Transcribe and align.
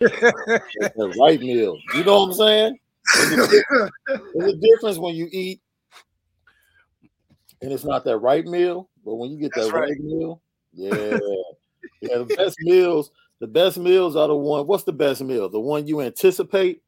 the 0.00 1.14
right 1.20 1.40
meal. 1.40 1.78
You 1.94 2.04
know 2.04 2.20
what 2.20 2.26
I'm 2.28 2.34
saying? 2.34 2.78
There's 3.14 3.32
a, 3.32 3.50
difference, 3.50 3.92
there's 4.34 4.52
a 4.52 4.56
difference 4.56 4.98
when 4.98 5.14
you 5.14 5.28
eat 5.30 5.60
and 7.62 7.72
it's 7.72 7.84
not 7.84 8.04
that 8.04 8.18
right 8.18 8.44
meal, 8.44 8.88
but 9.04 9.16
when 9.16 9.30
you 9.30 9.38
get 9.38 9.52
that 9.54 9.72
right. 9.72 9.90
right 9.90 10.00
meal, 10.00 10.40
yeah, 10.72 10.94
yeah, 12.00 12.18
the 12.18 12.34
best 12.36 12.56
meals, 12.60 13.10
the 13.38 13.46
best 13.46 13.78
meals 13.78 14.16
are 14.16 14.28
the 14.28 14.36
one. 14.36 14.66
What's 14.66 14.84
the 14.84 14.92
best 14.92 15.22
meal? 15.22 15.48
The 15.48 15.60
one 15.60 15.86
you 15.86 16.00
anticipate, 16.00 16.82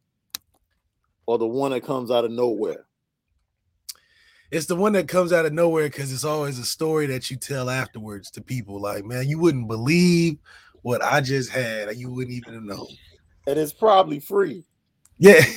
or 1.26 1.38
the 1.38 1.46
one 1.46 1.72
that 1.72 1.82
comes 1.82 2.10
out 2.10 2.24
of 2.24 2.30
nowhere? 2.30 2.86
It's 4.50 4.66
the 4.66 4.76
one 4.76 4.92
that 4.92 5.08
comes 5.08 5.32
out 5.32 5.46
of 5.46 5.52
nowhere 5.52 5.88
because 5.88 6.12
it's 6.12 6.24
always 6.24 6.58
a 6.58 6.64
story 6.64 7.06
that 7.06 7.30
you 7.30 7.36
tell 7.36 7.70
afterwards 7.70 8.30
to 8.32 8.42
people. 8.42 8.80
Like, 8.80 9.04
man, 9.04 9.28
you 9.28 9.38
wouldn't 9.38 9.68
believe 9.68 10.38
what 10.82 11.02
I 11.02 11.20
just 11.20 11.50
had. 11.50 11.96
You 11.96 12.10
wouldn't 12.10 12.36
even 12.36 12.66
know. 12.66 12.86
And 13.46 13.58
it's 13.58 13.72
probably 13.72 14.20
free. 14.20 14.64
Yeah. 15.18 15.42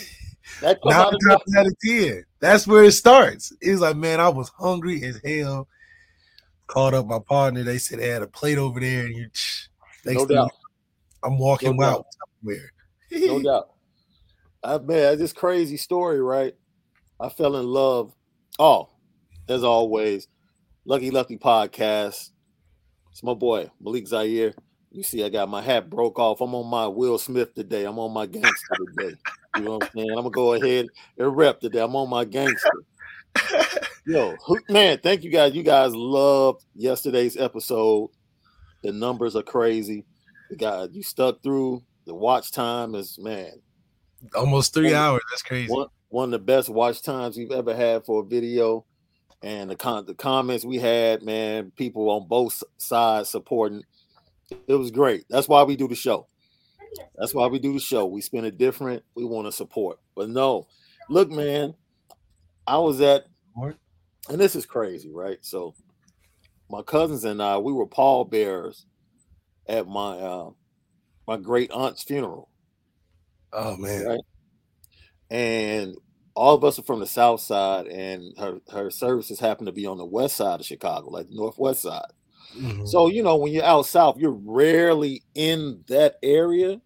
That 0.62 0.80
now 0.86 1.08
out 1.10 1.66
of 1.66 1.80
10. 1.84 2.24
That's 2.40 2.68
where 2.68 2.84
it 2.84 2.92
starts. 2.92 3.52
It's 3.62 3.82
like, 3.82 3.96
man, 3.96 4.20
I 4.20 4.30
was 4.30 4.50
hungry 4.50 5.04
as 5.04 5.20
hell. 5.26 5.68
Called 6.68 6.94
up 6.94 7.08
my 7.08 7.18
partner. 7.20 7.64
They 7.64 7.80
said 7.80 8.00
they 8.00 8.10
had 8.10 8.22
a 8.22 8.28
plate 8.28 8.60
over 8.60 8.80
there, 8.80 9.06
and 9.06 9.16
you 9.16 9.28
no 10.06 10.26
doubt. 10.26 10.52
I'm 11.24 11.38
walking 11.38 11.76
no 11.78 11.84
out 11.84 12.06
somewhere. 12.42 12.72
no 13.12 13.42
doubt. 13.44 13.70
I 14.64 14.78
man, 14.80 15.18
this 15.18 15.34
crazy 15.34 15.78
story, 15.78 16.22
right? 16.22 16.56
I 17.20 17.30
fell 17.30 17.56
in 17.58 17.66
love. 17.66 18.14
Oh, 18.58 18.90
as 19.48 19.64
always, 19.64 20.28
Lucky 20.86 21.12
Lefty 21.12 21.38
Podcast. 21.38 22.30
It's 23.12 23.24
my 23.24 23.34
boy 23.34 23.70
Malik 23.80 24.08
Zaire. 24.08 24.54
You 24.96 25.04
see, 25.04 25.26
I 25.26 25.30
got 25.30 25.50
my 25.50 25.62
hat 25.62 25.90
broke 25.90 26.18
off. 26.20 26.40
I'm 26.40 26.56
on 26.56 26.68
my 26.68 26.88
Will 26.88 27.18
Smith 27.18 27.54
today. 27.54 27.84
I'm 27.84 28.00
on 28.00 28.14
my 28.14 28.26
gangster 28.26 28.76
today. 28.96 29.18
You 29.58 29.64
know 29.64 29.72
what 29.72 29.84
I'm 29.84 29.90
saying? 29.94 30.10
I'm 30.12 30.16
gonna 30.16 30.30
go 30.30 30.54
ahead 30.54 30.88
and 31.18 31.36
rep 31.36 31.60
today. 31.60 31.82
I'm 31.82 31.98
on 31.98 32.10
my 32.10 32.24
gangster. 32.24 32.70
Yo, 34.08 34.36
man, 34.70 34.98
thank 35.04 35.26
you 35.26 35.32
guys. 35.32 35.54
You 35.54 35.64
guys 35.64 35.94
loved 35.94 36.64
yesterday's 36.76 37.36
episode. 37.36 38.10
The 38.84 38.94
numbers 38.94 39.36
are 39.36 39.44
crazy. 39.44 40.06
You 40.50 40.56
got 40.56 40.94
you 40.94 41.04
stuck 41.04 41.44
through. 41.44 41.84
The 42.06 42.16
watch 42.16 42.52
time 42.52 42.96
is 42.96 43.20
man, 43.20 43.52
almost 44.34 44.74
three 44.74 44.94
one, 44.94 44.96
hours. 44.96 45.22
That's 45.30 45.44
crazy. 45.44 45.74
One, 45.74 45.88
one 46.08 46.34
of 46.34 46.40
the 46.40 46.46
best 46.46 46.70
watch 46.70 47.02
times 47.02 47.36
we've 47.36 47.52
ever 47.52 47.76
had 47.76 48.06
for 48.06 48.22
a 48.22 48.26
video. 48.26 48.86
And 49.44 49.70
the 49.70 49.76
con- 49.76 50.06
the 50.06 50.14
comments 50.16 50.64
we 50.64 50.78
had, 50.78 51.22
man, 51.22 51.74
people 51.76 52.10
on 52.10 52.30
both 52.30 52.64
sides 52.78 53.30
supporting 53.30 53.84
it 54.68 54.76
was 54.76 54.92
great. 54.92 55.26
That's 55.30 55.48
why 55.48 55.64
we 55.64 55.76
do 55.76 55.88
the 55.88 55.96
show. 55.96 56.28
That's 57.16 57.34
why 57.34 57.48
we 57.48 57.60
do 57.60 57.74
the 57.74 57.80
show. 57.80 58.06
We 58.06 58.22
spend 58.22 58.46
it 58.46 58.58
different. 58.58 59.04
We 59.16 59.26
want 59.26 59.48
to 59.48 59.52
support. 59.52 60.00
But 60.16 60.30
no, 60.30 60.68
look, 61.10 61.30
man, 61.30 61.74
I 62.66 62.78
was 62.78 63.02
at, 63.02 63.26
and 64.30 64.40
this 64.40 64.56
is 64.56 64.66
crazy, 64.66 65.12
right? 65.12 65.38
So, 65.42 65.76
my 66.70 66.82
cousins 66.82 67.24
and 67.26 67.42
I, 67.42 67.58
we 67.58 67.74
were 67.74 67.86
pallbearers 67.86 68.86
at 69.68 69.88
my 69.88 70.18
uh, 70.18 70.50
my 71.28 71.38
great 71.38 71.72
aunt's 71.72 72.04
funeral. 72.04 72.50
Oh 73.54 73.78
man! 73.78 74.06
Right? 74.06 74.20
And 75.30 75.96
all 76.36 76.56
of 76.56 76.64
us 76.64 76.78
are 76.80 76.84
from 76.84 77.00
the 77.00 77.08
south 77.08 77.42
side, 77.42 77.88
and 77.88 78.38
her 78.38 78.60
her 78.72 78.90
services 78.90 79.40
happen 79.40 79.66
to 79.66 79.72
be 79.72 79.86
on 79.86 79.98
the 79.98 80.06
west 80.06 80.38
side 80.38 80.60
of 80.60 80.66
Chicago, 80.66 81.10
like 81.10 81.28
the 81.28 81.36
northwest 81.36 81.82
side. 81.82 82.12
Mm-hmm. 82.58 82.86
So, 82.86 83.08
you 83.08 83.24
know, 83.24 83.36
when 83.36 83.52
you're 83.52 83.64
out 83.64 83.86
south, 83.86 84.18
you're 84.18 84.40
rarely 84.46 85.24
in 85.34 85.84
that 85.88 86.16
area. 86.24 86.82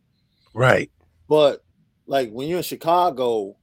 Right. 0.54 0.92
But 1.28 1.64
like 2.08 2.32
when 2.32 2.48
you're 2.48 2.58
in 2.58 2.64
Chicago, 2.64 3.56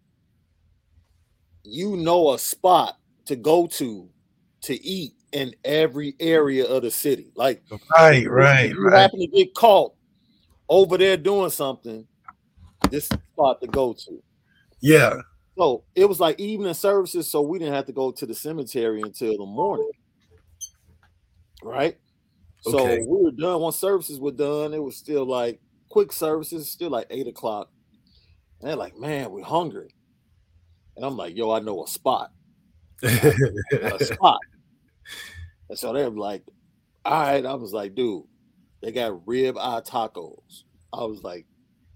you 1.64 1.96
know 1.96 2.32
a 2.32 2.38
spot 2.38 2.96
to 3.26 3.36
go 3.36 3.66
to 3.66 4.08
to 4.62 4.84
eat 4.84 5.12
in 5.32 5.54
every 5.64 6.14
area 6.20 6.64
of 6.64 6.82
the 6.82 6.90
city. 6.90 7.32
Like 7.34 7.62
right, 7.96 8.28
right, 8.28 8.70
you 8.70 8.88
right. 8.88 9.00
happen 9.00 9.20
to 9.20 9.26
get 9.26 9.54
caught 9.54 9.92
over 10.68 10.96
there 10.96 11.16
doing 11.16 11.50
something, 11.50 12.06
this 12.90 13.06
spot 13.06 13.60
to 13.60 13.66
go 13.66 13.92
to. 13.92 14.22
Yeah. 14.80 15.20
So 15.58 15.84
it 15.94 16.04
was 16.04 16.20
like 16.20 16.38
evening 16.38 16.74
services, 16.74 17.30
so 17.30 17.42
we 17.42 17.58
didn't 17.58 17.74
have 17.74 17.86
to 17.86 17.92
go 17.92 18.12
to 18.12 18.26
the 18.26 18.34
cemetery 18.34 19.00
until 19.00 19.36
the 19.36 19.46
morning 19.46 19.90
right? 21.62 21.96
So 22.62 22.80
okay. 22.80 22.98
we 23.06 23.24
were 23.24 23.30
done. 23.30 23.60
Once 23.60 23.76
services 23.76 24.18
were 24.18 24.32
done, 24.32 24.74
it 24.74 24.82
was 24.82 24.96
still 24.96 25.24
like 25.24 25.60
quick 25.88 26.12
services, 26.12 26.70
still 26.70 26.90
like 26.90 27.06
eight 27.10 27.28
o'clock. 27.28 27.70
And 28.60 28.68
they're 28.68 28.76
like, 28.76 28.96
man, 28.96 29.30
we're 29.30 29.44
hungry. 29.44 29.94
And 30.96 31.04
I'm 31.04 31.16
like, 31.16 31.36
yo, 31.36 31.50
I 31.50 31.60
know 31.60 31.84
a 31.84 31.88
spot. 31.88 32.32
a 33.02 33.98
spot. 34.04 34.40
And 35.68 35.78
so 35.78 35.92
they're 35.92 36.10
like, 36.10 36.42
all 37.04 37.20
right. 37.20 37.44
I 37.44 37.54
was 37.54 37.72
like, 37.72 37.94
dude, 37.94 38.24
they 38.82 38.92
got 38.92 39.26
rib 39.26 39.56
eye 39.58 39.82
tacos. 39.82 40.64
I 40.92 41.04
was 41.04 41.22
like, 41.22 41.46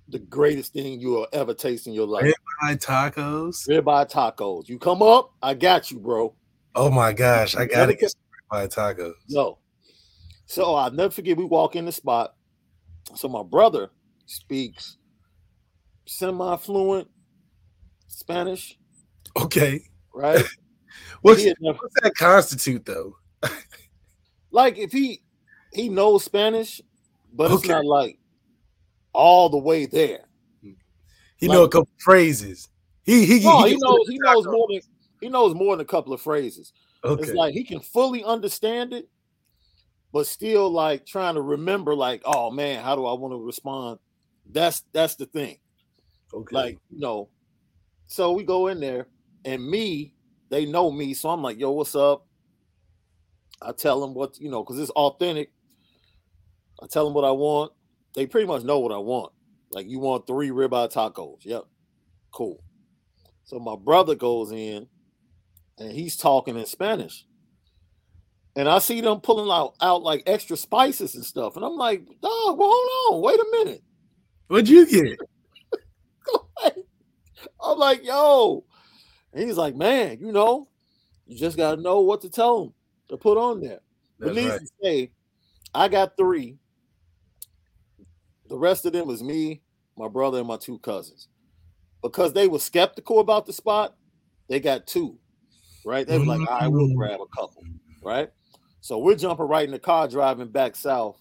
the 0.09 0.19
greatest 0.19 0.72
thing 0.72 1.00
you 1.00 1.09
will 1.09 1.28
ever 1.32 1.54
taste 1.54 1.87
in 1.87 1.92
your 1.92 2.06
life. 2.06 2.25
Rib 2.25 2.34
eye 2.62 2.75
tacos. 2.75 3.69
Rib 3.69 3.88
eye 3.88 4.04
tacos. 4.04 4.69
You 4.69 4.78
come 4.78 5.03
up, 5.03 5.32
I 5.42 5.54
got 5.54 5.91
you, 5.91 5.98
bro. 5.98 6.34
Oh 6.75 6.91
my 6.91 7.12
gosh, 7.12 7.56
I 7.56 7.66
gotta 7.66 7.94
get 7.94 8.15
eye 8.50 8.66
tacos. 8.66 9.15
No, 9.28 9.59
so 10.50 10.75
I'll 10.75 10.91
never 10.91 11.11
forget, 11.11 11.37
we 11.37 11.44
walk 11.44 11.77
in 11.77 11.84
the 11.84 11.93
spot. 11.93 12.34
So 13.15 13.28
my 13.28 13.44
brother 13.44 13.91
speaks 14.27 14.97
semi 16.06 16.56
fluent 16.56 17.09
Spanish. 18.09 18.77
Okay. 19.41 19.83
Right? 20.12 20.44
what's, 21.22 21.44
what's 21.60 21.94
that 22.03 22.16
constitute 22.16 22.84
though? 22.84 23.15
like 24.50 24.77
if 24.77 24.91
he 24.91 25.22
he 25.72 25.89
knows 25.89 26.25
Spanish, 26.25 26.81
but 27.33 27.53
okay. 27.53 27.55
it's 27.55 27.69
not 27.69 27.84
like 27.84 28.19
all 29.12 29.50
the 29.50 29.59
way 29.59 29.87
there. 29.87 30.25
He 31.37 31.47
like, 31.47 31.55
know 31.55 31.62
a 31.62 31.69
couple 31.69 31.91
phrases. 31.99 32.69
He 33.05 33.25
he, 33.25 33.44
no, 33.44 33.62
he, 33.62 33.71
he 33.71 33.77
knows 33.77 34.09
he 34.09 34.19
knows 34.19 34.47
more 34.47 34.66
than 34.69 34.81
he 35.21 35.28
knows 35.28 35.55
more 35.55 35.77
than 35.77 35.83
a 35.83 35.89
couple 35.89 36.12
of 36.12 36.21
phrases. 36.21 36.72
Okay. 37.05 37.22
It's 37.22 37.33
like 37.33 37.55
he 37.55 37.65
can 37.65 37.81
fully 37.81 38.22
understand 38.25 38.93
it, 38.93 39.09
but 40.12 40.27
still 40.27 40.71
like 40.71 41.06
trying 41.06 41.34
to 41.34 41.41
remember 41.41 41.94
like 41.94 42.22
oh 42.25 42.50
man 42.50 42.83
how 42.83 42.94
do 42.94 43.06
i 43.06 43.12
want 43.12 43.33
to 43.33 43.44
respond? 43.44 43.99
That's 44.50 44.83
that's 44.93 45.15
the 45.15 45.27
thing. 45.27 45.59
Okay. 46.34 46.55
Like 46.55 46.78
you 46.91 47.00
know 47.00 47.28
so 48.06 48.33
we 48.33 48.43
go 48.43 48.66
in 48.66 48.81
there 48.81 49.06
and 49.44 49.65
me 49.65 50.15
they 50.49 50.66
know 50.66 50.91
me 50.91 51.15
so 51.15 51.31
i'm 51.31 51.43
like 51.43 51.59
yo 51.59 51.71
what's 51.71 51.94
up? 51.94 52.27
I 53.62 53.72
tell 53.72 54.00
them 54.00 54.15
what 54.15 54.39
you 54.39 54.50
know 54.50 54.62
because 54.62 54.78
it's 54.78 54.91
authentic. 54.91 55.53
I 56.83 56.87
tell 56.87 57.05
them 57.05 57.15
what 57.15 57.25
i 57.25 57.31
want. 57.31 57.72
They 58.15 58.27
pretty 58.27 58.47
much 58.47 58.62
know 58.62 58.78
what 58.81 58.93
i 58.93 58.99
want. 58.99 59.33
Like 59.71 59.89
you 59.89 60.00
want 60.00 60.27
three 60.27 60.50
ribeye 60.50 60.93
tacos. 60.93 61.44
Yep. 61.44 61.65
Cool. 62.33 62.62
So 63.44 63.59
my 63.59 63.77
brother 63.77 64.15
goes 64.15 64.53
in 64.53 64.87
and 65.80 65.91
he's 65.91 66.16
talking 66.16 66.56
in 66.56 66.66
spanish 66.66 67.24
and 68.56 68.68
I 68.68 68.78
see 68.78 69.00
them 69.00 69.20
pulling 69.20 69.50
out, 69.50 69.74
out 69.80 70.02
like 70.02 70.24
extra 70.26 70.56
spices 70.56 71.14
and 71.14 71.24
stuff. 71.24 71.56
And 71.56 71.64
I'm 71.64 71.76
like, 71.76 72.04
dog, 72.20 72.58
well, 72.58 72.70
hold 72.72 73.14
on, 73.14 73.22
wait 73.22 73.38
a 73.38 73.46
minute. 73.52 73.82
What'd 74.48 74.68
you 74.68 74.86
get? 74.86 75.18
I'm 77.64 77.78
like, 77.78 78.04
yo. 78.04 78.64
And 79.32 79.44
he's 79.44 79.56
like, 79.56 79.76
man, 79.76 80.18
you 80.20 80.32
know, 80.32 80.68
you 81.26 81.38
just 81.38 81.56
gotta 81.56 81.80
know 81.80 82.00
what 82.00 82.22
to 82.22 82.28
tell 82.28 82.64
them 82.64 82.74
to 83.08 83.16
put 83.16 83.38
on 83.38 83.60
there. 83.60 83.80
But 84.18 84.34
needless 84.34 84.52
right. 84.52 84.60
to 84.60 84.72
say, 84.82 85.10
I 85.72 85.88
got 85.88 86.16
three. 86.16 86.58
The 88.48 88.58
rest 88.58 88.84
of 88.84 88.92
them 88.92 89.06
was 89.06 89.22
me, 89.22 89.62
my 89.97 90.08
brother, 90.08 90.38
and 90.38 90.48
my 90.48 90.56
two 90.56 90.80
cousins. 90.80 91.28
Because 92.03 92.33
they 92.33 92.48
were 92.48 92.59
skeptical 92.59 93.21
about 93.21 93.47
the 93.47 93.53
spot, 93.53 93.94
they 94.48 94.59
got 94.59 94.88
two. 94.88 95.18
Right? 95.84 96.06
They 96.06 96.18
were 96.18 96.24
like, 96.27 96.48
I 96.48 96.68
will 96.68 96.88
mm. 96.88 96.97
grab 96.97 97.21
a 97.21 97.27
couple. 97.27 97.62
Right? 98.03 98.30
So 98.80 98.98
we're 98.98 99.16
jumping 99.16 99.47
right 99.47 99.65
in 99.65 99.71
the 99.71 99.78
car 99.78 100.09
driving 100.09 100.48
back 100.48 100.74
south. 100.77 101.18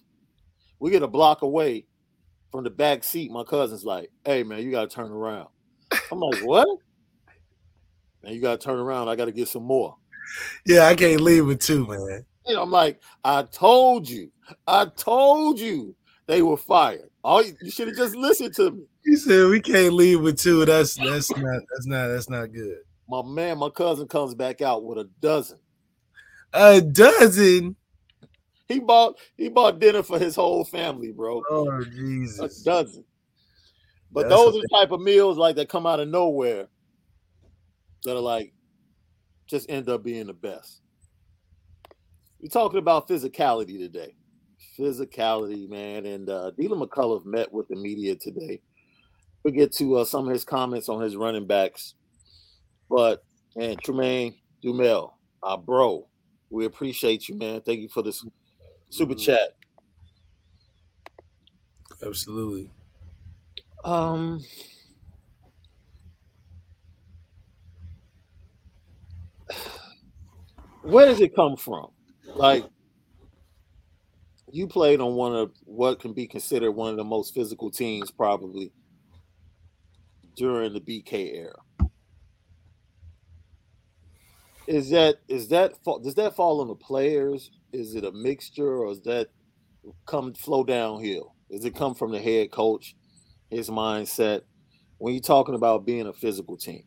We 0.80 0.92
get 0.92 1.04
a 1.04 1.08
block 1.08 1.42
away 1.42 1.86
from 2.52 2.64
the 2.64 2.70
back 2.70 3.04
seat. 3.04 3.32
My 3.32 3.44
cousin's 3.44 3.84
like, 3.84 4.12
hey 4.26 4.44
man, 4.44 4.64
you 4.64 4.72
gotta 4.72 4.88
turn 4.88 5.12
around. 5.12 5.50
I'm 6.12 6.20
like, 6.20 6.40
what? 6.44 6.68
Man, 8.24 8.34
you 8.34 8.42
gotta 8.42 8.58
turn 8.58 8.80
around. 8.80 9.10
I 9.10 9.16
gotta 9.16 9.32
get 9.32 9.48
some 9.48 9.64
more. 9.64 9.96
Yeah, 10.66 10.86
I 10.86 10.96
can't 10.96 11.22
leave 11.22 11.46
with 11.46 11.60
two, 11.60 11.86
man. 11.88 12.26
And 12.46 12.58
I'm 12.58 12.72
like, 12.72 13.02
I 13.24 13.44
told 13.44 14.10
you, 14.10 14.32
I 14.68 14.86
told 14.86 15.60
you 15.60 15.96
they 16.28 16.42
were 16.42 16.58
fired. 16.58 17.10
Oh, 17.24 17.44
you 17.62 17.72
should 17.72 17.88
have 17.88 17.98
just 17.98 18.16
listened 18.16 18.56
to 18.56 18.72
me. 18.72 18.84
He 19.04 19.16
said 19.16 19.50
we 19.50 19.60
can't 19.60 19.94
leave 19.94 20.22
with 20.22 20.40
two. 20.40 20.66
That's 20.66 20.96
that's 20.96 21.36
not 21.36 21.62
that's 21.72 21.88
not 21.88 22.08
that's 22.08 22.30
not 22.30 22.54
good. 22.54 22.78
My 23.10 23.24
man, 23.24 23.58
my 23.58 23.70
cousin 23.70 24.08
comes 24.08 24.36
back 24.36 24.62
out 24.62 24.84
with 24.84 25.00
a 25.00 25.10
dozen. 25.20 25.58
A 26.54 26.80
dozen. 26.80 27.76
He 28.68 28.80
bought 28.80 29.18
he 29.36 29.50
bought 29.50 29.80
dinner 29.80 30.04
for 30.04 30.20
his 30.20 30.36
whole 30.36 30.64
family, 30.64 31.12
bro. 31.12 31.42
Oh 31.50 31.84
Jesus. 31.86 32.62
A 32.62 32.64
dozen. 32.64 33.04
But 34.12 34.30
That's 34.30 34.36
those 34.36 34.56
are 34.56 34.62
the 34.62 34.70
type 34.72 34.92
of 34.92 35.02
meals 35.02 35.38
like 35.38 35.56
that 35.56 35.70
come 35.70 35.88
out 35.88 36.00
of 36.00 36.08
nowhere 36.08 36.68
that 38.04 38.16
are 38.16 38.22
like 38.22 38.54
just 39.48 39.70
end 39.72 39.90
up 39.90 40.04
being 40.04 40.28
the 40.28 40.34
best. 40.34 40.82
We're 42.40 42.50
talking 42.50 42.80
about 42.80 43.08
physicality 43.08 43.80
today. 43.80 44.16
Physicality, 44.78 45.68
man. 45.68 46.06
And 46.06 46.30
uh 46.30 46.52
Deland 46.52 46.84
McCullough 46.84 47.26
met 47.26 47.52
with 47.52 47.68
the 47.70 47.76
media 47.76 48.16
today. 48.16 48.62
We'll 49.44 49.56
get 49.56 49.74
to 49.78 49.98
uh, 49.98 50.06
some 50.06 50.28
of 50.28 50.34
his 50.34 50.46
comments 50.46 50.90
on 50.90 51.02
his 51.02 51.16
running 51.16 51.48
backs. 51.48 51.96
But 52.90 53.24
and 53.56 53.80
Tremaine 53.82 54.36
Dumel, 54.64 55.12
our 55.44 55.58
bro, 55.58 56.08
we 56.50 56.66
appreciate 56.66 57.30
you, 57.30 57.36
man. 57.36 57.62
Thank 57.62 57.80
you 57.82 57.90
for 57.90 58.02
this 58.02 58.26
super 58.90 59.16
chat. 59.16 59.56
Absolutely. 62.04 62.70
Um 63.84 64.44
where 70.82 71.06
does 71.06 71.22
it 71.22 71.36
come 71.36 71.56
from? 71.56 71.92
Like 72.36 72.66
you 74.52 74.68
played 74.68 75.00
on 75.00 75.14
one 75.16 75.36
of 75.36 75.52
what 75.66 76.00
can 76.00 76.14
be 76.14 76.28
considered 76.28 76.72
one 76.72 76.90
of 76.90 76.98
the 76.98 77.04
most 77.04 77.34
physical 77.34 77.70
teams 77.70 78.10
probably 78.12 78.72
during 80.36 80.74
the 80.74 80.82
BK 80.82 81.36
era. 81.36 81.89
Is 84.70 84.92
that 84.92 85.16
is 85.28 85.48
that 85.48 85.74
does 85.84 86.14
that 86.14 86.36
fall 86.36 86.62
on 86.62 86.68
the 86.68 86.76
players? 86.76 87.50
Is 87.74 87.96
it 87.96 88.06
a 88.06 88.12
mixture, 88.12 88.84
or 88.84 88.92
is 88.92 89.02
that 89.02 89.30
come 90.06 90.32
flow 90.36 90.64
downhill? 90.64 91.34
Does 91.50 91.66
it 91.66 91.76
come 91.76 91.96
from 91.96 92.12
the 92.12 92.20
head 92.20 92.52
coach, 92.52 92.96
his 93.50 93.72
mindset? 93.72 94.42
When 95.00 95.16
you're 95.16 95.24
talking 95.24 95.56
about 95.56 95.88
being 95.88 96.06
a 96.06 96.14
physical 96.14 96.56
team, 96.56 96.84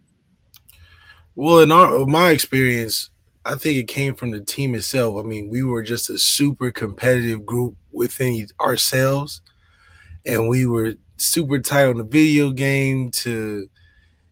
well, 1.35 1.59
in 1.59 1.73
our 1.73 2.07
my 2.07 2.31
experience, 2.31 3.11
I 3.45 3.57
think 3.57 3.79
it 3.79 3.89
came 3.89 4.15
from 4.15 4.31
the 4.31 4.41
team 4.41 4.77
itself. 4.77 5.17
I 5.19 5.27
mean, 5.27 5.49
we 5.49 5.65
were 5.65 5.83
just 5.83 6.09
a 6.09 6.19
super 6.19 6.71
competitive 6.71 7.45
group 7.45 7.75
within 7.91 8.47
ourselves, 8.61 9.43
and 10.25 10.49
we 10.49 10.67
were 10.67 10.95
super 11.17 11.59
tight 11.59 11.87
on 11.87 11.97
the 11.97 12.05
video 12.05 12.53
game 12.53 13.11
to 13.11 13.69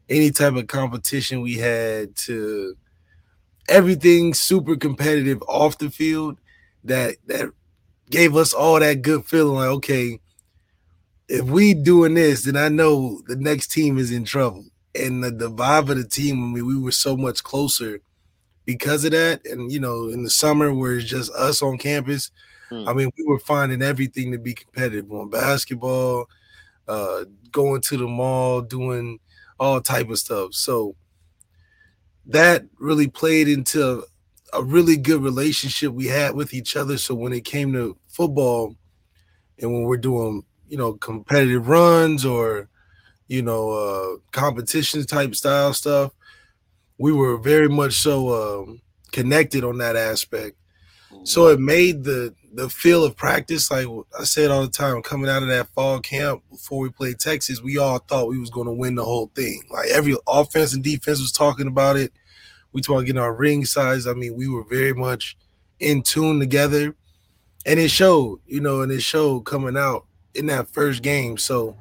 any 0.08 0.30
type 0.30 0.54
of 0.54 0.68
competition 0.68 1.40
we 1.40 1.54
had 1.54 2.14
to 2.14 2.76
everything 3.70 4.34
super 4.34 4.76
competitive 4.76 5.42
off 5.48 5.78
the 5.78 5.90
field 5.90 6.38
that 6.84 7.16
that 7.26 7.50
gave 8.10 8.36
us 8.36 8.52
all 8.52 8.80
that 8.80 9.02
good 9.02 9.24
feeling 9.24 9.54
like 9.54 9.68
okay 9.68 10.18
if 11.28 11.44
we 11.46 11.74
doing 11.74 12.14
this 12.14 12.44
then 12.44 12.56
i 12.56 12.68
know 12.68 13.22
the 13.26 13.36
next 13.36 13.68
team 13.68 13.98
is 13.98 14.10
in 14.10 14.24
trouble 14.24 14.64
and 14.94 15.22
the, 15.22 15.30
the 15.30 15.50
vibe 15.50 15.88
of 15.88 15.96
the 15.96 16.04
team 16.04 16.42
i 16.42 16.54
mean 16.54 16.66
we 16.66 16.78
were 16.78 16.90
so 16.90 17.16
much 17.16 17.42
closer 17.44 18.00
because 18.70 19.04
of 19.04 19.10
that. 19.12 19.44
And 19.46 19.72
you 19.72 19.80
know, 19.80 20.08
in 20.08 20.22
the 20.22 20.30
summer 20.30 20.72
where 20.72 20.96
it's 20.96 21.04
just 21.08 21.32
us 21.32 21.62
on 21.62 21.78
campus, 21.78 22.30
mm. 22.70 22.88
I 22.88 22.92
mean, 22.92 23.10
we 23.16 23.24
were 23.24 23.40
finding 23.40 23.82
everything 23.82 24.32
to 24.32 24.38
be 24.38 24.54
competitive 24.54 25.10
on 25.12 25.30
basketball, 25.30 26.28
uh, 26.86 27.24
going 27.50 27.80
to 27.82 27.96
the 27.96 28.06
mall, 28.06 28.60
doing 28.60 29.18
all 29.58 29.80
type 29.80 30.08
of 30.08 30.18
stuff. 30.18 30.54
So 30.54 30.94
that 32.26 32.64
really 32.78 33.08
played 33.08 33.48
into 33.48 34.04
a 34.52 34.62
really 34.62 34.96
good 34.96 35.22
relationship 35.22 35.92
we 35.92 36.06
had 36.06 36.34
with 36.34 36.52
each 36.54 36.76
other. 36.76 36.98
So 36.98 37.14
when 37.14 37.32
it 37.32 37.44
came 37.44 37.72
to 37.72 37.96
football, 38.08 38.74
and 39.58 39.72
when 39.72 39.82
we're 39.82 39.96
doing, 39.96 40.42
you 40.68 40.76
know, 40.76 40.94
competitive 40.94 41.68
runs 41.68 42.24
or, 42.24 42.68
you 43.28 43.42
know, 43.42 43.70
uh, 43.70 44.16
competition 44.32 45.04
type 45.04 45.34
style 45.34 45.72
stuff, 45.74 46.12
we 46.98 47.12
were 47.12 47.36
very 47.38 47.68
much 47.68 47.94
so 47.94 48.62
um, 48.62 48.80
connected 49.12 49.64
on 49.64 49.78
that 49.78 49.96
aspect. 49.96 50.56
So 51.24 51.48
it 51.48 51.60
made 51.60 52.04
the 52.04 52.34
the 52.52 52.68
feel 52.68 53.04
of 53.04 53.16
practice, 53.16 53.70
like 53.70 53.86
I 54.18 54.24
said 54.24 54.50
all 54.50 54.62
the 54.62 54.68
time, 54.68 55.02
coming 55.02 55.30
out 55.30 55.42
of 55.42 55.48
that 55.48 55.68
fall 55.68 56.00
camp 56.00 56.42
before 56.50 56.80
we 56.80 56.90
played 56.90 57.18
Texas, 57.18 57.62
we 57.62 57.78
all 57.78 57.98
thought 57.98 58.28
we 58.28 58.38
was 58.38 58.50
going 58.50 58.66
to 58.66 58.72
win 58.72 58.94
the 58.94 59.04
whole 59.04 59.30
thing. 59.34 59.62
Like 59.70 59.88
every 59.88 60.16
offense 60.26 60.74
and 60.74 60.82
defense 60.82 61.20
was 61.20 61.32
talking 61.32 61.66
about 61.66 61.96
it. 61.96 62.12
We 62.72 62.82
talking 62.82 63.06
getting 63.06 63.20
our 63.20 63.34
ring 63.34 63.64
size. 63.64 64.06
I 64.06 64.14
mean, 64.14 64.36
we 64.36 64.48
were 64.48 64.64
very 64.64 64.92
much 64.92 65.36
in 65.80 66.02
tune 66.02 66.38
together, 66.38 66.94
and 67.66 67.80
it 67.80 67.90
showed, 67.90 68.40
you 68.46 68.60
know, 68.60 68.82
and 68.82 68.92
it 68.92 69.02
showed 69.02 69.40
coming 69.40 69.76
out 69.76 70.06
in 70.34 70.46
that 70.46 70.68
first 70.68 71.02
game. 71.02 71.36
So 71.36 71.76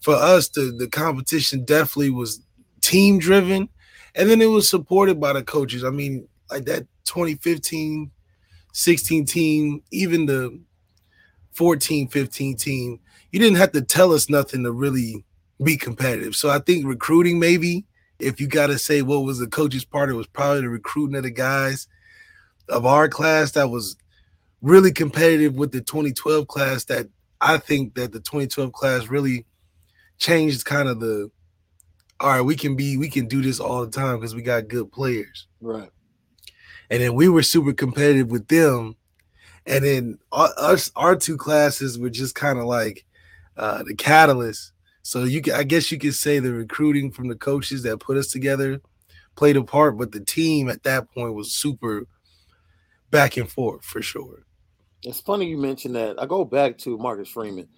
for 0.00 0.14
us, 0.14 0.48
the 0.48 0.74
the 0.76 0.88
competition 0.88 1.64
definitely 1.64 2.10
was 2.10 2.40
team 2.80 3.18
driven 3.18 3.68
and 4.14 4.28
then 4.28 4.40
it 4.42 4.46
was 4.46 4.68
supported 4.68 5.20
by 5.20 5.32
the 5.32 5.42
coaches. 5.42 5.84
I 5.84 5.90
mean, 5.90 6.26
like 6.50 6.64
that 6.66 6.86
2015 7.04 8.10
16 8.72 9.24
team, 9.26 9.82
even 9.90 10.26
the 10.26 10.60
14 11.52 12.08
15 12.08 12.56
team, 12.56 13.00
you 13.30 13.38
didn't 13.38 13.58
have 13.58 13.72
to 13.72 13.82
tell 13.82 14.12
us 14.12 14.28
nothing 14.28 14.64
to 14.64 14.72
really 14.72 15.24
be 15.62 15.76
competitive. 15.76 16.34
So 16.34 16.48
I 16.48 16.58
think 16.58 16.86
recruiting, 16.86 17.38
maybe 17.38 17.84
if 18.18 18.40
you 18.40 18.46
got 18.46 18.68
to 18.68 18.78
say 18.78 19.02
what 19.02 19.24
was 19.24 19.38
the 19.38 19.46
coach's 19.46 19.84
part, 19.84 20.10
it 20.10 20.14
was 20.14 20.26
probably 20.26 20.62
the 20.62 20.68
recruiting 20.68 21.16
of 21.16 21.22
the 21.22 21.30
guys 21.30 21.88
of 22.68 22.86
our 22.86 23.08
class 23.08 23.52
that 23.52 23.68
was 23.68 23.96
really 24.62 24.92
competitive 24.92 25.54
with 25.54 25.72
the 25.72 25.80
2012 25.80 26.46
class. 26.46 26.84
That 26.84 27.08
I 27.40 27.58
think 27.58 27.94
that 27.94 28.12
the 28.12 28.20
2012 28.20 28.72
class 28.72 29.08
really 29.08 29.46
changed 30.18 30.64
kind 30.64 30.88
of 30.88 31.00
the 31.00 31.30
all 32.20 32.28
right, 32.28 32.42
we 32.42 32.54
can 32.54 32.76
be, 32.76 32.98
we 32.98 33.08
can 33.08 33.26
do 33.26 33.40
this 33.40 33.60
all 33.60 33.84
the 33.84 33.90
time 33.90 34.16
because 34.16 34.34
we 34.34 34.42
got 34.42 34.68
good 34.68 34.92
players. 34.92 35.46
Right. 35.62 35.88
And 36.90 37.00
then 37.00 37.14
we 37.14 37.28
were 37.28 37.42
super 37.42 37.72
competitive 37.72 38.30
with 38.30 38.48
them. 38.48 38.96
And 39.66 39.84
then 39.84 40.18
us, 40.32 40.90
our 40.96 41.16
two 41.16 41.36
classes 41.36 41.98
were 41.98 42.10
just 42.10 42.34
kind 42.34 42.58
of 42.58 42.64
like 42.64 43.04
uh, 43.56 43.82
the 43.84 43.94
catalyst. 43.94 44.72
So 45.02 45.24
you, 45.24 45.40
can, 45.40 45.54
I 45.54 45.62
guess 45.62 45.92
you 45.92 45.98
could 45.98 46.14
say 46.14 46.38
the 46.38 46.52
recruiting 46.52 47.10
from 47.10 47.28
the 47.28 47.36
coaches 47.36 47.82
that 47.84 48.00
put 48.00 48.16
us 48.16 48.28
together 48.28 48.80
played 49.36 49.56
a 49.56 49.62
part, 49.62 49.96
but 49.96 50.12
the 50.12 50.20
team 50.20 50.68
at 50.68 50.82
that 50.82 51.10
point 51.12 51.34
was 51.34 51.52
super 51.52 52.06
back 53.10 53.36
and 53.36 53.50
forth 53.50 53.84
for 53.84 54.02
sure. 54.02 54.44
It's 55.02 55.20
funny 55.20 55.46
you 55.46 55.56
mentioned 55.56 55.94
that. 55.94 56.20
I 56.20 56.26
go 56.26 56.44
back 56.44 56.76
to 56.78 56.98
Marcus 56.98 57.28
Freeman 57.28 57.68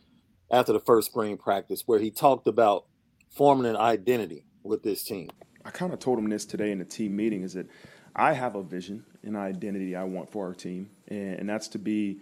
after 0.51 0.73
the 0.73 0.81
first 0.81 1.11
spring 1.11 1.37
practice 1.37 1.83
where 1.87 1.99
he 1.99 2.11
talked 2.11 2.47
about 2.47 2.87
forming 3.31 3.67
an 3.67 3.77
identity 3.77 4.45
with 4.63 4.83
this 4.83 5.03
team? 5.03 5.29
I 5.65 5.71
kind 5.71 5.93
of 5.93 5.99
told 5.99 6.19
him 6.19 6.29
this 6.29 6.45
today 6.45 6.71
in 6.71 6.79
the 6.79 6.85
team 6.85 7.17
meeting 7.17 7.43
is 7.43 7.55
that 7.55 7.67
I 8.15 8.33
have 8.33 8.55
a 8.55 8.63
vision 8.63 9.05
and 9.23 9.37
identity 9.37 9.97
I 9.97 10.05
want 10.05 10.31
for 10.31 10.47
our 10.47 10.55
team, 10.55 10.91
and, 11.09 11.49
that's 11.49 11.69
to 11.69 11.79
be 11.79 12.19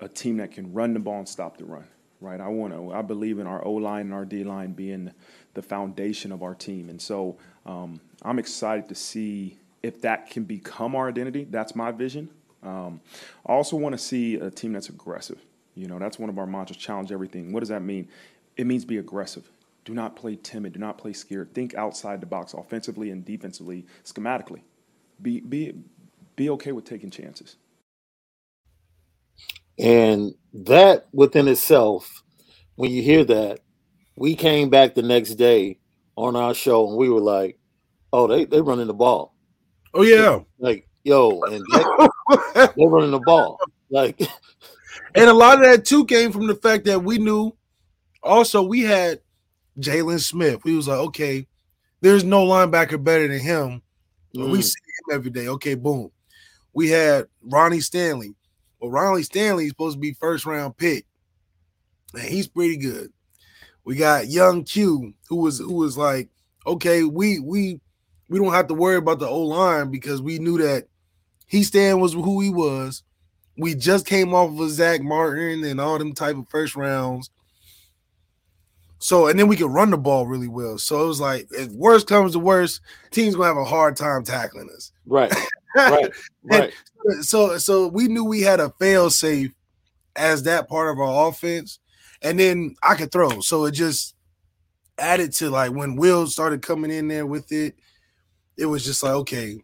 a 0.00 0.08
team 0.08 0.36
that 0.38 0.52
can 0.52 0.72
run 0.72 0.94
the 0.94 1.00
ball 1.00 1.18
and 1.18 1.28
stop 1.28 1.56
the 1.56 1.64
run. 1.64 1.84
Right, 2.20 2.40
I 2.40 2.48
want 2.48 2.72
to. 2.72 2.92
I 2.92 3.02
believe 3.02 3.38
in 3.38 3.46
our 3.46 3.64
O 3.64 3.72
line 3.72 4.06
and 4.06 4.12
our 4.12 4.24
D 4.24 4.42
line 4.42 4.72
being 4.72 5.12
the 5.54 5.62
foundation 5.62 6.32
of 6.32 6.42
our 6.42 6.54
team, 6.54 6.88
and 6.88 7.00
so 7.00 7.36
um, 7.64 8.00
I'm 8.22 8.40
excited 8.40 8.88
to 8.88 8.96
see 8.96 9.56
if 9.84 10.00
that 10.00 10.28
can 10.28 10.42
become 10.42 10.96
our 10.96 11.08
identity. 11.08 11.46
That's 11.48 11.76
my 11.76 11.92
vision. 11.92 12.28
Um, 12.64 13.00
I 13.46 13.52
also 13.52 13.76
want 13.76 13.92
to 13.92 13.98
see 13.98 14.34
a 14.34 14.50
team 14.50 14.72
that's 14.72 14.88
aggressive. 14.88 15.38
You 15.76 15.86
know, 15.86 16.00
that's 16.00 16.18
one 16.18 16.28
of 16.28 16.38
our 16.40 16.46
mantras: 16.46 16.76
challenge 16.76 17.12
everything. 17.12 17.52
What 17.52 17.60
does 17.60 17.68
that 17.68 17.82
mean? 17.82 18.08
It 18.56 18.66
means 18.66 18.84
be 18.84 18.98
aggressive. 18.98 19.48
Do 19.84 19.94
not 19.94 20.16
play 20.16 20.36
timid. 20.36 20.72
Do 20.72 20.80
not 20.80 20.98
play 20.98 21.12
scared. 21.12 21.54
Think 21.54 21.74
outside 21.76 22.20
the 22.20 22.26
box, 22.26 22.52
offensively 22.52 23.10
and 23.10 23.24
defensively, 23.24 23.86
schematically. 24.04 24.62
Be 25.20 25.40
be 25.40 25.74
be 26.36 26.50
okay 26.50 26.72
with 26.72 26.84
taking 26.84 27.10
chances. 27.10 27.56
And 29.78 30.34
that 30.52 31.06
within 31.12 31.48
itself, 31.48 32.22
when 32.76 32.90
you 32.90 33.02
hear 33.02 33.24
that, 33.24 33.60
we 34.16 34.34
came 34.34 34.70
back 34.70 34.94
the 34.94 35.02
next 35.02 35.34
day 35.34 35.78
on 36.16 36.34
our 36.34 36.54
show 36.54 36.88
and 36.88 36.96
we 36.96 37.08
were 37.08 37.20
like, 37.20 37.58
"Oh, 38.12 38.26
they 38.26 38.44
they 38.44 38.60
running 38.60 38.86
the 38.88 38.94
ball." 38.94 39.34
Oh 39.94 40.02
yeah, 40.02 40.40
like 40.58 40.88
yo, 41.04 41.40
and 41.42 41.64
they, 41.72 41.84
they're 42.76 42.88
running 42.88 43.12
the 43.12 43.20
ball. 43.24 43.58
Like, 43.90 44.20
and 45.14 45.30
a 45.30 45.34
lot 45.34 45.58
of 45.58 45.64
that 45.64 45.84
too 45.84 46.04
came 46.04 46.32
from 46.32 46.46
the 46.46 46.54
fact 46.54 46.84
that 46.86 47.02
we 47.02 47.18
knew. 47.18 47.52
Also, 48.22 48.62
we 48.62 48.80
had 48.82 49.20
Jaylon 49.78 50.20
Smith. 50.20 50.64
We 50.64 50.76
was 50.76 50.88
like, 50.88 50.98
okay, 50.98 51.46
there's 52.00 52.24
no 52.24 52.44
linebacker 52.44 53.02
better 53.02 53.28
than 53.28 53.40
him. 53.40 53.82
Mm. 54.34 54.50
We 54.50 54.62
see 54.62 54.78
him 55.08 55.14
every 55.16 55.30
day. 55.30 55.48
Okay, 55.48 55.74
boom. 55.74 56.10
We 56.72 56.88
had 56.88 57.26
Ronnie 57.42 57.80
Stanley. 57.80 58.34
Well, 58.80 58.90
Ronnie 58.90 59.22
Stanley 59.22 59.64
is 59.64 59.70
supposed 59.70 59.96
to 59.96 60.00
be 60.00 60.12
first 60.12 60.46
round 60.46 60.76
pick. 60.76 61.06
And 62.14 62.22
he's 62.22 62.48
pretty 62.48 62.76
good. 62.76 63.12
We 63.84 63.96
got 63.96 64.28
young 64.28 64.64
Q, 64.64 65.14
who 65.28 65.36
was 65.36 65.58
who 65.58 65.74
was 65.74 65.96
like, 65.96 66.28
okay, 66.66 67.04
we 67.04 67.38
we 67.38 67.80
we 68.28 68.38
don't 68.38 68.52
have 68.52 68.68
to 68.68 68.74
worry 68.74 68.96
about 68.96 69.18
the 69.18 69.28
O 69.28 69.40
line 69.40 69.90
because 69.90 70.20
we 70.20 70.38
knew 70.38 70.58
that 70.58 70.86
Hiestand 71.50 72.00
was 72.00 72.12
who 72.12 72.40
he 72.40 72.50
was. 72.50 73.02
We 73.56 73.74
just 73.74 74.06
came 74.06 74.34
off 74.34 74.58
of 74.58 74.70
Zack 74.70 75.02
Martin 75.02 75.64
and 75.64 75.80
all 75.80 75.98
them 75.98 76.12
type 76.12 76.36
of 76.36 76.48
first 76.48 76.76
rounds 76.76 77.30
So 78.98 79.28
and 79.28 79.38
then 79.38 79.48
we 79.48 79.56
could 79.56 79.70
run 79.70 79.90
the 79.90 79.98
ball 79.98 80.26
really 80.26 80.48
well. 80.48 80.78
So 80.78 81.02
it 81.02 81.06
was 81.06 81.20
like 81.20 81.48
if 81.50 81.70
worst 81.72 82.06
comes 82.06 82.32
to 82.32 82.38
worst, 82.38 82.80
team's 83.10 83.36
gonna 83.36 83.48
have 83.48 83.56
a 83.56 83.64
hard 83.64 83.96
time 83.96 84.24
tackling 84.24 84.70
us. 84.74 84.92
Right. 85.06 85.32
Right. 85.76 86.10
right. 86.44 86.72
so 87.20 87.58
so 87.58 87.88
we 87.88 88.08
knew 88.08 88.24
we 88.24 88.40
had 88.40 88.58
a 88.58 88.70
fail 88.80 89.10
safe 89.10 89.52
as 90.16 90.42
that 90.42 90.68
part 90.68 90.90
of 90.90 90.98
our 90.98 91.28
offense. 91.28 91.78
And 92.20 92.40
then 92.40 92.74
I 92.82 92.96
could 92.96 93.12
throw. 93.12 93.40
So 93.40 93.64
it 93.66 93.72
just 93.72 94.14
added 94.98 95.32
to 95.34 95.50
like 95.50 95.72
when 95.72 95.96
Will 95.96 96.26
started 96.26 96.62
coming 96.62 96.90
in 96.90 97.08
there 97.08 97.26
with 97.26 97.52
it, 97.52 97.76
it 98.56 98.66
was 98.66 98.84
just 98.84 99.02
like, 99.02 99.12
okay, 99.12 99.56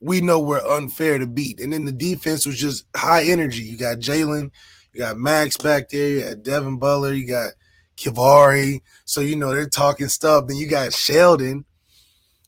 we 0.00 0.20
know 0.20 0.40
we're 0.40 0.66
unfair 0.66 1.18
to 1.18 1.26
beat. 1.26 1.60
And 1.60 1.72
then 1.72 1.84
the 1.84 1.92
defense 1.92 2.46
was 2.46 2.58
just 2.58 2.86
high 2.96 3.24
energy. 3.24 3.62
You 3.62 3.76
got 3.76 3.98
Jalen, 3.98 4.50
you 4.92 5.00
got 5.00 5.18
Max 5.18 5.56
back 5.56 5.90
there, 5.90 6.08
you 6.08 6.20
got 6.22 6.42
Devin 6.42 6.78
Butler, 6.78 7.12
you 7.12 7.26
got 7.26 7.52
KeiVarae. 7.98 8.80
So, 9.04 9.20
you 9.20 9.36
know, 9.36 9.50
they're 9.50 9.68
talking 9.68 10.08
stuff. 10.08 10.46
Then 10.46 10.56
you 10.56 10.68
got 10.68 10.92
Sheldon 10.92 11.64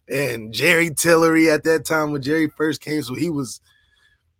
and 0.09 0.53
Jerry 0.53 0.91
Tillery 0.91 1.51
at 1.51 1.65
that 1.65 1.85
time 1.85 2.13
when 2.13 2.23
Jerry 2.23 2.49
first 2.49 2.81
came. 2.81 3.03
So 3.03 3.15
he 3.15 3.31
was 3.31 3.61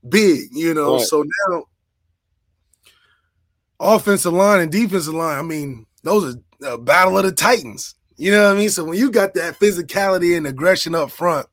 big, 0.09 0.49
you 0.53 0.73
know. 0.73 0.97
Right. 0.97 1.07
So 1.07 1.25
now 1.49 1.65
offensive 3.81 4.33
line 4.33 4.61
and 4.61 4.71
defensive 4.71 5.15
line, 5.15 5.39
I 5.39 5.43
mean, 5.43 5.87
those 6.03 6.37
are 6.37 6.75
a 6.75 6.79
battle 6.79 7.19
of 7.19 7.25
the 7.25 7.33
Titans. 7.33 7.95
You 8.17 8.31
know 8.31 8.45
what 8.45 8.57
I 8.57 8.59
mean? 8.59 8.71
So 8.71 8.85
when 8.85 8.99
you 8.99 9.11
got 9.11 9.35
that 9.35 9.59
physicality 9.59 10.37
and 10.37 10.47
aggression 10.47 10.95
up 10.95 11.11
front, 11.11 11.47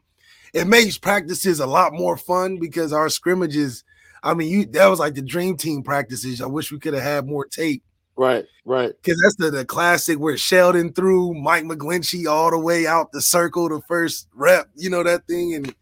it 0.53 0.67
makes 0.67 0.97
practices 0.97 1.59
a 1.59 1.65
lot 1.65 1.93
more 1.93 2.17
fun 2.17 2.57
because 2.59 2.91
our 2.91 3.09
scrimmages, 3.09 3.83
I 4.21 4.33
mean, 4.33 4.49
you 4.49 4.65
that 4.67 4.87
was 4.87 4.99
like 4.99 5.15
the 5.15 5.21
dream 5.21 5.55
team 5.55 5.81
practices. 5.83 6.41
I 6.41 6.45
wish 6.47 6.71
we 6.71 6.79
could 6.79 6.93
have 6.93 7.03
had 7.03 7.27
more 7.27 7.45
tape. 7.45 7.83
Right, 8.17 8.45
right. 8.65 8.93
Because 9.03 9.21
that's 9.23 9.35
the, 9.35 9.51
the 9.51 9.63
classic 9.63 10.17
where 10.17 10.37
Sheldon 10.37 10.91
threw 10.91 11.35
Mike 11.35 11.65
McGlinchey 11.65 12.27
all 12.27 12.49
the 12.49 12.57
way 12.57 12.87
out 12.87 13.11
the 13.11 13.21
circle, 13.21 13.69
the 13.69 13.79
first 13.87 14.27
rep, 14.33 14.69
you 14.75 14.89
know, 14.89 15.03
that 15.03 15.27
thing, 15.27 15.53
and 15.53 15.73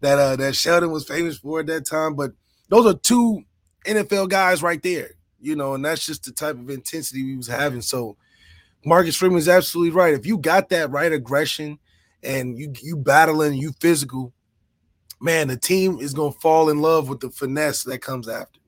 that 0.00 0.18
uh 0.18 0.36
that 0.36 0.56
Sheldon 0.56 0.90
was 0.90 1.06
famous 1.06 1.36
for 1.38 1.60
at 1.60 1.66
that 1.66 1.84
time. 1.84 2.14
But 2.14 2.32
those 2.70 2.86
are 2.86 2.98
two 2.98 3.42
NFL 3.84 4.30
guys 4.30 4.62
right 4.62 4.82
there, 4.82 5.10
you 5.40 5.56
know, 5.56 5.74
and 5.74 5.84
that's 5.84 6.06
just 6.06 6.24
the 6.24 6.32
type 6.32 6.56
of 6.56 6.70
intensity 6.70 7.22
we 7.22 7.36
was 7.36 7.46
having. 7.46 7.82
So 7.82 8.16
Marcus 8.86 9.16
Freeman 9.16 9.38
is 9.38 9.48
absolutely 9.48 9.90
right. 9.90 10.14
If 10.14 10.24
you 10.24 10.38
got 10.38 10.70
that 10.70 10.90
right 10.90 11.12
aggression 11.12 11.78
and 12.22 12.58
you 12.58 12.72
you 12.80 12.96
battling, 12.96 13.58
you 13.58 13.72
physical, 13.78 14.32
man, 15.20 15.48
the 15.48 15.56
team 15.58 15.98
is 16.00 16.14
gonna 16.14 16.32
fall 16.32 16.70
in 16.70 16.80
love 16.80 17.10
with 17.10 17.20
the 17.20 17.28
finesse 17.28 17.82
that 17.84 17.98
comes 17.98 18.26
after. 18.26 18.58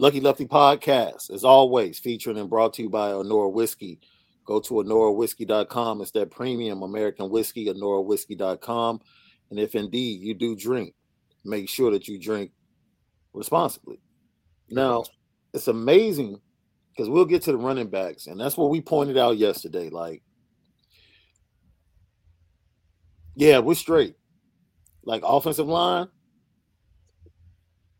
Lucky 0.00 0.20
Lefty 0.20 0.46
podcast, 0.46 1.28
as 1.32 1.42
always, 1.42 1.98
featuring 1.98 2.38
and 2.38 2.48
brought 2.48 2.72
to 2.74 2.82
you 2.82 2.88
by 2.88 3.10
Anora 3.10 3.52
Whiskey. 3.52 3.98
Go 4.44 4.60
to 4.60 4.74
AnoraWhiskey.com. 4.74 6.00
It's 6.00 6.12
that 6.12 6.30
premium 6.30 6.82
American 6.82 7.28
whiskey, 7.30 7.66
AnoraWhiskey.com. 7.66 9.00
And 9.50 9.58
if 9.58 9.74
indeed 9.74 10.20
you 10.20 10.34
do 10.34 10.54
drink, 10.54 10.94
make 11.44 11.68
sure 11.68 11.90
that 11.90 12.06
you 12.06 12.16
drink 12.16 12.52
responsibly. 13.32 13.98
Now, 14.70 15.02
it's 15.52 15.66
amazing 15.66 16.40
because 16.90 17.10
we'll 17.10 17.24
get 17.24 17.42
to 17.42 17.52
the 17.52 17.58
running 17.58 17.88
backs, 17.88 18.28
and 18.28 18.40
that's 18.40 18.56
what 18.56 18.70
we 18.70 18.80
pointed 18.80 19.18
out 19.18 19.36
yesterday. 19.36 19.88
Like, 19.88 20.22
yeah, 23.34 23.58
we're 23.58 23.74
straight. 23.74 24.14
Like 25.02 25.22
offensive 25.24 25.66
line, 25.66 26.06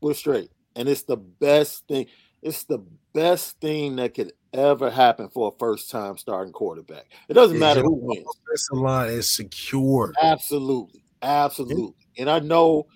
we're 0.01 0.15
straight. 0.15 0.51
And 0.77 0.89
it's 0.89 1.03
the 1.03 1.17
best 1.17 1.87
thing. 1.89 2.07
It's 2.43 2.65
the 2.65 2.85
best 3.15 3.61
thing 3.61 3.97
that 3.97 4.15
could 4.15 4.33
ever 4.53 4.91
happen 4.91 5.29
for 5.29 5.53
a 5.53 5.59
first 5.59 5.91
time 5.91 6.17
starting 6.17 6.53
quarterback. 6.53 7.07
It 7.29 7.35
doesn't 7.35 7.59
matter 7.59 7.83
who 7.83 7.95
wins. 7.95 8.27
Offensive 8.47 8.79
line 8.79 9.11
is 9.11 9.31
secure. 9.31 10.13
Absolutely. 10.23 11.05
Absolutely. 11.23 11.95
And 12.17 12.31
I 12.31 12.39
know 12.39 12.87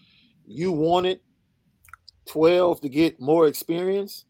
you 0.46 0.72
wanted 0.72 1.20
12 2.26 2.82
to 2.82 2.88
get 2.88 3.20
more 3.20 3.46
experience. 3.46 4.24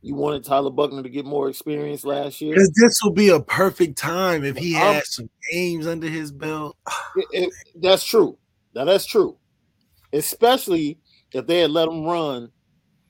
You 0.00 0.16
wanted 0.16 0.44
Tyler 0.44 0.70
Buchner 0.70 1.02
to 1.02 1.08
get 1.08 1.24
more 1.24 1.48
experience 1.48 2.04
last 2.04 2.40
year. 2.40 2.56
This 2.56 3.00
will 3.04 3.12
be 3.12 3.28
a 3.28 3.40
perfect 3.40 3.96
time 3.96 4.42
if 4.42 4.56
he 4.56 4.72
has 4.72 5.14
some 5.14 5.30
games 5.50 5.86
under 5.86 6.08
his 6.08 6.32
belt. 6.32 6.76
It, 7.14 7.26
it, 7.30 7.52
that's 7.82 8.02
true. 8.02 8.38
Now 8.74 8.86
that's 8.86 9.04
true. 9.04 9.36
Especially 10.14 10.98
if 11.34 11.46
they 11.46 11.58
had 11.58 11.70
let 11.70 11.88
him 11.88 12.04
run 12.04 12.50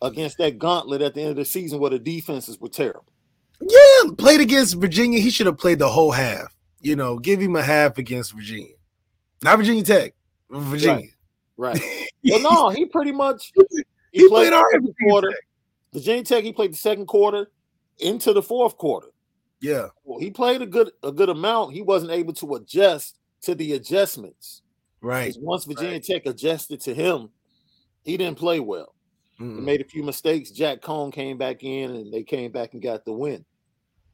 against 0.03 0.39
that 0.39 0.59
gauntlet 0.59 1.01
at 1.01 1.15
the 1.15 1.23
end 1.23 1.31
of 1.31 1.37
the 1.37 1.45
season 1.45 1.79
where 1.79 1.91
the 1.91 1.99
defenses 1.99 2.61
were 2.61 2.69
terrible. 2.69 3.05
Yeah, 3.61 4.11
played 4.19 4.41
against 4.41 4.75
Virginia. 4.75 5.21
He 5.21 5.31
should 5.31 5.47
have 5.47 5.59
played 5.59 5.79
the 5.79 5.89
whole 5.89 6.11
half. 6.11 6.55
You 6.81 6.97
know, 6.97 7.19
give 7.19 7.41
him 7.41 7.55
a 7.55 7.63
half 7.63 7.97
against 7.97 8.33
Virginia. 8.33 8.75
Not 9.43 9.59
Virginia 9.59 9.85
Tech, 9.85 10.15
Virginia. 10.51 11.09
Right. 11.57 11.81
right. 11.81 12.09
well, 12.25 12.41
no, 12.41 12.69
he 12.71 12.87
pretty 12.87 13.13
much 13.13 13.53
he, 13.55 13.85
he 14.13 14.29
played, 14.29 14.51
played 14.51 14.53
our 14.53 14.67
quarter. 15.05 15.31
Tech. 15.31 15.39
Virginia 15.93 16.25
Tech, 16.25 16.45
he 16.45 16.53
played 16.53 16.73
the 16.73 16.77
second 16.77 17.07
quarter 17.07 17.51
into 17.99 18.33
the 18.33 18.43
fourth 18.43 18.77
quarter. 18.77 19.09
Yeah. 19.61 19.89
Well, 20.05 20.19
he 20.19 20.31
played 20.31 20.61
a 20.61 20.67
good 20.67 20.91
a 21.05 21.13
good 21.13 21.29
amount. 21.29 21.73
He 21.73 21.83
wasn't 21.83 22.13
able 22.13 22.33
to 22.35 22.57
adjust 22.57 23.19
to 23.43 23.55
the 23.55 23.75
adjustments. 23.75 24.63
Right. 25.01 25.37
Once 25.41 25.65
Virginia 25.65 25.93
right. 25.93 26.03
Tech 26.03 26.27
adjusted 26.27 26.81
to 26.83 26.95
him, 26.95 27.31
he 28.05 28.17
didn't 28.17 28.39
play 28.39 28.59
well. 28.61 28.95
Mm-hmm. 29.43 29.65
Made 29.65 29.81
a 29.81 29.85
few 29.85 30.05
mistakes. 30.05 30.51
Jack 30.51 30.81
Coan 30.81 31.13
came 31.13 31.37
back 31.37 31.65
in 31.65 31.91
and 31.91 32.13
they 32.13 32.23
came 32.23 32.53
back 32.53 32.75
and 32.75 32.83
got 32.83 33.05
the 33.05 33.13
win. 33.13 33.45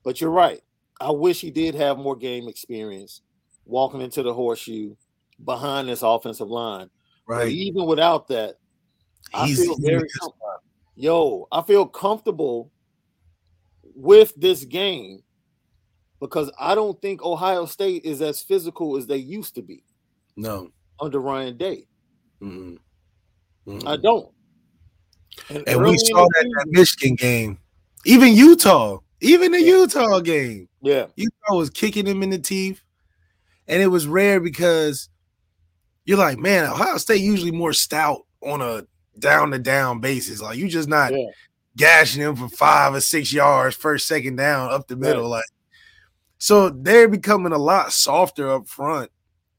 But 0.03 0.21
you're 0.21 0.31
right. 0.31 0.63
I 1.01 1.11
wish 1.11 1.41
he 1.41 1.51
did 1.51 1.75
have 1.75 1.99
more 1.99 2.17
game 2.17 2.49
experience 2.49 3.21
walking 3.67 4.01
into 4.01 4.23
the 4.23 4.33
horseshoe 4.33 4.97
behind 5.45 5.89
this 5.89 6.03
offensive 6.03 6.49
line. 6.49 6.89
Right. 7.27 7.45
But 7.45 7.49
even 7.51 7.85
without 7.85 8.29
that, 8.29 8.57
He's, 9.45 9.61
I 9.61 9.65
feel 9.65 9.77
very 9.81 10.09
yo, 10.95 11.47
I 11.53 11.63
feel 11.63 11.87
comfortable 11.87 12.73
with 13.95 14.33
this 14.37 14.65
game 14.65 15.23
because 16.21 16.51
I 16.59 16.75
don't 16.75 17.01
think 17.03 17.23
Ohio 17.23 17.67
State 17.67 18.05
is 18.05 18.23
as 18.23 18.41
physical 18.41 18.97
as 18.97 19.07
they 19.07 19.19
used 19.19 19.55
to 19.57 19.63
be. 19.63 19.85
No, 20.37 20.71
under 21.01 21.21
Ryan 21.21 21.57
Day. 21.59 21.87
Mm-hmm. 22.41 23.71
Mm-hmm. 23.71 23.87
I 23.89 23.97
don't. 23.97 24.33
And, 25.49 25.69
and 25.69 25.83
we 25.83 25.97
saw 25.99 26.27
that 26.35 26.45
in 26.45 26.51
that 26.59 26.67
Michigan 26.69 27.15
game, 27.15 27.59
even 28.05 28.35
Utah, 28.35 28.99
even 29.21 29.53
the 29.53 29.61
yeah. 29.61 29.77
Utah 29.77 30.21
game. 30.21 30.69
Yeah, 30.81 31.07
Utah 31.17 31.55
was 31.55 31.71
kicking 31.71 32.07
him 32.07 32.23
in 32.23 32.31
the 32.31 32.39
teeth, 32.39 32.83
and 33.67 33.83
it 33.83 33.89
was 33.89 34.07
rare 34.07 34.41
because 34.41 35.09
you're 36.05 36.19
like, 36.19 36.39
man, 36.39 36.65
Ohio 36.65 36.97
State 36.99 37.21
usually 37.21 37.53
more 37.53 37.73
stout 37.73 38.25
on 38.43 38.63
a 38.63 38.87
down 39.19 39.51
to 39.51 39.59
down 39.59 40.01
basis. 40.01 40.41
Like 40.41 40.59
you 40.59 40.69
just 40.69 40.89
not 40.89 41.13
yeah. 41.13 41.27
gashing 41.77 42.23
them 42.23 42.37
for 42.37 42.49
five 42.49 42.95
or 42.95 43.01
six 43.01 43.33
yards, 43.33 43.77
first, 43.77 44.07
second 44.07 44.37
down, 44.37 44.71
up 44.71 44.87
the 44.87 44.97
middle. 44.97 45.25
Right. 45.25 45.39
Like 45.39 45.45
so 46.39 46.71
they're 46.71 47.09
becoming 47.09 47.53
a 47.53 47.59
lot 47.59 47.93
softer 47.93 48.51
up 48.51 48.69
front. 48.69 49.11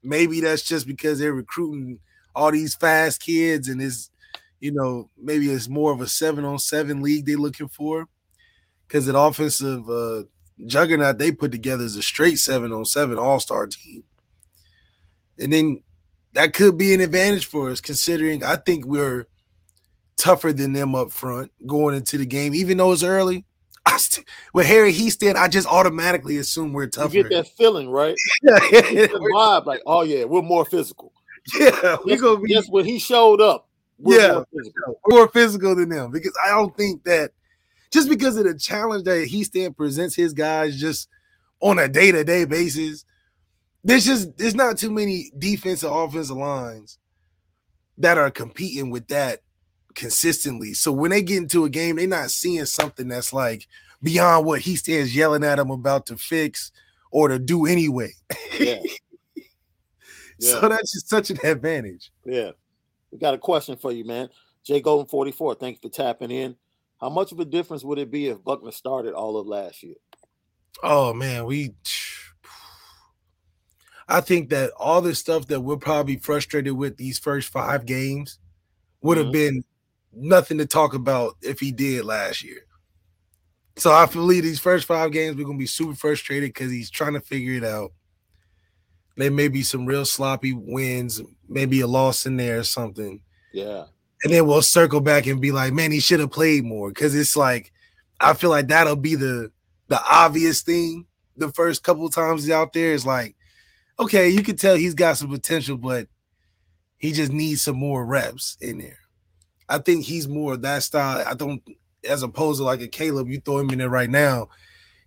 Maybe 0.02 0.40
that's 0.40 0.64
just 0.64 0.88
because 0.88 1.20
they're 1.20 1.34
recruiting 1.34 2.00
all 2.34 2.52
these 2.52 2.74
fast 2.74 3.22
kids 3.22 3.68
and 3.68 3.82
it's 3.82 4.10
you 4.60 4.72
know, 4.72 5.10
maybe 5.18 5.50
it's 5.50 5.70
more 5.70 5.92
of 5.92 6.01
a 6.01 6.08
seven 6.08 6.46
on 6.46 6.60
seven 6.60 7.01
league 7.01 7.25
they're 7.25 7.38
looking 7.38 7.68
for. 7.68 8.08
Because 8.88 9.08
an 9.08 9.16
offensive 9.16 9.89
uh, 9.89 10.24
juggernaut 10.66 11.18
they 11.18 11.32
put 11.32 11.51
together 11.51 11.84
is 11.84 11.96
a 11.96 12.01
straight 12.01 12.39
seven 12.39 12.72
on 12.74 12.86
seven 12.86 13.18
all 13.18 13.39
star 13.39 13.68
team. 13.68 14.04
And 15.38 15.54
then 15.54 15.84
that 16.34 16.54
could 16.54 16.78
be 16.78 16.94
an 16.94 17.01
advantage 17.01 17.46
for 17.46 17.70
us, 17.70 17.82
considering 17.82 18.44
I 18.44 18.56
think 18.56 18.86
we're 18.86 19.28
tougher 20.18 20.51
than 20.51 20.74
them 20.74 20.96
up 20.96 21.12
front 21.12 21.51
going 21.66 21.96
into 21.96 22.18
the 22.18 22.25
game, 22.25 22.54
even 22.54 22.78
though 22.78 22.92
it's 22.92 23.04
early. 23.04 23.46
St- 23.98 24.25
with 24.54 24.66
Harry 24.66 24.94
Hiestand, 24.94 25.36
I 25.36 25.48
just 25.48 25.68
automatically 25.68 26.38
assume 26.38 26.74
we're 26.74 26.88
tougher. 26.88 27.16
You 27.16 27.24
get 27.24 27.32
that 27.32 27.48
feeling, 27.58 27.89
right? 27.89 28.16
yeah, 28.44 28.60
yeah. 28.72 29.08
vibe, 29.08 29.66
like, 29.66 29.82
oh 29.86 30.01
yeah, 30.01 30.24
we're 30.25 30.42
more 30.42 30.66
physical. 30.66 31.12
Yeah, 31.58 31.98
we 32.06 32.18
gonna 32.18 32.39
be. 32.39 32.54
Just 32.54 32.72
when 32.72 32.86
he 32.86 33.00
showed 33.00 33.42
up, 33.42 33.69
we're 34.00 34.20
yeah, 34.20 34.34
more 34.34 34.48
physical. 34.51 35.00
more 35.08 35.27
physical 35.27 35.75
than 35.75 35.89
them 35.89 36.12
because 36.12 36.34
I 36.44 36.50
don't 36.50 36.75
think 36.75 37.03
that 37.03 37.32
just 37.91 38.10
because 38.10 38.38
of 38.38 38.46
the 38.46 38.58
challenge 38.58 39.03
that 39.06 39.27
Hiestand 39.27 39.75
presents 39.75 40.15
his 40.15 40.34
guys 40.34 40.79
just 40.79 41.10
on 41.62 41.79
a 41.79 41.88
day 41.88 42.12
to 42.12 42.24
day 42.24 42.46
basis. 42.46 43.06
There's 43.84 44.06
just 44.06 44.38
there's 44.38 44.56
not 44.56 44.77
too 44.77 44.91
many 44.91 45.32
defensive 45.38 45.91
offensive 45.91 46.38
lines 46.38 46.98
that 47.98 48.18
are 48.18 48.32
competing 48.32 48.89
with 48.89 49.08
that 49.08 49.41
consistently. 49.96 50.74
So 50.74 50.91
when 50.91 51.12
they 51.12 51.22
get 51.22 51.38
into 51.38 51.65
a 51.65 51.70
game, 51.70 51.96
they're 51.96 52.08
not 52.08 52.32
seeing 52.32 52.65
something 52.65 53.08
that's 53.08 53.34
like 53.34 53.68
beyond 54.01 54.46
what 54.46 54.62
he 54.62 54.75
stands 54.75 55.15
yelling 55.15 55.44
at 55.44 55.56
them 55.56 55.72
about 55.72 56.06
to 56.08 56.18
fix 56.18 56.72
or 57.12 57.29
to 57.29 57.39
do 57.39 57.65
anyway. 57.65 58.12
Yeah. 58.58 58.79
yeah. 59.36 59.44
So 60.38 60.70
that's 60.70 60.94
just 60.94 61.10
such 61.10 61.29
an 61.29 61.39
advantage. 61.44 62.12
Yeah. 62.25 62.51
We 63.12 63.18
got 63.18 63.34
a 63.34 63.38
question 63.38 63.75
for 63.75 63.92
you, 63.92 64.06
man. 64.06 64.30
Jay 64.63 64.82
Golden 64.82 65.08
44, 65.08 65.56
thanks 65.56 65.80
for 65.80 65.89
tapping 65.89 66.32
in. 66.32 66.56
How 67.00 67.10
much 67.10 67.32
of 67.32 67.39
a 67.39 67.46
difference 67.46 67.84
would 67.84 67.98
it 67.98 68.12
be 68.12 68.28
if 68.28 68.44
Buchner 68.44 68.72
started 68.72 69.13
all 69.13 69.38
of 69.38 69.48
last 69.48 69.84
year? 69.84 69.96
Oh 70.84 71.13
man, 71.13 71.46
we. 71.46 71.74
I 74.08 74.22
think 74.22 74.50
that 74.50 74.72
all 74.78 75.01
the 75.01 75.16
stuff 75.16 75.48
that 75.48 75.62
we're 75.62 75.78
probably 75.78 76.18
frustrated 76.18 76.74
with 76.74 76.98
these 76.98 77.20
first 77.20 77.50
five 77.50 77.86
games 77.86 78.39
would 79.01 79.18
have 79.18 79.28
mm-hmm. 79.28 79.34
been 79.34 79.63
nothing 80.13 80.58
to 80.58 80.66
talk 80.66 80.94
about 80.94 81.38
if 81.42 81.60
he 81.60 81.72
did 81.72 82.06
last 82.06 82.44
year. 82.44 82.66
So 83.78 83.92
I 83.92 84.06
believe 84.08 84.44
these 84.44 84.60
first 84.60 84.86
five 84.86 85.12
games 85.12 85.38
we're 85.38 85.46
gonna 85.46 85.58
be 85.58 85.66
super 85.66 85.96
frustrated 85.96 86.50
because 86.50 86.72
he's 86.72 86.89
trying 86.89 87.13
to 87.13 87.22
figure 87.22 87.54
it 87.54 87.63
out. 87.63 87.94
There 89.20 89.32
may 89.32 89.50
be 89.50 89.64
some 89.64 89.86
real 89.86 90.06
sloppy 90.06 90.54
wins, 90.54 91.22
maybe 91.48 91.82
a 91.82 91.88
loss 91.88 92.26
in 92.26 92.38
there 92.38 92.60
or 92.60 92.64
something. 92.64 93.20
Yeah. 93.54 93.84
And 94.24 94.34
then 94.34 94.48
we'll 94.48 94.62
circle 94.62 95.02
back 95.02 95.28
and 95.28 95.42
be 95.42 95.52
like, 95.52 95.74
man, 95.74 95.92
he 95.92 96.00
should 96.00 96.22
have 96.22 96.32
played 96.32 96.64
more. 96.64 96.92
Cause 96.92 97.14
it's 97.14 97.36
like, 97.36 97.72
I 98.20 98.34
feel 98.34 98.50
like 98.50 98.68
that'll 98.70 98.96
be 98.96 99.16
the 99.16 99.52
the 99.90 100.00
obvious 100.10 100.62
thing 100.62 101.06
the 101.36 101.52
first 101.52 101.84
couple 101.84 102.08
times 102.10 102.44
he's 102.44 102.52
out 102.52 102.74
there 102.74 102.94
is 102.94 103.06
like, 103.06 103.36
okay, 104.00 104.30
you 104.30 104.42
can 104.42 104.56
tell 104.56 104.76
he's 104.76 104.94
got 104.94 105.18
some 105.18 105.30
potential, 105.30 105.78
but 105.78 106.08
he 106.98 107.12
just 107.12 107.32
needs 107.32 107.62
some 107.62 107.78
more 107.78 108.06
reps 108.06 108.58
in 108.62 108.78
there. 108.78 109.00
I 109.68 109.80
think 109.80 110.06
he's 110.06 110.28
more 110.28 110.54
of 110.54 110.62
that 110.62 110.84
style. 110.84 111.26
I 111.28 111.34
don't, 111.34 111.62
as 112.08 112.24
opposed 112.24 112.60
to 112.60 112.64
like 112.64 112.82
a 112.82 112.88
Caleb, 112.88 113.30
you 113.30 113.40
throw 113.40 113.60
him 113.60 113.70
in 113.72 113.80
there 113.80 113.90
right 113.90 114.10
now, 114.10 114.50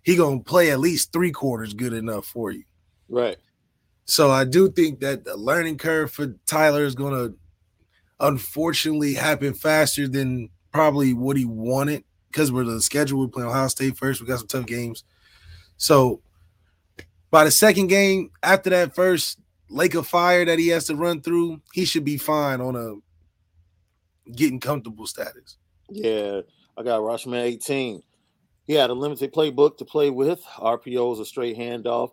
he 0.03 0.15
gonna 0.15 0.39
play 0.39 0.71
at 0.71 0.79
least 0.79 1.11
three 1.11 1.31
quarters 1.31 1.73
good 1.73 1.93
enough 1.93 2.25
for 2.25 2.51
you. 2.51 2.63
Right. 3.09 3.37
So 4.05 4.31
I 4.31 4.43
do 4.43 4.69
think 4.69 4.99
that 4.99 5.23
the 5.23 5.37
learning 5.37 5.77
curve 5.77 6.11
for 6.11 6.35
Tyler 6.45 6.83
is 6.83 6.95
gonna 6.95 7.29
unfortunately 8.19 9.13
happen 9.13 9.53
faster 9.53 10.07
than 10.07 10.49
probably 10.71 11.13
what 11.13 11.37
he 11.37 11.45
wanted 11.45 12.03
because 12.29 12.51
we're 12.51 12.63
the 12.63 12.81
schedule. 12.81 13.19
We're 13.19 13.27
playing 13.27 13.49
Ohio 13.49 13.67
State 13.67 13.97
first. 13.97 14.21
We 14.21 14.27
got 14.27 14.39
some 14.39 14.47
tough 14.47 14.65
games. 14.65 15.03
So 15.77 16.21
by 17.31 17.43
the 17.45 17.51
second 17.51 17.87
game, 17.87 18.31
after 18.41 18.69
that 18.71 18.95
first 18.95 19.39
lake 19.69 19.95
of 19.95 20.07
fire 20.07 20.45
that 20.45 20.59
he 20.59 20.69
has 20.69 20.85
to 20.85 20.95
run 20.95 21.21
through, 21.21 21.61
he 21.73 21.85
should 21.85 22.05
be 22.05 22.17
fine 22.17 22.61
on 22.61 22.75
a 22.75 24.31
getting 24.31 24.59
comfortable 24.59 25.07
status. 25.07 25.57
Yeah, 25.89 26.41
I 26.77 26.83
got 26.83 27.01
Rushman 27.01 27.41
18. 27.41 28.01
He 28.65 28.73
had 28.73 28.89
a 28.89 28.93
limited 28.93 29.33
playbook 29.33 29.77
to 29.77 29.85
play 29.85 30.09
with. 30.09 30.41
RPO 30.57 31.13
is 31.13 31.19
a 31.19 31.25
straight 31.25 31.57
handoff. 31.57 32.11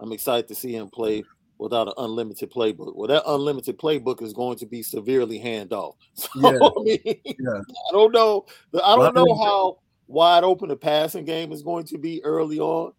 I'm 0.00 0.12
excited 0.12 0.48
to 0.48 0.54
see 0.54 0.74
him 0.74 0.88
play 0.88 1.22
without 1.58 1.88
an 1.88 1.94
unlimited 1.98 2.50
playbook. 2.50 2.96
Well, 2.96 3.08
that 3.08 3.22
unlimited 3.26 3.78
playbook 3.78 4.22
is 4.22 4.32
going 4.32 4.56
to 4.58 4.66
be 4.66 4.82
severely 4.82 5.38
handoff. 5.38 5.94
So, 6.14 6.30
yeah. 6.36 6.58
I, 6.58 6.82
mean, 6.82 7.20
yeah. 7.24 7.60
I 7.60 7.92
don't 7.92 8.12
know. 8.12 8.46
I 8.82 8.96
don't 8.96 9.14
know 9.14 9.34
how 9.36 9.78
wide 10.06 10.42
open 10.42 10.68
the 10.68 10.76
passing 10.76 11.24
game 11.24 11.52
is 11.52 11.62
going 11.62 11.84
to 11.86 11.98
be 11.98 12.22
early 12.24 12.58
on. 12.58 12.92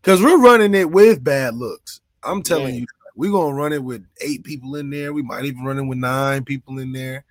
Because 0.00 0.22
we're 0.22 0.40
running 0.40 0.74
it 0.74 0.90
with 0.90 1.24
bad 1.24 1.54
looks. 1.54 2.00
I'm 2.22 2.42
telling 2.42 2.74
yeah. 2.74 2.80
you, 2.80 2.86
we're 3.16 3.32
gonna 3.32 3.54
run 3.54 3.72
it 3.72 3.82
with 3.82 4.04
eight 4.20 4.44
people 4.44 4.76
in 4.76 4.90
there. 4.90 5.12
We 5.12 5.22
might 5.22 5.44
even 5.44 5.64
run 5.64 5.78
it 5.78 5.84
with 5.84 5.98
nine 5.98 6.44
people 6.44 6.78
in 6.78 6.92
there. 6.92 7.24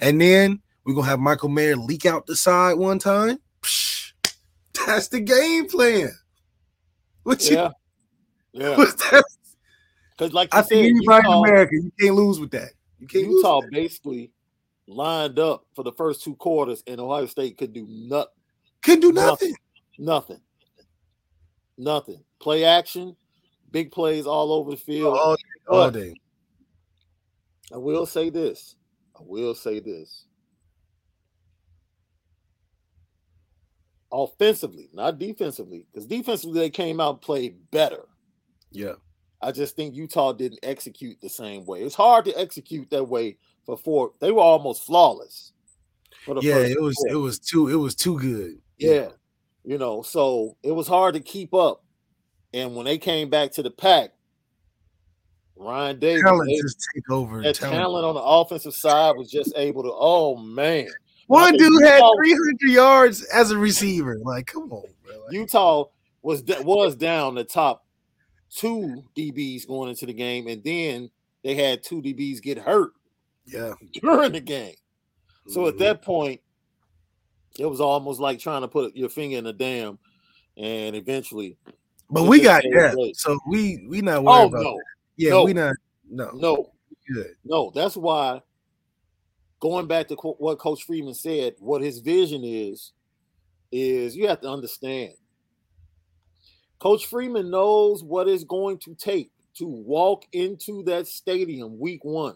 And 0.00 0.20
then 0.20 0.60
we're 0.84 0.94
gonna 0.94 1.06
have 1.06 1.20
Michael 1.20 1.48
Mayer 1.48 1.76
leak 1.76 2.06
out 2.06 2.26
the 2.26 2.36
side 2.36 2.74
one 2.74 2.98
time. 2.98 3.38
Psh, 3.62 4.12
that's 4.86 5.08
the 5.08 5.20
game 5.20 5.68
plan. 5.68 6.10
What 7.22 7.42
yeah. 7.48 7.64
you 7.64 7.72
yeah. 8.52 8.76
Because 10.16 10.32
like 10.32 10.52
you 10.52 10.58
I 10.58 10.62
said, 10.62 10.78
anybody 10.78 11.26
Utah, 11.26 11.42
in 11.42 11.48
America, 11.48 11.74
you 11.74 11.92
can't 11.98 12.14
lose 12.14 12.38
with 12.38 12.50
that. 12.52 12.70
You 12.98 13.06
can't 13.06 13.26
Utah 13.26 13.62
basically 13.70 14.30
lined 14.86 15.38
up 15.38 15.66
for 15.74 15.82
the 15.82 15.92
first 15.92 16.22
two 16.22 16.36
quarters, 16.36 16.82
and 16.86 17.00
Ohio 17.00 17.26
State 17.26 17.58
could 17.58 17.72
do 17.72 17.86
nothing. 17.88 18.32
Could 18.82 19.00
do 19.00 19.12
nothing. 19.12 19.54
Nothing. 19.98 20.40
Nothing. 21.78 22.22
Play 22.40 22.64
action, 22.64 23.16
big 23.70 23.90
plays 23.90 24.26
all 24.26 24.52
over 24.52 24.72
the 24.72 24.76
field. 24.76 25.16
All, 25.16 25.36
all 25.68 25.90
day. 25.90 26.14
I 27.72 27.78
will 27.78 28.06
say 28.06 28.30
this. 28.30 28.76
I 29.16 29.20
will 29.22 29.54
say 29.54 29.80
this. 29.80 30.26
Offensively, 34.12 34.90
not 34.92 35.18
defensively, 35.18 35.86
because 35.90 36.06
defensively 36.06 36.60
they 36.60 36.70
came 36.70 37.00
out 37.00 37.14
and 37.14 37.20
played 37.22 37.70
better. 37.70 38.04
Yeah. 38.72 38.94
I 39.40 39.50
just 39.50 39.74
think 39.74 39.94
Utah 39.94 40.32
didn't 40.32 40.60
execute 40.62 41.20
the 41.20 41.28
same 41.28 41.66
way. 41.66 41.82
It's 41.82 41.94
hard 41.94 42.24
to 42.26 42.40
execute 42.40 42.90
that 42.90 43.04
way 43.04 43.36
for 43.66 43.76
four. 43.76 44.12
They 44.20 44.30
were 44.30 44.42
almost 44.42 44.84
flawless. 44.84 45.52
yeah, 46.40 46.58
it 46.58 46.80
was 46.80 46.96
four. 46.96 47.08
it 47.08 47.16
was 47.16 47.38
too 47.38 47.68
it 47.68 47.76
was 47.76 47.94
too 47.94 48.18
good. 48.18 48.58
Yeah. 48.78 48.92
yeah. 48.92 49.08
You 49.64 49.78
know, 49.78 50.02
so 50.02 50.56
it 50.62 50.72
was 50.72 50.86
hard 50.86 51.14
to 51.14 51.20
keep 51.20 51.54
up. 51.54 51.84
And 52.54 52.76
when 52.76 52.84
they 52.84 52.98
came 52.98 53.30
back 53.30 53.52
to 53.52 53.62
the 53.62 53.70
pack, 53.70 54.10
Ryan 55.56 55.98
Davis, 55.98 56.22
talent 56.22 56.48
they, 56.48 56.60
just 56.60 56.86
take 56.94 57.10
over. 57.10 57.42
That 57.42 57.54
talent. 57.54 57.78
talent 57.78 58.04
on 58.04 58.14
the 58.14 58.22
offensive 58.22 58.74
side 58.74 59.16
was 59.16 59.30
just 59.30 59.52
able 59.56 59.82
to. 59.82 59.92
Oh 59.92 60.36
man, 60.36 60.88
one 61.26 61.56
dude 61.56 61.82
had 61.82 62.02
300 62.16 62.60
yards 62.62 63.22
as 63.24 63.50
a 63.50 63.58
receiver. 63.58 64.18
Like, 64.22 64.46
come 64.46 64.72
on, 64.72 64.84
bro. 65.04 65.14
Utah 65.30 65.84
was 66.22 66.42
was 66.60 66.96
down 66.96 67.34
the 67.34 67.44
top 67.44 67.84
two 68.54 69.02
DBs 69.16 69.66
going 69.66 69.90
into 69.90 70.06
the 70.06 70.12
game, 70.12 70.46
and 70.46 70.62
then 70.62 71.10
they 71.42 71.54
had 71.54 71.82
two 71.82 72.02
DBs 72.02 72.42
get 72.42 72.58
hurt. 72.58 72.92
Yeah, 73.46 73.72
during 74.00 74.32
the 74.32 74.40
game. 74.40 74.74
So 75.48 75.60
mm-hmm. 75.60 75.68
at 75.68 75.78
that 75.78 76.02
point, 76.02 76.40
it 77.58 77.66
was 77.66 77.80
almost 77.80 78.20
like 78.20 78.38
trying 78.38 78.62
to 78.62 78.68
put 78.68 78.96
your 78.96 79.08
finger 79.08 79.38
in 79.38 79.46
a 79.46 79.52
dam, 79.52 79.98
and 80.56 80.94
eventually. 80.94 81.56
But 82.10 82.24
we 82.24 82.40
got 82.40 82.62
that, 82.62 83.12
so 83.16 83.38
we 83.48 83.86
we 83.88 84.02
not 84.02 84.22
worried 84.22 84.44
oh, 84.44 84.48
about. 84.48 84.62
No. 84.62 84.72
That. 84.72 84.84
Yeah, 85.16 85.30
no, 85.30 85.44
we 85.44 85.52
not. 85.54 85.74
No, 86.08 86.30
no, 86.34 86.72
good. 87.12 87.34
No, 87.44 87.72
that's 87.74 87.96
why. 87.96 88.42
Going 89.60 89.86
back 89.86 90.08
to 90.08 90.16
co- 90.16 90.36
what 90.40 90.58
Coach 90.58 90.82
Freeman 90.82 91.14
said, 91.14 91.54
what 91.60 91.82
his 91.82 92.00
vision 92.00 92.42
is, 92.42 92.92
is 93.70 94.16
you 94.16 94.26
have 94.26 94.40
to 94.40 94.48
understand. 94.48 95.12
Coach 96.82 97.06
Freeman 97.06 97.48
knows 97.48 98.02
what 98.02 98.26
it's 98.26 98.42
going 98.42 98.76
to 98.78 98.96
take 98.96 99.30
to 99.54 99.68
walk 99.68 100.24
into 100.32 100.82
that 100.82 101.06
stadium 101.06 101.78
week 101.78 102.04
one 102.04 102.34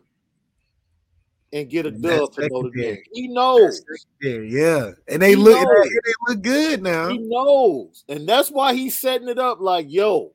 and 1.53 1.69
get 1.69 1.85
a 1.85 1.91
dub 1.91 2.33
for 2.33 2.47
Notre 2.49 2.71
Dame. 2.71 2.99
He 3.13 3.27
knows. 3.27 3.83
Yeah, 4.23 4.93
and 5.09 5.21
they 5.21 5.31
he 5.31 5.35
look 5.35 5.69
they 5.69 6.13
look 6.29 6.43
good 6.43 6.81
now. 6.81 7.09
He 7.09 7.19
knows, 7.19 8.05
and 8.09 8.29
that's 8.29 8.49
why 8.49 8.75
he's 8.75 8.97
setting 8.97 9.29
it 9.29 9.41
up 9.41 9.59
like, 9.61 9.87
"Yo, 9.89 10.33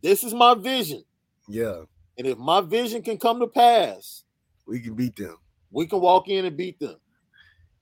this 0.00 0.22
is 0.22 0.32
my 0.32 0.54
vision. 0.54 1.02
Yeah. 1.48 1.80
And 2.18 2.28
if 2.28 2.38
my 2.38 2.60
vision 2.60 3.02
can 3.02 3.18
come 3.18 3.40
to 3.40 3.48
pass, 3.48 4.22
we 4.64 4.78
can 4.78 4.94
beat 4.94 5.16
them. 5.16 5.36
We 5.72 5.88
can 5.88 6.00
walk 6.00 6.28
in 6.28 6.44
and 6.44 6.56
beat 6.56 6.78
them. 6.78 6.98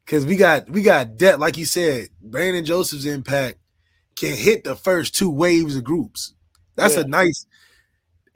Cause 0.06 0.24
we 0.24 0.36
got 0.36 0.70
we 0.70 0.80
got 0.80 1.18
depth, 1.18 1.40
like 1.40 1.58
you 1.58 1.66
said, 1.66 2.08
Brandon 2.22 2.64
Joseph's 2.64 3.04
impact 3.04 3.58
can 4.18 4.36
hit 4.36 4.64
the 4.64 4.76
first 4.76 5.14
two 5.14 5.30
waves 5.30 5.76
of 5.76 5.84
groups. 5.84 6.34
That's 6.76 6.94
yeah. 6.94 7.02
a 7.02 7.08
nice 7.08 7.46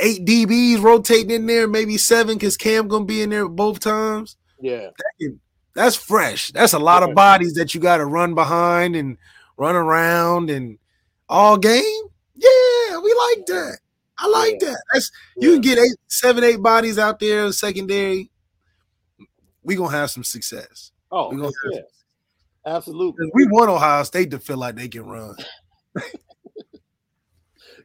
eight 0.00 0.26
DBs 0.26 0.82
rotating 0.82 1.30
in 1.30 1.46
there, 1.46 1.68
maybe 1.68 1.96
seven, 1.96 2.36
because 2.36 2.56
Cam 2.56 2.88
gonna 2.88 3.04
be 3.04 3.22
in 3.22 3.30
there 3.30 3.48
both 3.48 3.80
times. 3.80 4.36
Yeah, 4.60 4.88
that 4.96 5.12
can, 5.20 5.40
that's 5.74 5.96
fresh. 5.96 6.50
That's 6.50 6.72
a 6.72 6.78
lot 6.78 7.02
yeah. 7.02 7.08
of 7.08 7.14
bodies 7.14 7.54
that 7.54 7.74
you 7.74 7.80
got 7.80 7.98
to 7.98 8.06
run 8.06 8.34
behind 8.34 8.96
and 8.96 9.16
run 9.56 9.76
around 9.76 10.50
and 10.50 10.78
all 11.28 11.56
game. 11.56 12.02
Yeah, 12.34 12.98
we 12.98 13.14
like 13.14 13.46
that. 13.46 13.78
I 14.18 14.28
like 14.28 14.58
yeah. 14.60 14.70
that. 14.70 14.82
That's 14.92 15.10
you 15.36 15.52
can 15.52 15.60
get 15.60 15.78
eight, 15.78 15.96
seven, 16.08 16.44
eight 16.44 16.62
bodies 16.62 16.98
out 16.98 17.18
there 17.18 17.50
secondary. 17.52 18.30
We 19.62 19.76
gonna 19.76 19.96
have 19.96 20.10
some 20.10 20.24
success. 20.24 20.92
Oh, 21.10 21.30
we 21.30 21.36
gonna 21.36 21.52
yeah. 21.70 21.80
absolutely. 22.66 23.30
We 23.34 23.46
want 23.46 23.70
Ohio 23.70 24.02
State 24.02 24.30
to 24.32 24.38
feel 24.38 24.58
like 24.58 24.76
they 24.76 24.88
can 24.88 25.06
run. 25.06 25.36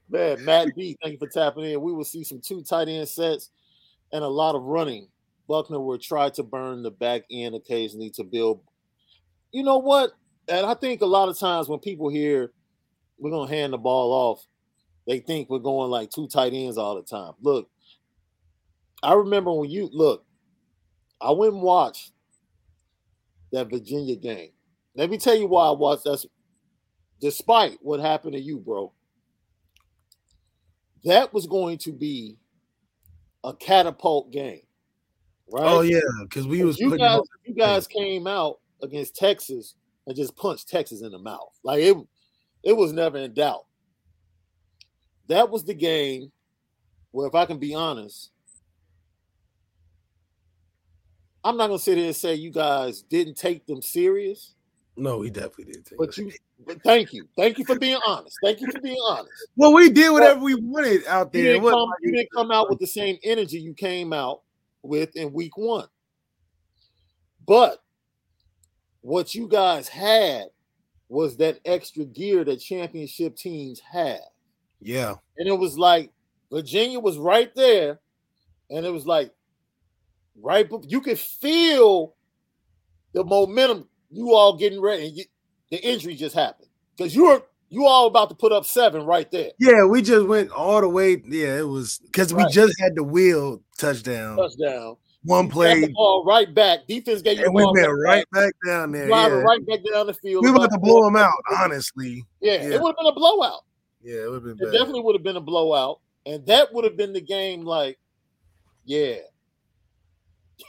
Man, 0.10 0.43
Matt 0.46 0.76
B, 0.76 0.98
thank 1.02 1.13
you 1.13 1.20
for 1.20 1.28
tapping 1.28 1.65
in. 1.65 1.82
We 1.82 1.91
will 1.91 2.06
see 2.06 2.24
some 2.24 2.39
two 2.41 2.63
tight 2.63 2.88
end 2.88 3.10
sets 3.10 3.50
and 4.12 4.24
a 4.24 4.28
lot 4.28 4.56
of 4.56 4.63
running. 4.63 5.10
Buchner 5.48 5.80
will 5.80 5.98
try 5.98 6.30
to 6.32 6.43
burn 6.43 6.84
the 6.84 6.91
back 6.91 7.24
end 7.32 7.56
occasionally 7.56 8.10
to 8.12 8.24
build. 8.24 8.62
You 9.52 9.63
know 9.63 9.78
what? 9.78 10.12
And 10.50 10.65
I 10.65 10.74
think 10.74 11.02
a 11.02 11.06
lot 11.06 11.30
of 11.30 11.38
times 11.38 11.67
when 11.67 11.80
people 11.80 12.10
hear 12.10 12.52
we're 13.17 13.32
gonna 13.32 13.50
hand 13.50 13.74
the 13.74 13.78
ball 13.78 14.12
off, 14.12 14.46
they 15.08 15.20
think 15.20 15.50
we're 15.50 15.60
going 15.60 15.89
like 15.89 16.10
two 16.10 16.28
tight 16.28 16.54
ends 16.54 16.78
all 16.78 16.96
the 16.96 17.02
time. 17.02 17.34
Look, 17.41 17.70
I 19.02 19.13
remember 19.13 19.54
when 19.54 19.70
you 19.70 19.89
look, 19.91 20.26
I 21.20 21.32
went 21.32 21.54
and 21.54 21.62
watched 21.62 22.12
that 23.52 23.70
Virginia 23.70 24.15
game. 24.15 24.52
Let 24.96 25.10
me 25.10 25.17
tell 25.17 25.36
you 25.36 25.48
why 25.48 25.67
I 25.67 25.72
watched 25.72 26.04
that. 26.04 26.26
Despite 27.20 27.80
what 27.82 28.00
happened 28.00 28.34
to 28.34 28.40
you, 28.40 28.60
bro, 28.60 28.94
that 31.04 31.34
was 31.34 31.48
going 31.48 31.78
to 31.80 31.92
be 31.92 32.38
a 33.44 33.54
catapult 33.54 34.32
game, 34.32 34.62
right? 35.52 35.66
Oh 35.66 35.82
yeah, 35.82 36.00
because 36.24 36.46
we 36.48 36.64
was 36.64 36.80
you 36.80 36.98
guys. 36.98 37.22
You 37.46 37.56
guys 37.56 37.88
came 37.88 38.28
out 38.28 38.60
against 38.84 39.16
Texas 39.16 39.76
and 40.06 40.16
just 40.16 40.36
punched 40.36 40.70
Texas 40.70 41.02
in 41.02 41.12
the 41.12 41.18
mouth. 41.20 41.58
Like 41.64 41.82
it, 41.82 41.98
it 42.64 42.76
was 42.76 42.94
never 42.94 43.18
in 43.18 43.34
doubt. 43.34 43.66
that 45.28 45.50
was 45.50 45.64
the 45.64 45.74
game 45.74 46.32
where, 47.12 47.28
if 47.28 47.36
I 47.36 47.46
can 47.46 47.58
be 47.58 47.74
honest, 47.74 48.32
I'm 51.44 51.58
not 51.58 51.68
gonna 51.68 51.80
sit 51.80 51.98
here 51.98 52.08
and 52.08 52.16
say 52.16 52.36
you 52.36 52.52
guys 52.52 53.02
didn't 53.02 53.38
take 53.38 53.66
them 53.66 53.82
serious. 53.82 54.56
No, 54.98 55.22
he 55.22 55.30
definitely 55.30 55.66
did. 55.74 55.86
Take 55.86 55.98
but 55.98 56.18
you, 56.18 56.32
thank 56.84 57.13
you, 57.13 57.28
thank 57.38 57.58
you 57.58 57.65
for 57.65 57.78
being 57.78 58.00
honest. 58.06 58.38
Thank 58.43 58.62
you 58.62 58.72
for 58.72 58.80
being 58.80 59.02
honest. 59.10 59.32
Well, 59.56 59.74
we 59.74 59.89
did 59.89 60.12
whatever 60.12 60.39
we 60.39 60.56
wanted 60.56 61.06
out 61.08 61.32
there. 61.32 61.43
You 61.43 61.62
didn't, 61.62 61.70
come, 61.70 61.89
you 62.02 62.12
didn't 62.12 62.32
come 62.34 62.52
out 62.52 62.70
with 62.70 62.80
the 62.80 62.88
same 62.88 63.17
energy 63.24 63.60
you 63.60 63.74
came 63.74 64.13
out 64.13 64.41
with 64.82 65.15
in 65.15 65.34
week 65.34 65.58
one. 65.58 65.88
But 67.46 67.82
what 69.02 69.34
you 69.34 69.48
guys 69.48 69.88
had 69.88 70.48
was 71.10 71.38
that 71.38 71.60
extra 71.65 72.04
gear 72.06 72.43
that 72.43 72.58
championship 72.58 73.36
teams 73.36 73.80
have. 73.80 74.20
Yeah. 74.82 75.15
And 75.38 75.48
it 75.48 75.58
was 75.58 75.78
like 75.78 76.12
Virginia 76.52 77.00
was 77.00 77.17
right 77.17 77.54
there, 77.56 78.00
and 78.70 78.86
it 78.86 78.91
was 78.91 79.06
like 79.06 79.32
right, 80.41 80.70
you 80.88 81.02
could 81.02 81.20
feel 81.20 82.15
the 83.13 83.24
momentum. 83.24 83.88
You 84.10 84.34
all 84.34 84.58
getting 84.58 84.82
ready. 84.82 85.26
The 85.70 85.84
injury 85.84 86.16
just 86.16 86.36
happened 86.36 86.70
because 86.96 87.16
you 87.16 87.26
were 87.26 87.44
you 87.70 87.86
all 87.86 88.08
about 88.08 88.30
to 88.30 88.36
put 88.36 88.52
up 88.52 88.66
seven 88.66 89.06
right 89.06 89.30
there. 89.32 89.52
Yeah, 89.60 89.86
we 89.86 90.02
just 90.02 90.28
went 90.28 90.52
all 90.52 90.82
the 90.82 90.90
way. 90.90 91.22
Yeah, 91.26 91.58
it 91.58 91.68
was 91.68 92.00
because 92.00 92.34
right. 92.34 92.46
we 92.46 92.52
just 92.52 92.80
had 92.80 92.96
the 92.96 93.04
wheel 93.04 93.62
touchdown. 93.78 94.38
Touchdown. 94.38 94.98
One 95.24 95.50
play. 95.50 95.94
Right 96.26 96.54
back. 96.54 96.88
Defense 96.88 97.22
gave 97.22 97.40
you 97.40 97.46
and 97.46 97.54
we 97.54 97.66
went 97.66 97.88
right 98.06 98.26
back, 98.32 98.44
back 98.44 98.54
down 98.66 98.94
there. 98.94 99.10
Yeah. 99.10 99.28
right 99.28 99.66
back 99.68 99.80
down 99.92 100.08
the 100.08 100.14
field. 100.14 100.46
We 100.46 100.52
were 100.52 100.58
about 100.58 100.72
to 100.72 100.80
blow 100.80 101.04
them 101.04 101.18
out, 101.18 101.34
honestly. 101.60 102.24
Yeah, 102.40 102.54
yeah. 102.54 102.76
it 102.76 102.82
would 102.82 102.92
have 102.92 102.98
been 102.98 103.08
a 103.08 103.14
blowout. 103.14 103.66
Yeah, 104.02 104.24
it 104.24 104.32
would 104.32 104.46
have 104.46 104.58
been. 104.58 104.68
It 104.70 104.72
definitely 104.72 105.02
would 105.02 105.16
have 105.16 105.24
been 105.24 105.36
a 105.36 105.42
blowout, 105.42 106.00
and 106.26 106.46
that 106.46 106.74
would 106.74 106.86
have 106.86 106.96
been 106.96 107.12
the 107.12 107.22
game. 107.22 107.66
Like, 107.66 108.00
yeah, 108.86 109.16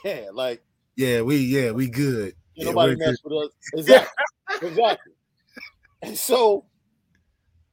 yeah, 0.03 0.25
like 0.33 0.61
yeah, 0.97 1.21
we 1.21 1.37
yeah 1.37 1.71
we 1.71 1.89
good. 1.89 2.35
Yeah, 2.55 2.65
nobody 2.65 2.97
mess 2.97 3.17
with 3.23 3.45
us. 3.45 3.51
Exactly, 3.73 4.25
exactly. 4.61 5.13
And 6.01 6.17
so 6.17 6.65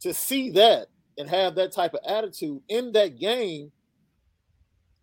to 0.00 0.12
see 0.12 0.50
that 0.50 0.88
and 1.18 1.28
have 1.28 1.54
that 1.56 1.72
type 1.72 1.94
of 1.94 2.00
attitude 2.06 2.60
in 2.68 2.92
that 2.92 3.18
game, 3.18 3.72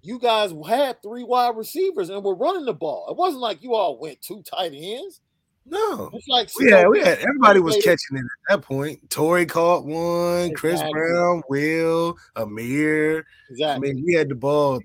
you 0.02 0.20
guys 0.20 0.54
had 0.68 1.02
three 1.02 1.24
wide 1.24 1.56
receivers 1.56 2.10
and 2.10 2.24
were 2.24 2.36
running 2.36 2.66
the 2.66 2.74
ball. 2.74 3.08
It 3.10 3.16
wasn't 3.16 3.42
like 3.42 3.64
you 3.64 3.74
all 3.74 3.98
went 3.98 4.22
two 4.22 4.44
tight 4.44 4.74
ends. 4.76 5.22
No, 5.66 6.10
it's 6.14 6.28
like 6.28 6.50
yeah, 6.60 6.86
we 6.88 7.00
had 7.00 7.20
everybody 7.20 7.62
was 7.62 7.78
catching 7.78 8.18
it 8.18 8.20
at 8.20 8.26
that 8.50 8.62
point. 8.64 9.10
Torii 9.10 9.46
caught 9.46 9.86
one, 9.86 10.50
exactly. 10.50 10.56
Chris 10.56 10.84
Brown, 10.92 11.42
Will, 11.48 12.18
Amir. 12.36 13.26
Exactly. 13.50 13.90
I 13.90 13.94
mean, 13.94 14.04
we 14.06 14.14
had 14.14 14.28
the 14.28 14.36
ball. 14.36 14.82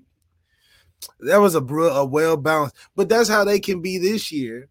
That 1.19 1.37
was 1.37 1.55
a, 1.55 1.59
a 1.59 2.05
well 2.05 2.37
balanced, 2.37 2.77
but 2.95 3.09
that's 3.09 3.27
how 3.27 3.43
they 3.43 3.59
can 3.59 3.81
be 3.81 3.97
this 3.97 4.31
year. 4.31 4.69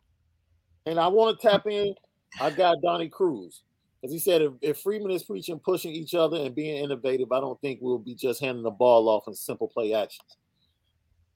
And 0.87 0.99
I 0.99 1.09
want 1.09 1.39
to 1.39 1.47
tap 1.47 1.67
in. 1.67 1.95
I 2.41 2.51
got 2.51 2.83
Donnie 2.83 3.09
Cruz. 3.09 3.63
As 4.05 4.13
he 4.13 4.19
said, 4.19 4.43
if, 4.43 4.53
if, 4.63 4.79
Freeman 4.79 5.11
is 5.11 5.25
preaching 5.25 5.59
pushing 5.59 5.93
each 5.93 6.15
other 6.15 6.37
and 6.37 6.55
being 6.55 6.85
innovative, 6.85 7.33
I 7.33 7.41
don't 7.41 7.61
think 7.61 7.81
we'll 7.83 7.99
be 7.99 8.15
just 8.15 8.41
handing 8.41 8.63
the 8.63 8.71
ball 8.71 9.09
off 9.09 9.25
in 9.27 9.35
simple 9.35 9.67
play 9.67 9.93
actions. 9.93 10.37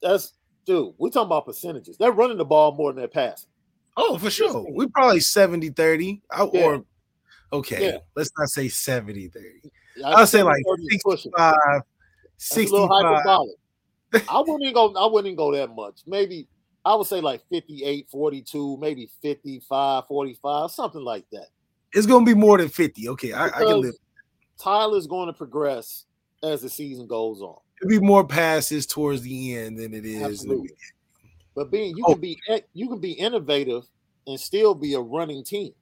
That's 0.01 0.33
dude, 0.65 0.93
we're 0.97 1.09
talking 1.09 1.27
about 1.27 1.45
percentages. 1.45 1.97
They're 1.97 2.11
running 2.11 2.37
the 2.37 2.45
ball 2.45 2.73
more 2.73 2.91
than 2.91 3.01
they're 3.01 3.07
passing. 3.07 3.49
Oh, 3.97 4.17
for 4.17 4.29
sure. 4.29 4.65
We 4.71 4.87
probably 4.87 5.19
70 5.19 5.69
30. 5.69 6.21
I, 6.31 6.49
yeah. 6.51 6.61
Or 6.61 6.85
okay, 7.51 7.85
yeah. 7.85 7.97
let's 8.15 8.31
not 8.37 8.49
say 8.49 8.69
70 8.69 9.27
30. 9.27 9.47
I'll 10.05 10.25
say 10.25 10.41
like 10.41 10.63
65, 11.01 11.55
65. 12.37 13.27
I 14.29 14.39
wouldn't 14.39 14.61
even 14.61 14.73
go, 14.73 14.93
I 14.95 15.05
wouldn't 15.05 15.27
even 15.27 15.35
go 15.35 15.51
that 15.53 15.75
much. 15.75 16.01
Maybe 16.07 16.47
I 16.85 16.95
would 16.95 17.07
say 17.07 17.21
like 17.21 17.41
58, 17.49 18.09
42, 18.09 18.77
maybe 18.77 19.09
55, 19.21 20.07
45, 20.07 20.71
something 20.71 21.01
like 21.01 21.25
that. 21.31 21.47
It's 21.93 22.05
gonna 22.05 22.25
be 22.25 22.33
more 22.33 22.57
than 22.57 22.69
50. 22.69 23.09
Okay, 23.09 23.33
I, 23.33 23.45
I 23.47 23.49
can 23.49 23.81
live. 23.81 23.93
Tyler's 24.59 25.07
going 25.07 25.27
to 25.27 25.33
progress 25.33 26.05
as 26.43 26.61
the 26.61 26.69
season 26.69 27.07
goes 27.07 27.41
on. 27.41 27.57
It'll 27.81 27.89
be 27.89 27.99
more 27.99 28.25
passes 28.25 28.85
towards 28.85 29.21
the 29.21 29.57
end 29.57 29.77
than 29.77 29.93
it 29.93 30.05
is. 30.05 30.21
Absolutely. 30.21 30.71
But 31.55 31.71
being 31.71 31.95
you 31.95 32.03
oh. 32.07 32.13
can 32.13 32.21
be 32.21 32.39
you 32.73 32.87
can 32.87 32.99
be 32.99 33.11
innovative 33.11 33.83
and 34.25 34.39
still 34.39 34.73
be 34.73 34.93
a 34.93 34.99
running 34.99 35.43
team. 35.43 35.73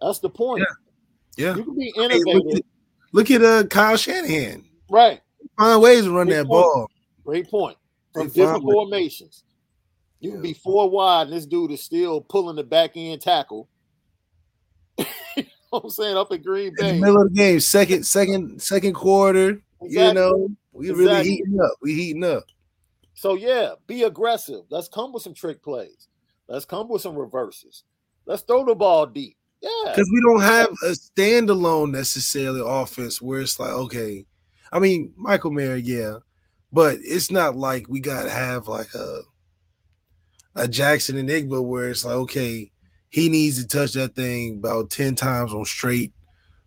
That's 0.00 0.18
the 0.18 0.28
point. 0.28 0.64
Yeah. 1.36 1.46
yeah. 1.46 1.56
You 1.56 1.64
can 1.64 1.78
be 1.78 1.92
innovative. 1.96 2.24
Hey, 2.26 2.34
look, 2.34 2.56
at, 2.56 2.62
look 3.12 3.30
at 3.30 3.42
uh 3.42 3.64
Kyle 3.64 3.96
Shanahan. 3.96 4.64
Right. 4.90 5.20
Find 5.56 5.80
ways 5.80 6.04
to 6.04 6.10
run 6.14 6.26
Great 6.26 6.36
that 6.36 6.46
point. 6.46 6.48
ball. 6.48 6.90
Great 7.24 7.48
point. 7.48 7.76
From 8.16 8.28
different 8.28 8.62
formations. 8.62 9.44
You 10.20 10.32
can 10.32 10.42
be 10.42 10.54
four 10.54 10.88
wide, 10.90 11.28
and 11.28 11.36
this 11.36 11.46
dude 11.46 11.70
is 11.70 11.82
still 11.82 12.20
pulling 12.20 12.56
the 12.56 12.64
back 12.64 12.92
end 12.96 13.20
tackle. 13.20 13.68
you 14.98 15.04
know 15.36 15.44
what 15.70 15.84
I'm 15.84 15.90
saying? 15.90 16.16
Up 16.16 16.32
at 16.32 16.42
Green 16.42 16.72
Bay. 16.76 16.90
In 16.90 17.00
middle 17.00 17.20
of 17.20 17.28
the 17.28 17.34
game, 17.34 17.60
second, 17.60 18.04
second, 18.06 18.60
second 18.60 18.94
quarter. 18.94 19.60
Exactly. 19.82 20.08
You 20.08 20.14
know, 20.14 20.48
we 20.72 20.90
exactly. 20.90 21.06
really 21.06 21.24
heating 21.24 21.60
up. 21.62 21.72
We 21.82 21.94
heating 21.94 22.24
up. 22.24 22.44
So 23.14 23.34
yeah, 23.34 23.72
be 23.86 24.02
aggressive. 24.04 24.62
Let's 24.70 24.88
come 24.88 25.12
with 25.12 25.22
some 25.22 25.34
trick 25.34 25.62
plays. 25.62 26.08
Let's 26.48 26.64
come 26.64 26.88
with 26.88 27.02
some 27.02 27.16
reverses. 27.16 27.84
Let's 28.26 28.42
throw 28.42 28.64
the 28.64 28.74
ball 28.74 29.06
deep. 29.06 29.36
Yeah. 29.62 29.70
Because 29.84 30.10
we 30.12 30.20
don't 30.20 30.42
have 30.42 30.68
a 30.84 30.90
standalone 30.90 31.92
necessarily 31.92 32.62
offense 32.64 33.22
where 33.22 33.40
it's 33.40 33.58
like, 33.58 33.70
okay. 33.70 34.26
I 34.72 34.78
mean, 34.78 35.12
Michael 35.16 35.50
Mayer, 35.50 35.76
yeah. 35.76 36.18
But 36.76 36.98
it's 37.00 37.30
not 37.30 37.56
like 37.56 37.86
we 37.88 38.00
gotta 38.00 38.28
have 38.28 38.68
like 38.68 38.94
a 38.94 39.22
a 40.56 40.68
Jackson 40.68 41.16
Enigma 41.16 41.62
where 41.62 41.88
it's 41.88 42.04
like, 42.04 42.16
okay, 42.16 42.70
he 43.08 43.30
needs 43.30 43.58
to 43.62 43.66
touch 43.66 43.94
that 43.94 44.14
thing 44.14 44.58
about 44.58 44.90
10 44.90 45.14
times 45.14 45.54
on 45.54 45.64
straight, 45.64 46.12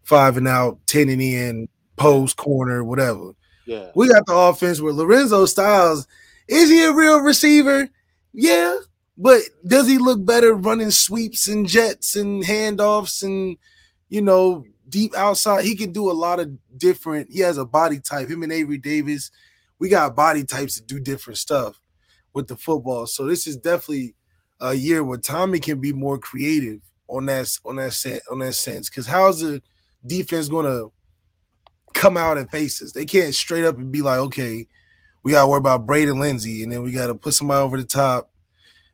five 0.01 0.35
and 0.35 0.47
out, 0.47 0.79
10 0.87 1.09
and 1.09 1.21
in, 1.21 1.69
post, 1.95 2.37
corner, 2.37 2.83
whatever. 2.83 3.33
Yeah. 3.67 3.91
We 3.93 4.07
got 4.07 4.25
the 4.25 4.33
offense 4.33 4.81
where 4.81 4.93
Lorenzo 4.93 5.45
Styles, 5.45 6.07
is 6.47 6.71
he 6.71 6.83
a 6.85 6.91
real 6.91 7.19
receiver? 7.19 7.87
Yeah. 8.33 8.77
But 9.15 9.41
does 9.67 9.87
he 9.87 9.99
look 9.99 10.25
better 10.25 10.55
running 10.55 10.89
sweeps 10.89 11.47
and 11.47 11.67
jets 11.67 12.15
and 12.15 12.43
handoffs 12.43 13.21
and 13.21 13.57
you 14.09 14.23
know 14.23 14.65
deep 14.89 15.15
outside? 15.15 15.65
He 15.65 15.75
can 15.75 15.91
do 15.91 16.09
a 16.09 16.13
lot 16.13 16.39
of 16.39 16.49
different. 16.79 17.29
He 17.31 17.41
has 17.41 17.59
a 17.59 17.65
body 17.65 17.99
type. 17.99 18.27
Him 18.27 18.41
and 18.41 18.51
Avery 18.51 18.79
Davis 18.79 19.29
we 19.79 19.89
got 19.89 20.15
body 20.15 20.43
types 20.43 20.75
to 20.75 20.83
do 20.83 20.99
different 20.99 21.37
stuff 21.37 21.81
with 22.33 22.47
the 22.47 22.55
football. 22.55 23.07
So 23.07 23.25
this 23.25 23.47
is 23.47 23.57
definitely 23.57 24.15
a 24.59 24.73
year 24.73 25.03
where 25.03 25.17
Tommy 25.17 25.59
can 25.59 25.79
be 25.79 25.93
more 25.93 26.17
creative 26.19 26.81
on 27.07 27.25
that 27.25 27.57
on 27.65 27.77
that 27.77 27.93
set 27.93 28.21
on 28.29 28.39
that 28.39 28.53
sense. 28.53 28.89
Because 28.89 29.07
how's 29.07 29.39
the 29.39 29.61
defense 30.05 30.49
to 30.49 30.91
come 31.93 32.17
out 32.17 32.37
and 32.37 32.49
face 32.51 32.81
us? 32.81 32.91
They 32.91 33.05
can't 33.05 33.33
straight 33.33 33.65
up 33.65 33.77
and 33.77 33.91
be 33.91 34.01
like, 34.01 34.19
okay, 34.19 34.67
we 35.23 35.31
got 35.31 35.41
to 35.43 35.47
worry 35.47 35.57
about 35.57 35.85
Braden 35.85 36.19
Lenzy, 36.19 36.63
and 36.63 36.71
then 36.71 36.83
we 36.83 36.91
got 36.91 37.07
to 37.07 37.15
put 37.15 37.33
somebody 37.33 37.61
over 37.61 37.77
the 37.77 37.83
top, 37.83 38.31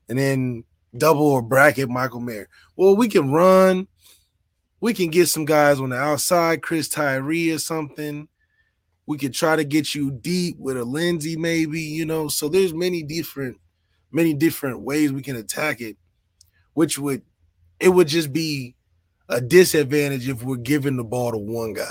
and 0.09 0.17
then 0.17 0.63
double 0.97 1.27
or 1.27 1.41
bracket 1.41 1.89
Michael 1.89 2.19
Mayer. 2.21 2.47
Well, 2.75 2.95
we 2.95 3.07
can 3.07 3.31
run. 3.31 3.87
We 4.81 4.93
can 4.93 5.09
get 5.09 5.27
some 5.27 5.45
guys 5.45 5.79
on 5.79 5.89
the 5.89 5.97
outside, 5.97 6.61
Chris 6.61 6.87
Tyree 6.87 7.51
or 7.51 7.59
something. 7.59 8.27
We 9.07 9.17
could 9.17 9.33
try 9.33 9.55
to 9.55 9.63
get 9.63 9.93
you 9.93 10.11
deep 10.11 10.57
with 10.57 10.77
a 10.77 10.83
Lenzy, 10.83 11.37
maybe, 11.37 11.81
you 11.81 12.05
know. 12.05 12.27
So 12.27 12.49
there's 12.49 12.73
many 12.73 13.03
different, 13.03 13.57
many 14.11 14.33
different 14.33 14.81
ways 14.81 15.11
we 15.11 15.21
can 15.21 15.35
attack 15.35 15.81
it, 15.81 15.97
which 16.73 16.97
would 16.97 17.21
it 17.79 17.89
would 17.89 18.07
just 18.07 18.33
be 18.33 18.75
a 19.29 19.41
disadvantage 19.41 20.27
if 20.29 20.43
we're 20.43 20.55
giving 20.55 20.97
the 20.97 21.03
ball 21.03 21.31
to 21.31 21.37
one 21.37 21.73
guy. 21.73 21.89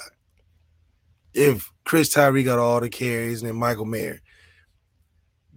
If 1.33 1.71
Chris 1.85 2.09
Tyree 2.09 2.45
got 2.45 2.59
all 2.59 2.81
the 2.81 2.89
carries 2.89 3.43
and 3.43 3.49
then 3.49 3.57
Michael 3.57 3.85
Mayer. 3.85 4.21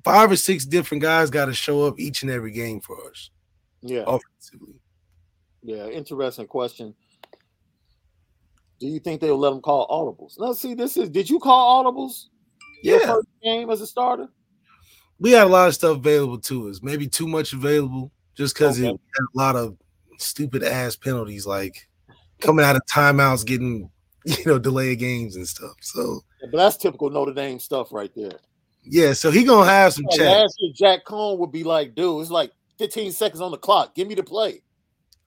Five 0.04 0.32
or 0.32 0.36
six 0.36 0.66
different 0.66 1.04
guys 1.04 1.30
got 1.30 1.46
to 1.46 1.54
show 1.54 1.86
up 1.86 2.00
each 2.00 2.22
and 2.22 2.32
every 2.32 2.52
game 2.52 2.80
for 2.80 3.10
us. 3.10 3.30
Yeah. 3.82 4.04
Offensively. 4.08 4.76
Yeah, 5.62 5.88
interesting 5.88 6.48
question. 6.48 6.96
Do 8.80 8.88
you 8.88 9.00
think 9.00 9.22
they'll 9.22 9.38
let 9.38 9.54
him 9.54 9.62
call 9.62 9.88
audibles? 9.88 10.40
Now, 10.40 10.54
see, 10.54 10.74
this 10.74 10.98
is. 10.98 11.10
Did 11.10 11.30
you 11.30 11.40
call 11.40 11.84
audibles? 11.84 12.26
Yeah. 12.84 13.00
first 13.00 13.28
game 13.44 13.70
as 13.70 13.82
a 13.82 13.88
starter. 13.88 14.28
We 15.20 15.32
had 15.32 15.48
a 15.48 15.50
lot 15.50 15.68
of 15.68 15.74
stuff 15.74 15.98
available 15.98 16.40
to 16.42 16.70
us. 16.70 16.82
Maybe 16.84 17.08
too 17.08 17.28
much 17.28 17.54
available, 17.54 18.12
just 18.36 18.56
because 18.56 18.80
okay. 18.80 18.90
it 18.90 19.02
had 19.16 19.24
a 19.24 19.38
lot 19.38 19.56
of 19.56 19.78
stupid 20.20 20.64
ass 20.64 20.96
penalties, 20.96 21.48
like 21.48 21.88
coming 22.40 22.64
out 22.64 22.76
of 22.76 22.84
timeouts, 22.86 23.46
getting 23.46 23.90
you 24.26 24.46
know 24.46 24.60
delay 24.60 24.96
games 24.96 25.36
and 25.36 25.48
stuff. 25.48 25.76
So, 25.82 26.22
yeah, 26.42 26.50
but 26.52 26.58
that's 26.58 26.78
typical 26.78 27.10
Notre 27.10 27.34
Dame 27.34 27.60
stuff 27.60 27.92
right 27.92 28.12
there. 28.16 28.40
Yeah, 28.84 29.14
so 29.14 29.32
he 29.32 29.44
gonna 29.44 29.70
have 29.70 29.94
some 29.94 30.06
like 30.06 30.20
Last 30.20 30.56
year, 30.60 30.72
Jack 30.74 31.06
Coan 31.06 31.40
would 31.40 31.52
be 31.52 31.64
like, 31.64 31.96
"Dude, 31.96 32.22
it's 32.22 32.32
like 32.32 32.52
15 32.78 33.12
seconds 33.12 33.42
on 33.42 33.52
the 33.52 33.58
clock. 33.58 33.96
Give 33.96 34.08
me 34.08 34.16
the 34.16 34.24
play." 34.24 34.62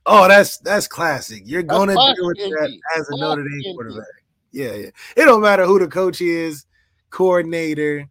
Oh, 0.07 0.29
that's 0.29 0.59
that's 0.59 0.89
classic. 0.89 1.43
You're 1.45 1.63
gonna 1.63 1.95
do 1.95 2.31
it 2.31 2.39
that 2.39 2.79
as 2.97 3.09
a 3.09 3.21
Notre 3.21 3.43
Dame 3.43 3.75
quarterback. 3.75 4.07
Yeah, 4.53 4.73
yeah. 4.73 4.91
It 5.17 5.25
don't 5.25 5.43
matter 5.43 5.65
who 5.67 5.79
the 5.79 5.89
coach 5.89 6.21
is, 6.21 6.67
coordinator. 7.11 8.07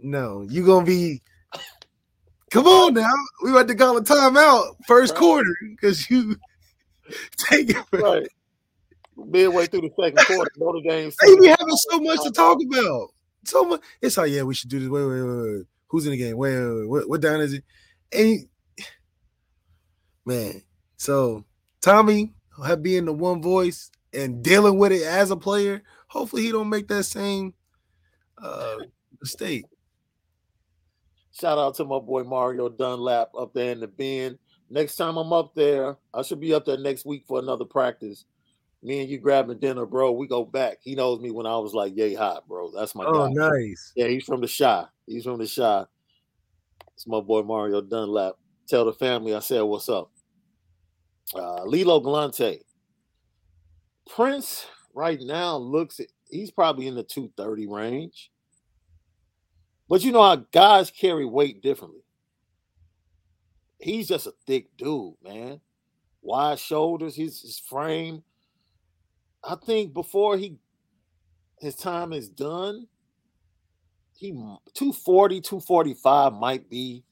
No, 0.00 0.42
you're 0.42 0.66
gonna 0.66 0.84
be. 0.84 1.22
Come 2.50 2.66
on 2.66 2.94
now, 2.94 3.10
we 3.42 3.50
about 3.50 3.66
to 3.68 3.74
call 3.74 3.96
a 3.96 4.02
timeout 4.02 4.76
first 4.86 5.12
right. 5.12 5.18
quarter 5.18 5.56
because 5.70 6.08
you 6.08 6.36
take 7.36 7.70
it. 7.70 7.84
Right. 7.92 8.28
Midway 9.16 9.66
through 9.66 9.82
the 9.82 9.90
second 10.00 10.18
quarter, 10.26 10.50
Notre 10.56 10.80
Dame. 10.82 11.10
They 11.20 11.36
be 11.36 11.46
having 11.46 11.76
so 11.76 11.98
much 11.98 12.22
to 12.22 12.30
talk 12.30 12.58
about. 12.64 13.08
So 13.44 13.64
much. 13.64 13.80
It's 14.00 14.16
like, 14.16 14.30
yeah, 14.30 14.42
we 14.42 14.54
should 14.54 14.70
do 14.70 14.80
this. 14.80 14.88
Wait, 14.88 15.04
wait, 15.04 15.22
wait, 15.22 15.52
wait. 15.52 15.66
Who's 15.88 16.06
in 16.06 16.12
the 16.12 16.16
game? 16.16 16.36
Wait, 16.36 16.56
wait, 16.56 16.80
wait. 16.80 16.88
What, 16.88 17.08
what 17.08 17.20
down 17.20 17.40
is 17.40 17.54
it? 17.54 17.64
And 18.12 18.46
man, 20.24 20.62
so 20.96 21.44
Tommy 21.80 22.32
have 22.64 22.82
being 22.82 23.04
the 23.04 23.12
one 23.12 23.42
voice 23.42 23.90
and 24.12 24.42
dealing 24.42 24.78
with 24.78 24.92
it 24.92 25.02
as 25.02 25.30
a 25.30 25.36
player. 25.36 25.82
Hopefully, 26.08 26.42
he 26.42 26.52
don't 26.52 26.68
make 26.68 26.88
that 26.88 27.04
same 27.04 27.54
uh, 28.38 28.76
mistake. 29.20 29.64
Shout 31.32 31.58
out 31.58 31.74
to 31.76 31.84
my 31.84 31.98
boy 31.98 32.22
Mario 32.22 32.68
Dunlap 32.68 33.30
up 33.36 33.52
there 33.54 33.72
in 33.72 33.80
the 33.80 33.88
bin. 33.88 34.38
Next 34.70 34.96
time 34.96 35.16
I'm 35.16 35.32
up 35.32 35.54
there, 35.54 35.96
I 36.12 36.22
should 36.22 36.40
be 36.40 36.54
up 36.54 36.64
there 36.64 36.78
next 36.78 37.04
week 37.04 37.24
for 37.26 37.38
another 37.38 37.64
practice. 37.64 38.24
Me 38.82 39.00
and 39.00 39.10
you 39.10 39.18
grabbing 39.18 39.58
dinner, 39.58 39.86
bro. 39.86 40.12
We 40.12 40.26
go 40.26 40.44
back. 40.44 40.78
He 40.82 40.94
knows 40.94 41.20
me 41.20 41.30
when 41.30 41.46
I 41.46 41.56
was 41.56 41.74
like 41.74 41.96
yay 41.96 42.14
hot, 42.14 42.46
bro. 42.46 42.70
That's 42.70 42.94
my 42.94 43.04
oh, 43.04 43.28
guy. 43.28 43.48
nice. 43.48 43.92
Yeah, 43.96 44.08
he's 44.08 44.24
from 44.24 44.40
the 44.40 44.54
Chi. 44.58 44.84
He's 45.06 45.24
from 45.24 45.38
the 45.38 45.48
Chi. 45.48 45.84
It's 46.94 47.06
my 47.06 47.20
boy 47.20 47.42
Mario 47.42 47.80
Dunlap. 47.80 48.34
Tell 48.68 48.84
the 48.84 48.92
family 48.92 49.34
I 49.34 49.40
said 49.40 49.62
what's 49.62 49.88
up. 49.88 50.10
Uh, 51.32 51.64
Lilo 51.64 52.00
Galante. 52.00 52.60
Prince 54.08 54.66
right 54.92 55.20
now 55.20 55.56
looks 55.56 56.00
he's 56.28 56.50
probably 56.50 56.86
in 56.86 56.94
the 56.94 57.02
230 57.02 57.66
range. 57.66 58.30
But 59.88 60.02
you 60.02 60.12
know 60.12 60.22
how 60.22 60.36
guys 60.36 60.90
carry 60.90 61.24
weight 61.24 61.62
differently. 61.62 62.00
He's 63.78 64.08
just 64.08 64.26
a 64.26 64.34
thick 64.46 64.76
dude, 64.76 65.14
man. 65.22 65.60
Wide 66.22 66.58
shoulders, 66.58 67.16
his, 67.16 67.42
his 67.42 67.58
frame. 67.58 68.22
I 69.42 69.56
think 69.56 69.92
before 69.92 70.38
he 70.38 70.58
his 71.60 71.76
time 71.76 72.12
is 72.12 72.28
done, 72.28 72.86
he 74.16 74.32
240, 74.32 75.40
245 75.40 76.32
might 76.34 76.68
be 76.70 77.04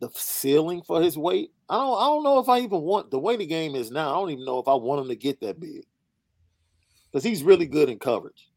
the 0.00 0.10
ceiling 0.14 0.82
for 0.82 1.00
his 1.00 1.16
weight. 1.16 1.52
I 1.68 1.76
don't 1.76 2.00
I 2.00 2.06
don't 2.06 2.24
know 2.24 2.38
if 2.38 2.48
I 2.48 2.60
even 2.60 2.80
want 2.82 3.10
the 3.10 3.18
way 3.18 3.36
the 3.36 3.46
game 3.46 3.74
is 3.74 3.90
now. 3.90 4.10
I 4.10 4.14
don't 4.14 4.30
even 4.30 4.44
know 4.44 4.58
if 4.58 4.66
I 4.68 4.74
want 4.74 5.02
him 5.02 5.08
to 5.08 5.16
get 5.16 5.40
that 5.40 5.60
big. 5.60 5.84
Because 7.10 7.24
he's 7.24 7.42
really 7.42 7.66
good 7.66 7.88
in 7.88 7.98
coverage. 7.98 8.48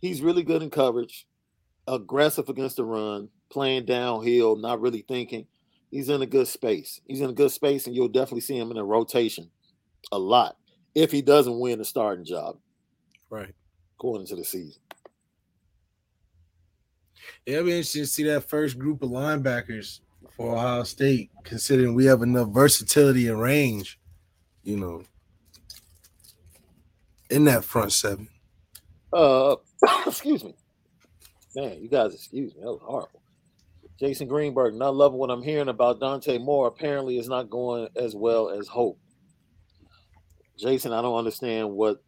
He's 0.00 0.20
really 0.20 0.42
good 0.42 0.62
in 0.62 0.70
coverage, 0.70 1.26
aggressive 1.86 2.48
against 2.48 2.76
the 2.76 2.84
run, 2.84 3.28
playing 3.50 3.84
downhill, 3.84 4.56
not 4.56 4.80
really 4.80 5.04
thinking. 5.06 5.46
He's 5.90 6.08
in 6.08 6.22
a 6.22 6.26
good 6.26 6.48
space. 6.48 7.00
He's 7.06 7.20
in 7.20 7.30
a 7.30 7.34
good 7.34 7.50
space, 7.50 7.86
and 7.86 7.94
you'll 7.94 8.08
definitely 8.08 8.40
see 8.40 8.58
him 8.58 8.70
in 8.70 8.78
a 8.78 8.84
rotation 8.84 9.48
a 10.10 10.18
lot 10.18 10.56
if 10.94 11.12
he 11.12 11.22
doesn't 11.22 11.60
win 11.60 11.78
the 11.78 11.84
starting 11.84 12.24
job. 12.24 12.58
Right. 13.30 13.54
According 13.96 14.26
to 14.28 14.36
the 14.36 14.44
season. 14.44 14.80
It'll 17.46 17.64
be 17.64 17.72
interesting 17.72 18.02
to 18.02 18.06
see 18.06 18.24
that 18.24 18.48
first 18.48 18.78
group 18.78 19.02
of 19.02 19.10
linebackers 19.10 20.00
for 20.42 20.56
Ohio 20.56 20.82
State, 20.82 21.30
considering 21.44 21.94
we 21.94 22.04
have 22.06 22.22
enough 22.22 22.48
versatility 22.48 23.28
and 23.28 23.40
range, 23.40 24.00
you 24.64 24.76
know, 24.76 25.04
in 27.30 27.44
that 27.44 27.64
front 27.64 27.92
seven. 27.92 28.28
Uh, 29.12 29.54
excuse 30.06 30.42
me, 30.42 30.54
man. 31.54 31.80
You 31.80 31.88
guys, 31.88 32.12
excuse 32.14 32.54
me. 32.54 32.60
That 32.60 32.72
was 32.72 32.80
horrible. 32.82 33.22
Jason 34.00 34.26
Greenberg, 34.26 34.74
not 34.74 34.96
loving 34.96 35.18
what 35.18 35.30
I'm 35.30 35.42
hearing 35.42 35.68
about 35.68 36.00
Dante 36.00 36.38
Moore. 36.38 36.66
Apparently, 36.66 37.18
is 37.18 37.28
not 37.28 37.48
going 37.48 37.88
as 37.94 38.16
well 38.16 38.50
as 38.50 38.66
hope. 38.66 38.98
Jason, 40.58 40.92
I 40.92 41.02
don't 41.02 41.18
understand 41.18 41.70
what. 41.70 42.02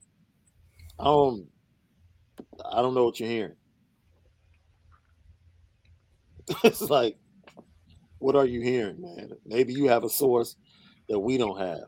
I 0.99 1.05
don't. 1.05 1.47
I 2.68 2.83
don't 2.83 2.94
know 2.94 3.05
what 3.05 3.20
you're 3.20 3.29
hearing. 3.29 3.57
it's 6.64 6.81
like 6.81 7.16
what 8.25 8.37
are 8.37 8.47
you 8.47 8.63
hearing, 8.63 9.03
man? 9.03 9.33
Maybe 9.45 9.75
you 9.75 9.87
have 9.89 10.03
a 10.03 10.09
source 10.09 10.57
that 11.11 11.21
we 11.21 11.37
don't 11.37 11.59
have. 11.59 11.85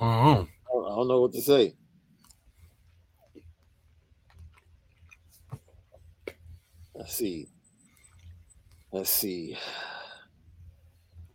Uh-huh. 0.00 0.40
I 0.40 0.94
don't 0.96 1.08
know 1.08 1.20
what 1.20 1.34
to 1.34 1.42
say. 1.42 1.74
Let's 6.94 7.14
see. 7.14 7.48
Let's 8.90 9.10
see. 9.10 9.58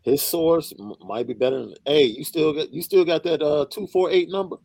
His 0.02 0.24
source 0.24 0.74
might 1.06 1.28
be 1.28 1.34
better. 1.34 1.60
Than, 1.60 1.76
hey, 1.86 2.06
you 2.06 2.24
still 2.24 2.54
got 2.54 2.74
you 2.74 2.82
still 2.82 3.06
got 3.06 3.22
that 3.24 3.44
uh 3.44 3.68
two 3.70 3.86
four 3.86 4.10
eight 4.10 4.30
number? 4.30 4.56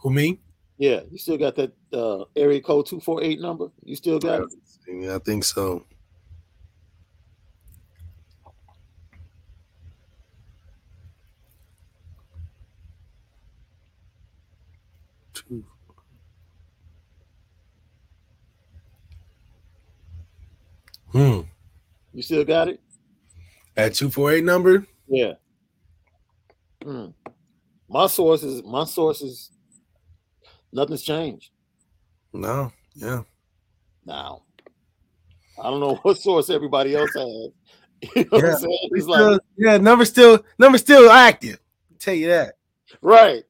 Who 0.00 0.10
me? 0.10 0.40
Yeah, 0.78 1.00
you 1.10 1.18
still 1.18 1.36
got 1.36 1.54
that 1.56 1.72
uh, 1.92 2.24
area 2.34 2.62
code 2.62 2.86
two 2.86 3.00
four 3.00 3.22
eight 3.22 3.40
number. 3.40 3.68
You 3.82 3.96
still 3.96 4.18
got 4.18 4.42
it. 4.42 4.48
Yeah, 4.88 5.16
I 5.16 5.18
think 5.18 5.44
so. 5.44 5.84
Two. 15.34 15.64
Hmm. 21.12 21.40
You 22.12 22.22
still 22.22 22.44
got 22.44 22.68
it? 22.68 22.80
At 23.76 23.94
two 23.94 24.10
four 24.10 24.32
eight 24.32 24.44
number? 24.44 24.86
Yeah. 25.08 25.32
Hmm. 26.82 27.08
My 27.88 28.06
sources, 28.06 28.62
my 28.64 28.84
sources 28.84 29.50
Nothing's 30.76 31.02
changed. 31.02 31.52
No, 32.34 32.70
yeah. 32.94 33.22
Now, 34.04 34.42
I 35.62 35.70
don't 35.70 35.80
know 35.80 35.94
what 36.02 36.18
source 36.18 36.50
everybody 36.50 36.94
else 36.94 37.12
has. 37.14 37.48
You 38.14 38.24
know 38.30 38.38
yeah. 38.38 38.42
what 38.42 38.44
I'm 38.44 38.56
saying? 38.58 38.88
It's 38.92 39.04
still, 39.04 39.32
like, 39.32 39.40
yeah, 39.56 39.78
number 39.78 40.04
still 40.04 40.44
number 40.58 40.76
still 40.76 41.10
active. 41.10 41.58
I'll 41.90 41.98
tell 41.98 42.12
you 42.12 42.28
that. 42.28 42.56
Right, 43.00 43.42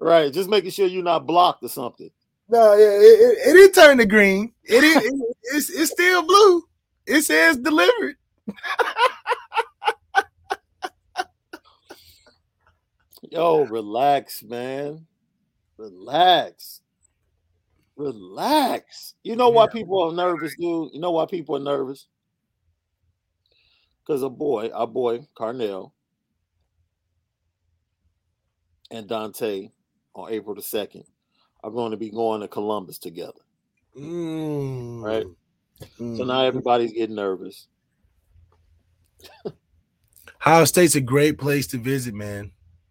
right. 0.00 0.32
Just 0.32 0.50
making 0.50 0.72
sure 0.72 0.88
you're 0.88 1.04
not 1.04 1.24
blocked 1.24 1.62
or 1.62 1.68
something. 1.68 2.10
No, 2.48 2.74
yeah, 2.74 2.84
it, 2.84 3.20
it, 3.20 3.38
it 3.48 3.52
didn't 3.52 3.74
turn 3.74 3.98
to 3.98 4.06
green. 4.06 4.52
It 4.64 4.82
is 4.82 4.96
it, 4.96 5.14
it's 5.54 5.70
it's 5.70 5.92
still 5.92 6.26
blue. 6.26 6.64
It 7.06 7.22
says 7.22 7.58
delivered. 7.58 8.16
Yo, 13.30 13.64
relax, 13.64 14.42
man. 14.42 15.06
Relax. 15.78 16.81
Relax. 17.96 19.14
You 19.22 19.36
know 19.36 19.50
why 19.50 19.66
people 19.68 20.02
are 20.02 20.14
nervous, 20.14 20.54
dude? 20.58 20.90
You 20.92 21.00
know 21.00 21.10
why 21.10 21.26
people 21.26 21.56
are 21.56 21.60
nervous? 21.60 22.08
Because 24.00 24.22
a 24.22 24.30
boy, 24.30 24.70
our 24.70 24.86
boy 24.86 25.26
Carnell 25.36 25.92
and 28.90 29.06
Dante 29.06 29.70
on 30.14 30.32
April 30.32 30.54
the 30.54 30.60
2nd 30.60 31.04
are 31.62 31.70
going 31.70 31.92
to 31.92 31.96
be 31.96 32.10
going 32.10 32.40
to 32.40 32.48
Columbus 32.48 32.98
together. 32.98 33.40
Mm. 33.96 35.02
Right? 35.02 35.26
Mm. 36.00 36.16
So 36.16 36.24
now 36.24 36.44
everybody's 36.44 36.92
getting 36.92 37.16
nervous. 37.16 37.68
Ohio 40.40 40.64
State's 40.64 40.96
a 40.96 41.00
great 41.00 41.38
place 41.38 41.66
to 41.68 41.78
visit, 41.78 42.14
man. 42.14 42.50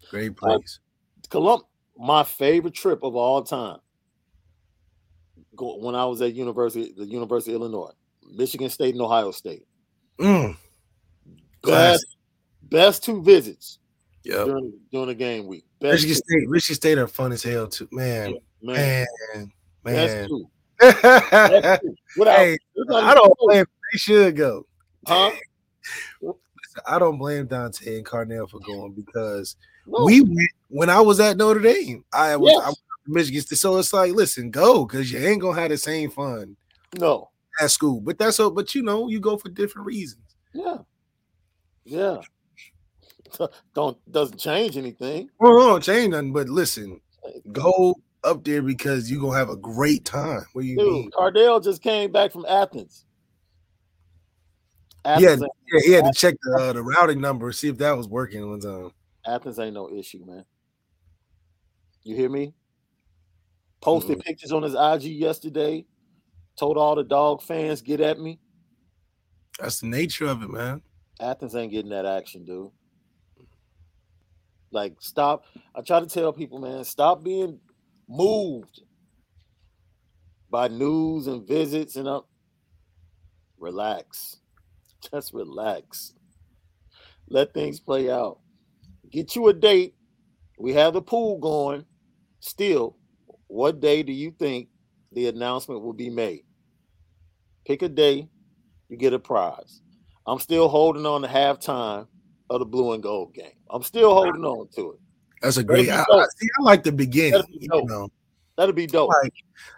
Great 0.09 0.37
place. 0.37 0.79
Uh, 0.79 1.27
Colum- 1.29 1.63
my 1.97 2.23
favorite 2.23 2.73
trip 2.73 3.03
of 3.03 3.15
all 3.15 3.43
time 3.43 3.77
when 5.57 5.95
I 5.95 6.05
was 6.05 6.21
at 6.21 6.33
University, 6.33 6.93
the 6.95 7.05
University 7.05 7.53
of 7.53 7.61
Illinois, 7.61 7.91
Michigan 8.31 8.69
State 8.69 8.93
and 8.93 9.01
Ohio 9.01 9.31
State. 9.31 9.65
Mm. 10.19 10.55
Best, 11.63 12.17
best 12.63 13.03
two 13.03 13.21
visits. 13.21 13.79
Yeah. 14.23 14.45
During, 14.45 14.73
during 14.91 15.07
the 15.07 15.15
game 15.15 15.47
week. 15.47 15.65
Best 15.79 15.93
Michigan 15.93 16.15
State, 16.15 16.49
Michigan 16.49 16.75
State 16.75 16.97
are 16.97 17.07
fun 17.07 17.31
as 17.31 17.43
hell 17.43 17.67
too. 17.67 17.87
Man, 17.91 18.35
man, 18.61 19.05
man, 19.33 19.51
man. 19.83 20.27
Two. 20.27 20.47
Two. 20.81 20.89
Without, 22.17 22.37
hey, 22.37 22.57
I 22.91 23.13
don't 23.13 23.33
blame. 23.39 23.65
They 23.91 23.97
should 23.97 24.35
go. 24.35 24.65
Huh? 25.07 25.31
I 26.87 26.99
don't 26.99 27.17
blame 27.17 27.47
Dante 27.47 27.97
and 27.97 28.05
Carnell 28.05 28.49
for 28.49 28.59
going 28.59 28.93
because 28.93 29.55
no. 29.85 30.05
we 30.05 30.21
went 30.21 30.49
when 30.69 30.89
I 30.89 31.01
was 31.01 31.19
at 31.19 31.37
Notre 31.37 31.59
Dame. 31.59 32.03
I 32.13 32.35
was, 32.35 32.51
yes. 32.51 32.75
Michigan 33.07 33.41
State. 33.41 33.57
So 33.57 33.77
it's 33.77 33.93
like, 33.93 34.13
listen, 34.13 34.51
go 34.51 34.85
because 34.85 35.11
you 35.11 35.19
ain't 35.19 35.41
gonna 35.41 35.59
have 35.59 35.69
the 35.69 35.77
same 35.77 36.09
fun. 36.09 36.55
No, 36.97 37.29
at 37.59 37.71
school. 37.71 38.01
But 38.01 38.17
that's 38.17 38.37
so. 38.37 38.49
But 38.49 38.73
you 38.75 38.83
know, 38.83 39.07
you 39.09 39.19
go 39.19 39.37
for 39.37 39.49
different 39.49 39.87
reasons. 39.87 40.35
Yeah, 40.53 40.77
yeah. 41.83 42.17
don't 43.73 43.97
doesn't 44.11 44.37
change 44.37 44.77
anything. 44.77 45.29
Well, 45.39 45.57
don't 45.57 45.83
change 45.83 46.11
nothing. 46.11 46.33
But 46.33 46.49
listen, 46.49 46.99
go 47.51 47.95
up 48.23 48.43
there 48.43 48.61
because 48.61 49.09
you're 49.09 49.21
gonna 49.21 49.37
have 49.37 49.49
a 49.49 49.57
great 49.57 50.05
time. 50.05 50.45
What 50.53 50.61
do 50.61 50.67
you 50.67 50.77
Dude, 50.77 50.91
mean? 50.91 51.11
Cardale 51.11 51.63
just 51.63 51.81
came 51.81 52.11
back 52.11 52.31
from 52.31 52.45
Athens. 52.45 53.05
Yeah, 55.05 55.15
Athens, 55.15 55.45
yeah, 55.71 55.79
he 55.83 55.91
had 55.93 56.05
to 56.05 56.11
check 56.13 56.35
the 56.43 56.55
uh, 56.55 56.73
the 56.73 56.83
routing 56.83 57.21
number, 57.21 57.51
see 57.51 57.69
if 57.69 57.77
that 57.79 57.97
was 57.97 58.07
working 58.07 58.47
one 58.47 58.59
time. 58.59 58.91
Athens 59.25 59.59
ain't 59.59 59.73
no 59.73 59.89
issue, 59.89 60.23
man. 60.25 60.45
You 62.03 62.15
hear 62.15 62.29
me? 62.29 62.53
Posted 63.81 64.19
Mhm. 64.19 64.23
pictures 64.23 64.51
on 64.51 64.63
his 64.63 64.75
IG 64.75 65.11
yesterday. 65.11 65.85
Told 66.55 66.77
all 66.77 66.95
the 66.95 67.03
dog 67.03 67.41
fans 67.41 67.81
get 67.81 67.99
at 68.01 68.19
me. 68.19 68.39
That's 69.59 69.79
the 69.79 69.87
nature 69.87 70.27
of 70.27 70.41
it, 70.43 70.49
man. 70.49 70.81
Athens 71.19 71.55
ain't 71.55 71.71
getting 71.71 71.91
that 71.91 72.05
action, 72.05 72.45
dude. 72.45 72.71
Like, 74.71 75.01
stop. 75.01 75.45
I 75.75 75.81
try 75.81 75.99
to 75.99 76.05
tell 76.05 76.31
people, 76.31 76.59
man, 76.59 76.83
stop 76.83 77.23
being 77.23 77.59
moved 78.07 78.81
by 80.49 80.67
news 80.67 81.27
and 81.27 81.45
visits 81.47 81.95
and 81.95 82.07
up. 82.07 82.29
Relax. 83.57 84.37
Just 85.11 85.33
relax. 85.33 86.13
Let 87.27 87.53
things 87.53 87.79
play 87.79 88.09
out. 88.11 88.39
Get 89.09 89.35
you 89.35 89.47
a 89.47 89.53
date. 89.53 89.95
We 90.57 90.73
have 90.73 90.93
the 90.93 91.01
pool 91.01 91.39
going. 91.39 91.85
Still, 92.39 92.97
what 93.51 93.81
day 93.81 94.01
do 94.01 94.13
you 94.13 94.31
think 94.31 94.69
the 95.11 95.27
announcement 95.27 95.81
will 95.81 95.91
be 95.93 96.09
made? 96.09 96.43
Pick 97.65 97.81
a 97.81 97.89
day, 97.89 98.29
you 98.87 98.95
get 98.97 99.13
a 99.13 99.19
prize. 99.19 99.81
I'm 100.25 100.39
still 100.39 100.69
holding 100.69 101.05
on 101.05 101.21
to 101.23 101.27
halftime 101.27 102.07
of 102.49 102.59
the 102.59 102.65
blue 102.65 102.93
and 102.93 103.03
gold 103.03 103.33
game. 103.33 103.51
I'm 103.69 103.83
still 103.83 104.13
holding 104.13 104.43
on 104.45 104.69
to 104.75 104.93
it. 104.93 104.99
That's 105.41 105.57
a 105.57 105.63
great. 105.63 105.89
I, 105.89 106.01
I, 106.01 106.25
see, 106.37 106.47
I 106.59 106.63
like 106.63 106.83
the 106.83 106.91
beginning. 106.93 107.33
That'd 107.33 107.47
be 107.47 107.57
You 107.61 107.67
dope. 107.67 107.89
know, 107.89 108.09
That'll 108.57 108.73
be 108.73 108.87
dope. 108.87 109.09
like 109.09 109.33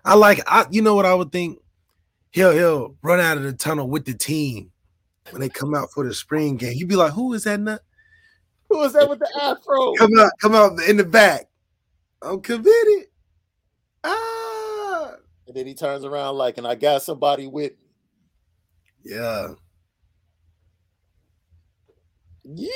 I 0.06 0.14
like. 0.14 0.42
I 0.46 0.66
you 0.70 0.82
know 0.82 0.94
what 0.94 1.06
I 1.06 1.14
would 1.16 1.32
think? 1.32 1.58
He'll 2.32 2.52
he'll 2.52 2.96
run 3.02 3.20
out 3.20 3.38
of 3.38 3.44
the 3.44 3.54
tunnel 3.54 3.88
with 3.88 4.06
the 4.06 4.14
team 4.14 4.72
when 5.32 5.42
they 5.42 5.50
come 5.50 5.74
out 5.74 5.92
for 5.92 6.06
the 6.06 6.14
spring 6.14 6.58
game. 6.58 6.74
You'd 6.76 6.90
be 6.90 6.96
like, 6.96 7.14
"Who 7.14 7.34
is 7.34 7.46
that 7.46 7.60
nut?" 7.60 7.82
Who 8.70 8.78
was 8.80 8.94
that 8.94 9.10
with 9.10 9.20
the 9.20 9.30
afro? 9.42 9.94
Come 9.96 10.20
out, 10.20 10.32
come 10.42 10.54
out 10.56 10.80
in 10.88 10.98
the 10.98 11.04
back. 11.06 11.48
I'm 12.22 12.42
committed. 12.42 13.08
Ah, 14.04 15.14
And 15.48 15.56
then 15.56 15.66
he 15.68 15.74
turns 15.74 16.04
around 16.06 16.36
like, 16.38 16.58
and 16.58 16.68
I 16.68 16.76
got 16.76 17.02
somebody 17.04 17.48
with 17.48 17.72
me. 17.74 17.88
yeah. 19.06 19.50
Yee! 22.44 22.70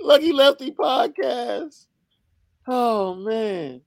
Lucky 0.00 0.32
Lefty 0.32 0.70
podcast. 0.72 1.86
Oh 2.66 3.14
man. 3.16 3.82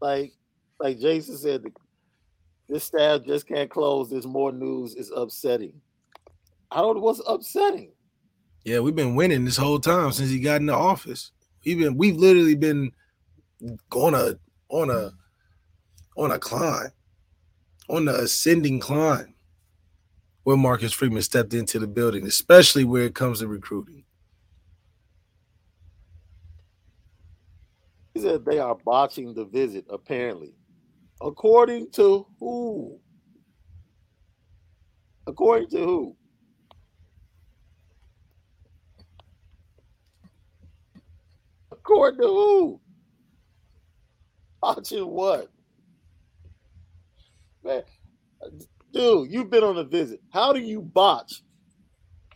Like 0.00 0.32
like 0.78 0.98
Jason 1.00 1.36
said, 1.36 1.64
the, 1.64 1.72
this 2.68 2.84
staff 2.84 3.22
just 3.26 3.48
can't 3.48 3.68
close. 3.70 4.10
There's 4.10 4.26
more 4.26 4.52
news. 4.52 4.94
It's 4.94 5.10
upsetting. 5.14 5.80
I 6.70 6.80
don't 6.80 6.96
know 6.96 7.02
what's 7.02 7.22
upsetting. 7.26 7.92
Yeah, 8.64 8.80
we've 8.80 8.94
been 8.94 9.14
winning 9.16 9.44
this 9.44 9.56
whole 9.56 9.80
time 9.80 10.12
since 10.12 10.30
he 10.30 10.38
got 10.38 10.60
in 10.60 10.66
the 10.66 10.74
office. 10.74 11.32
We've 11.64 11.78
been 11.78 11.96
we've 11.96 12.16
literally 12.16 12.54
been 12.54 12.92
on 13.92 14.14
a 14.14 14.38
on 14.68 14.90
a 14.90 15.12
on 16.16 16.30
a 16.32 16.38
climb, 16.38 16.90
on 17.88 18.04
the 18.04 18.14
ascending 18.14 18.80
climb 18.80 19.34
when 20.44 20.60
Marcus 20.60 20.92
Freeman 20.92 21.22
stepped 21.22 21.54
into 21.54 21.78
the 21.78 21.86
building, 21.86 22.26
especially 22.26 22.84
where 22.84 23.04
it 23.04 23.14
comes 23.14 23.40
to 23.40 23.48
recruiting. 23.48 24.04
He 28.14 28.20
said 28.20 28.44
they 28.44 28.58
are 28.58 28.74
botching 28.74 29.34
the 29.34 29.44
visit, 29.44 29.84
apparently. 29.90 30.54
According 31.20 31.90
to 31.92 32.26
who? 32.40 32.98
According 35.26 35.68
to 35.70 35.78
who? 35.78 36.16
According 41.88 42.20
to 42.20 42.26
who? 42.26 42.80
Botching 44.60 45.06
what? 45.06 45.48
Man, 47.64 47.82
dude, 48.92 49.32
you've 49.32 49.48
been 49.48 49.64
on 49.64 49.78
a 49.78 49.84
visit. 49.84 50.20
How 50.30 50.52
do 50.52 50.60
you 50.60 50.82
botch 50.82 51.40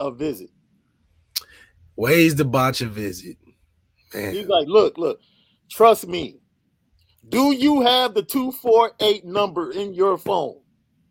a 0.01 0.11
visit? 0.11 0.49
Ways 1.97 2.35
to 2.37 2.47
botch 2.47 2.81
a 2.81 2.87
visit. 2.87 3.37
Man, 4.15 4.33
He's 4.33 4.47
like, 4.47 4.69
look, 4.69 4.97
look, 4.97 5.21
trust 5.71 6.09
me. 6.09 6.39
Do 7.29 7.53
you 7.53 7.83
have 7.83 8.15
the 8.15 8.23
248 8.23 9.27
number 9.27 9.73
in 9.73 9.93
your 9.93 10.17
phone? 10.17 10.61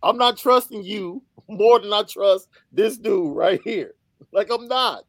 I'm 0.02 0.18
not 0.18 0.40
trusting 0.40 0.84
you 0.84 1.22
more 1.48 1.80
than 1.80 1.94
I 1.94 2.02
trust 2.10 2.48
this 2.72 2.98
dude 2.98 3.36
right 3.36 3.62
here. 3.64 3.94
Like 4.34 4.50
I'm 4.52 4.68
not. 4.68 5.04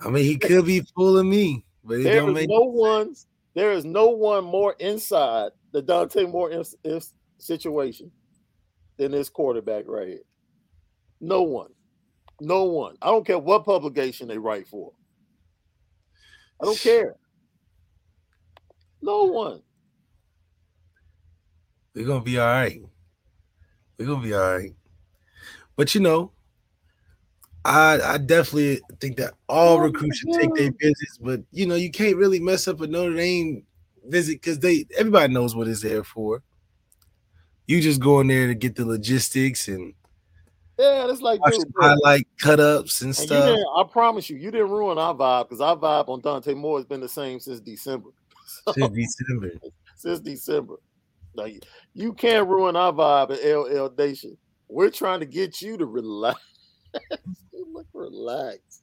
I 0.00 0.08
mean, 0.08 0.24
he 0.24 0.38
could 0.38 0.66
be 0.66 0.86
fooling 0.94 1.28
me, 1.28 1.64
but 1.84 2.02
There 2.02 2.28
is 2.28 2.46
no 2.48 2.60
one, 2.60 3.14
there 3.54 3.72
is 3.72 3.84
no 3.84 4.08
one 4.08 4.44
more 4.44 4.74
inside 4.78 5.50
the 5.72 5.82
Dante 5.82 6.26
Moore 6.26 6.50
in, 6.50 6.64
in 6.84 7.00
situation 7.38 8.10
than 8.96 9.12
this 9.12 9.28
quarterback 9.28 9.84
right 9.86 10.08
here. 10.08 10.22
No 11.20 11.42
one. 11.42 11.70
No 12.40 12.64
one. 12.64 12.96
I 13.02 13.06
don't 13.06 13.26
care 13.26 13.38
what 13.38 13.64
publication 13.64 14.28
they 14.28 14.38
write 14.38 14.68
for. 14.68 14.92
I 16.60 16.66
don't 16.66 16.78
care. 16.78 17.16
No 19.02 19.24
one. 19.24 19.62
we're 21.94 22.06
gonna 22.06 22.22
be 22.22 22.38
all 22.38 22.46
right. 22.46 22.82
We're 23.98 24.06
gonna 24.06 24.22
be 24.22 24.34
all 24.34 24.56
right. 24.56 24.74
But 25.76 25.94
you 25.94 26.00
know, 26.00 26.32
I 27.64 28.00
I 28.00 28.18
definitely 28.18 28.80
think 29.00 29.16
that 29.18 29.34
all 29.48 29.76
Oh, 29.76 29.80
recruits 29.80 30.18
should 30.18 30.32
take 30.32 30.54
their 30.54 30.72
visits, 30.80 31.18
but 31.20 31.42
you 31.52 31.66
know, 31.66 31.74
you 31.74 31.90
can't 31.90 32.16
really 32.16 32.40
mess 32.40 32.66
up 32.68 32.80
a 32.80 32.86
Notre 32.86 33.14
Dame 33.14 33.64
visit 34.06 34.40
because 34.40 34.58
they 34.58 34.86
everybody 34.98 35.32
knows 35.32 35.54
what 35.54 35.68
it's 35.68 35.82
there 35.82 36.04
for. 36.04 36.42
You 37.66 37.80
just 37.80 38.00
go 38.00 38.20
in 38.20 38.28
there 38.28 38.46
to 38.48 38.54
get 38.54 38.74
the 38.76 38.84
logistics 38.84 39.68
and 39.68 39.94
Yeah, 40.78 41.06
that's 41.06 41.20
like, 41.20 41.40
watch 41.40 41.52
dude, 41.52 41.72
highlight 41.78 42.26
cut 42.40 42.58
ups 42.60 43.02
and 43.02 43.08
and 43.08 43.16
stuff. 43.16 43.58
I 43.76 43.84
promise 43.84 44.28
you, 44.30 44.36
you 44.38 44.50
didn't 44.50 44.70
ruin 44.70 44.98
our 44.98 45.14
vibe 45.14 45.48
because 45.48 45.60
our 45.60 45.76
vibe 45.76 46.08
on 46.08 46.20
Dante 46.20 46.54
Moore 46.54 46.78
has 46.78 46.86
been 46.86 47.00
the 47.00 47.08
same 47.08 47.38
since 47.40 47.60
December. 47.60 48.10
Since 48.74 48.90
December. 48.94 49.52
since 49.96 50.20
December. 50.20 50.74
Like 51.34 51.62
you 51.94 52.12
can't 52.12 52.48
ruin 52.48 52.74
our 52.74 52.92
vibe 52.92 53.30
at 53.30 53.44
LL 53.44 53.94
Nation. 53.96 54.36
We're 54.68 54.90
trying 54.90 55.20
to 55.20 55.26
get 55.26 55.62
you 55.62 55.76
to 55.78 55.86
relax. 55.86 56.40
Look, 57.52 57.86
relax. 57.92 58.82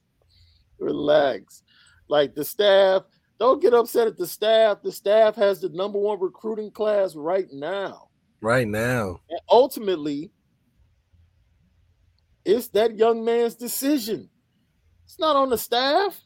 Relax. 0.78 1.62
Like 2.08 2.34
the 2.34 2.44
staff, 2.44 3.02
don't 3.38 3.60
get 3.60 3.74
upset 3.74 4.06
at 4.08 4.16
the 4.16 4.26
staff. 4.26 4.82
The 4.82 4.92
staff 4.92 5.36
has 5.36 5.60
the 5.60 5.68
number 5.70 5.98
one 5.98 6.18
recruiting 6.20 6.70
class 6.70 7.14
right 7.14 7.46
now. 7.52 8.08
Right 8.40 8.66
now. 8.66 9.20
And 9.28 9.40
ultimately, 9.50 10.30
it's 12.44 12.68
that 12.68 12.96
young 12.96 13.24
man's 13.24 13.54
decision. 13.54 14.30
It's 15.04 15.18
not 15.18 15.36
on 15.36 15.50
the 15.50 15.58
staff. 15.58 16.20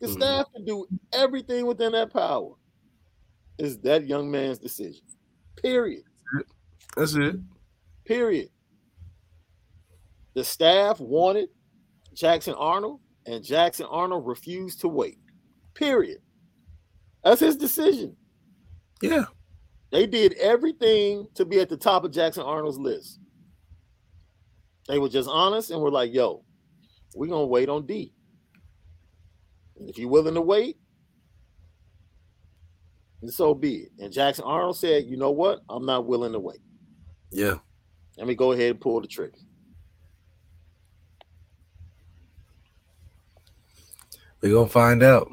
The 0.00 0.08
Mhm. 0.08 0.12
staff 0.12 0.46
can 0.54 0.64
do 0.64 0.86
everything 1.12 1.66
within 1.66 1.92
their 1.92 2.06
power. 2.06 2.54
It's 3.58 3.76
that 3.78 4.06
young 4.06 4.30
man's 4.30 4.58
decision. 4.58 5.04
Period. 5.56 6.04
That's 6.96 7.14
it. 7.14 7.36
Period. 8.04 8.50
The 10.38 10.44
staff 10.44 11.00
wanted 11.00 11.48
Jackson 12.14 12.54
Arnold, 12.54 13.00
and 13.26 13.42
Jackson 13.42 13.86
Arnold 13.90 14.24
refused 14.24 14.80
to 14.82 14.88
wait. 14.88 15.18
Period. 15.74 16.18
That's 17.24 17.40
his 17.40 17.56
decision. 17.56 18.16
Yeah. 19.02 19.24
They 19.90 20.06
did 20.06 20.34
everything 20.34 21.26
to 21.34 21.44
be 21.44 21.58
at 21.58 21.68
the 21.68 21.76
top 21.76 22.04
of 22.04 22.12
Jackson 22.12 22.44
Arnold's 22.44 22.78
list. 22.78 23.18
They 24.86 25.00
were 25.00 25.08
just 25.08 25.28
honest 25.28 25.72
and 25.72 25.82
were 25.82 25.90
like, 25.90 26.14
yo, 26.14 26.44
we're 27.16 27.26
going 27.26 27.42
to 27.42 27.46
wait 27.46 27.68
on 27.68 27.84
D. 27.84 28.14
And 29.76 29.90
if 29.90 29.98
you're 29.98 30.08
willing 30.08 30.34
to 30.34 30.40
wait, 30.40 30.76
and 33.22 33.32
so 33.32 33.54
be 33.54 33.74
it. 33.74 33.92
And 33.98 34.12
Jackson 34.12 34.44
Arnold 34.44 34.76
said, 34.76 35.06
you 35.06 35.16
know 35.16 35.32
what? 35.32 35.62
I'm 35.68 35.84
not 35.84 36.06
willing 36.06 36.30
to 36.30 36.38
wait. 36.38 36.60
Yeah. 37.32 37.56
Let 38.16 38.28
me 38.28 38.36
go 38.36 38.52
ahead 38.52 38.70
and 38.70 38.80
pull 38.80 39.00
the 39.00 39.08
trigger. 39.08 39.34
We're 44.40 44.54
gonna 44.54 44.68
find 44.68 45.02
out. 45.02 45.30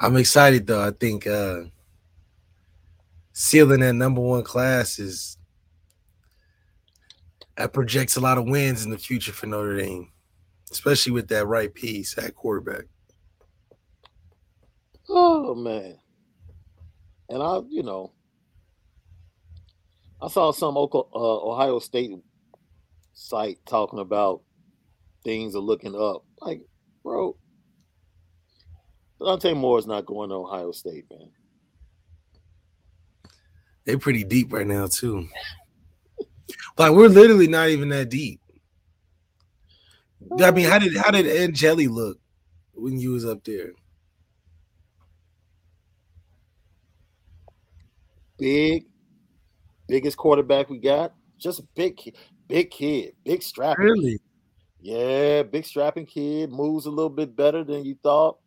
I'm 0.00 0.16
excited 0.16 0.66
though. 0.66 0.86
I 0.86 0.90
think 0.92 1.26
uh 1.26 1.64
sealing 3.32 3.80
that 3.80 3.94
number 3.94 4.20
one 4.20 4.42
class 4.42 4.98
is 4.98 5.36
that 7.56 7.72
projects 7.72 8.16
a 8.16 8.20
lot 8.20 8.38
of 8.38 8.46
wins 8.46 8.84
in 8.84 8.90
the 8.90 8.98
future 8.98 9.32
for 9.32 9.46
Notre 9.46 9.76
Dame, 9.76 10.10
especially 10.70 11.12
with 11.12 11.28
that 11.28 11.46
right 11.46 11.72
piece 11.72 12.16
at 12.16 12.34
quarterback. 12.34 12.84
Oh 15.08 15.54
man, 15.54 15.98
and 17.28 17.42
I, 17.42 17.60
you 17.68 17.82
know, 17.82 18.12
I 20.22 20.28
saw 20.28 20.52
some 20.52 20.76
uh, 20.76 20.88
Ohio 21.14 21.78
State 21.78 22.12
site 23.12 23.58
talking 23.66 23.98
about 23.98 24.42
things 25.24 25.54
are 25.54 25.60
looking 25.60 25.94
up. 25.94 26.24
Like, 26.40 26.62
bro, 27.08 27.34
Dante 29.18 29.54
Moore 29.54 29.78
is 29.78 29.86
not 29.86 30.04
going 30.04 30.28
to 30.28 30.34
Ohio 30.36 30.72
State, 30.72 31.06
man. 31.10 31.30
They're 33.84 33.98
pretty 33.98 34.24
deep 34.24 34.52
right 34.52 34.66
now, 34.66 34.86
too. 34.86 35.26
like, 36.76 36.92
we're 36.92 37.08
literally 37.08 37.48
not 37.48 37.70
even 37.70 37.88
that 37.88 38.10
deep. 38.10 38.40
I 40.38 40.50
mean, 40.50 40.68
how 40.68 40.78
did 40.78 40.94
how 40.96 41.10
did 41.10 41.26
Angeli 41.26 41.88
look 41.88 42.18
when 42.74 42.98
you 42.98 43.12
was 43.12 43.24
up 43.24 43.42
there? 43.44 43.72
Big, 48.36 48.84
biggest 49.86 50.18
quarterback 50.18 50.68
we 50.68 50.78
got. 50.78 51.14
Just 51.38 51.60
a 51.60 51.66
big 51.74 51.98
big 52.46 52.70
kid, 52.70 53.14
big 53.24 53.42
strapping. 53.42 53.84
Really? 53.84 54.18
Yeah, 54.80 55.42
big 55.42 55.66
strapping 55.66 56.06
kid 56.06 56.50
moves 56.50 56.86
a 56.86 56.90
little 56.90 57.10
bit 57.10 57.34
better 57.34 57.64
than 57.64 57.84
you 57.84 57.96
thought. 58.02 58.38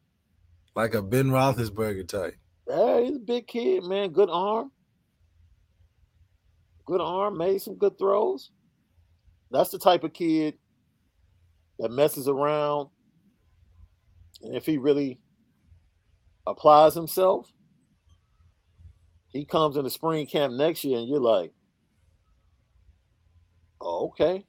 Like 0.76 0.94
a 0.94 1.02
Ben 1.02 1.30
Roethlisberger 1.30 2.08
type. 2.08 2.36
Yeah, 2.68 3.02
he's 3.02 3.18
a 3.18 3.20
big 3.20 3.48
kid, 3.48 3.84
man. 3.84 4.12
Good 4.12 4.30
arm. 4.32 4.72
Good 6.86 7.02
arm, 7.02 7.38
made 7.38 7.62
some 7.62 7.76
good 7.76 7.98
throws. 7.98 8.52
That's 9.52 9.70
the 9.70 9.80
type 9.80 10.04
of 10.04 10.14
kid 10.14 10.58
that 11.80 11.92
messes 11.92 12.28
around. 12.28 12.90
And 14.42 14.56
if 14.56 14.66
he 14.66 14.78
really 14.78 15.20
applies 16.48 16.94
himself, 16.94 17.52
he 19.28 19.46
comes 19.46 19.78
in 19.78 19.84
the 19.84 19.90
spring 19.90 20.26
camp 20.26 20.54
next 20.54 20.84
year 20.84 20.98
and 20.98 21.08
you're 21.08 21.20
like, 21.20 21.52
oh, 23.80 24.08
okay. 24.08 24.46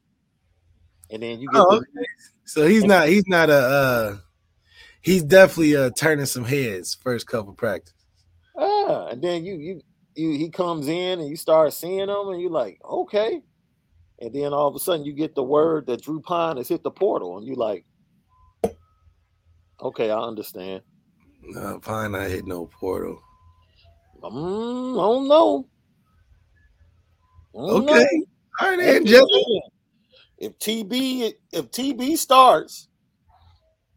And 1.13 1.23
then 1.23 1.41
you 1.41 1.49
get 1.53 1.61
oh, 1.61 1.71
the, 1.71 1.77
okay. 1.77 2.07
so 2.45 2.67
he's 2.67 2.85
not 2.85 3.07
he's 3.07 3.29
not 3.29 3.51
a 3.51 3.55
uh 3.55 4.17
he's 5.03 5.23
definitely 5.23 5.77
uh 5.77 5.91
turning 5.91 6.27
some 6.27 6.45
heads 6.45 6.97
first 7.03 7.27
couple 7.27 7.53
practice. 7.53 7.93
Ah, 8.57 9.09
and 9.09 9.23
then 9.23 9.45
you 9.45 9.55
you 9.55 9.81
you 10.15 10.31
he 10.39 10.49
comes 10.49 10.89
in 10.89 11.21
and 11.21 11.29
you 11.29 11.37
start 11.37 11.73
seeing 11.75 12.09
him 12.09 12.29
and 12.29 12.41
you're 12.41 12.51
like, 12.51 12.81
okay. 12.85 13.43
And 14.21 14.33
then 14.33 14.53
all 14.53 14.69
of 14.69 14.75
a 14.75 14.79
sudden 14.79 15.05
you 15.05 15.13
get 15.13 15.35
the 15.35 15.43
word 15.43 15.87
that 15.87 16.03
Drew 16.03 16.21
Pyne 16.21 16.57
has 16.57 16.69
hit 16.69 16.83
the 16.83 16.91
portal, 16.91 17.39
and 17.39 17.47
you're 17.47 17.57
like, 17.57 17.85
okay, 19.83 20.11
I 20.11 20.19
understand. 20.19 20.83
No, 21.43 21.81
Pyne 21.81 22.13
not 22.13 22.29
hit 22.29 22.47
no 22.47 22.67
portal. 22.67 23.21
Um, 24.23 24.95
I 24.95 25.03
don't 25.03 25.29
know. 25.29 25.69
I 27.55 27.59
don't 27.59 27.91
okay. 27.91 28.05
Know. 28.05 28.25
All 28.61 28.71
right, 28.71 28.81
Angela. 28.81 29.27
If 30.43 30.59
TB 30.59 31.35
if 31.53 31.71
TB 31.71 32.19
starts 32.19 32.89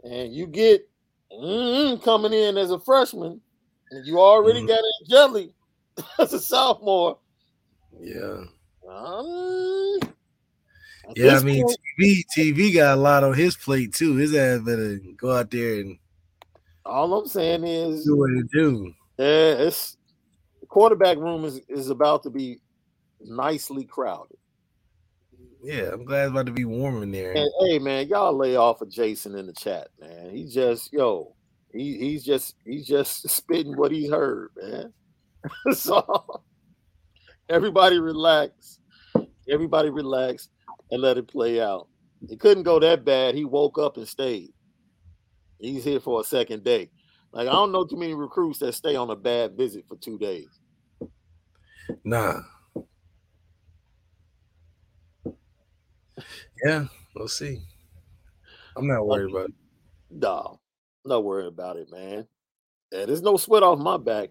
and 0.04 0.32
you 0.32 0.46
get 0.46 0.88
mm, 1.34 2.02
coming 2.04 2.34
in 2.34 2.56
as 2.56 2.70
a 2.70 2.80
freshman, 2.80 3.41
and 3.89 4.06
you 4.06 4.20
already 4.20 4.60
mm-hmm. 4.60 4.68
got 4.68 4.84
Angeli 5.02 5.56
as 6.20 6.34
a 6.34 6.39
sophomore. 6.39 7.18
Yeah. 8.00 8.43
Um, 8.88 9.98
yeah, 11.16 11.38
I 11.38 11.43
mean 11.43 11.66
point, 11.66 11.80
TV 12.00 12.22
TV 12.38 12.76
got 12.76 12.96
a 12.96 13.02
lot 13.02 13.24
on 13.24 13.34
his 13.34 13.56
plate 13.58 13.96
too. 13.96 14.16
His 14.16 14.36
ass 14.36 14.60
better 14.60 15.00
go 15.18 15.36
out 15.36 15.50
there 15.50 15.80
and 15.80 15.98
all 16.86 17.12
I'm 17.12 17.28
saying 17.28 17.64
is 17.64 18.06
do 18.06 18.18
what 18.18 18.30
it 18.30 18.52
do. 18.52 18.93
Yeah, 19.18 19.66
it's 19.66 19.98
the 20.62 20.68
quarterback 20.68 21.18
room 21.18 21.43
is, 21.43 21.60
is 21.68 21.89
about 21.89 22.22
to 22.22 22.30
be 22.30 22.60
nicely 23.20 23.84
crowded. 23.84 24.38
Yeah, 25.66 25.89
I'm 25.93 26.05
glad 26.05 26.26
it's 26.26 26.32
about 26.32 26.45
to 26.45 26.51
be 26.51 26.63
warm 26.63 27.01
in 27.01 27.11
there. 27.11 27.32
And, 27.36 27.49
hey 27.61 27.80
man, 27.80 28.07
y'all 28.07 28.38
lay 28.38 28.55
off 28.55 28.82
of 28.82 28.89
Jason 28.91 29.34
in 29.34 29.47
the 29.47 29.53
chat, 29.53 29.88
man. 29.99 30.30
He 30.30 30.45
just 30.45 30.93
yo, 30.93 31.34
he 31.74 31.97
he's 31.97 32.24
just 32.24 32.53
he's 32.63 32.86
just 32.86 33.28
spitting 33.36 33.76
what 33.76 33.91
he's 33.91 34.11
heard, 34.11 34.51
man. 34.55 34.93
so 35.74 36.43
everybody 37.49 37.97
relax. 37.97 38.78
Everybody 39.49 39.89
relax 39.89 40.49
and 40.91 41.01
let 41.01 41.18
it 41.18 41.28
play 41.28 41.59
out. 41.59 41.88
It 42.30 42.39
couldn't 42.39 42.63
go 42.63 42.80
that 42.80 43.03
bad. 43.03 43.34
He 43.34 43.43
woke 43.43 43.80
up 43.80 43.97
and 43.97 44.07
stayed. 44.07 44.53
He's 45.59 45.84
here 45.84 45.99
for 45.99 46.22
a 46.22 46.24
second 46.24 46.63
day. 46.63 46.91
Like 47.32 47.47
I 47.47 47.53
don't 47.53 47.72
know 47.72 47.86
too 47.86 47.97
many 47.97 48.13
recruits 48.13 48.59
that 48.59 48.74
stay 48.74 48.95
on 48.95 49.09
a 49.09 49.16
bad 49.16 49.57
visit 49.57 49.86
for 49.88 49.97
two 49.97 50.20
days. 50.20 50.59
Nah. 52.03 52.41
Yeah, 56.63 56.86
we'll 57.16 57.28
see. 57.28 57.61
I'm 58.76 58.88
not 58.88 59.05
worried 59.05 59.32
about 59.32 59.49
it. 59.49 59.55
No, 60.11 60.59
not 61.05 61.24
worried 61.24 61.47
about 61.47 61.78
it, 61.78 61.91
man. 61.91 62.28
Yeah, 62.91 63.05
there's 63.05 63.22
no 63.22 63.38
sweat 63.38 63.63
off 63.63 63.80
my 63.80 63.97
back. 63.97 64.30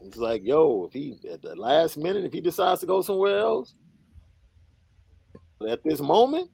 It's 0.00 0.16
like, 0.16 0.42
yo, 0.44 0.84
if 0.86 0.92
he 0.92 1.18
at 1.30 1.42
the 1.42 1.54
last 1.54 1.96
minute, 1.96 2.24
if 2.24 2.32
he 2.32 2.40
decides 2.40 2.80
to 2.80 2.86
go 2.86 3.02
somewhere 3.02 3.38
else, 3.38 3.74
at 5.68 5.82
this 5.84 6.00
moment, 6.00 6.50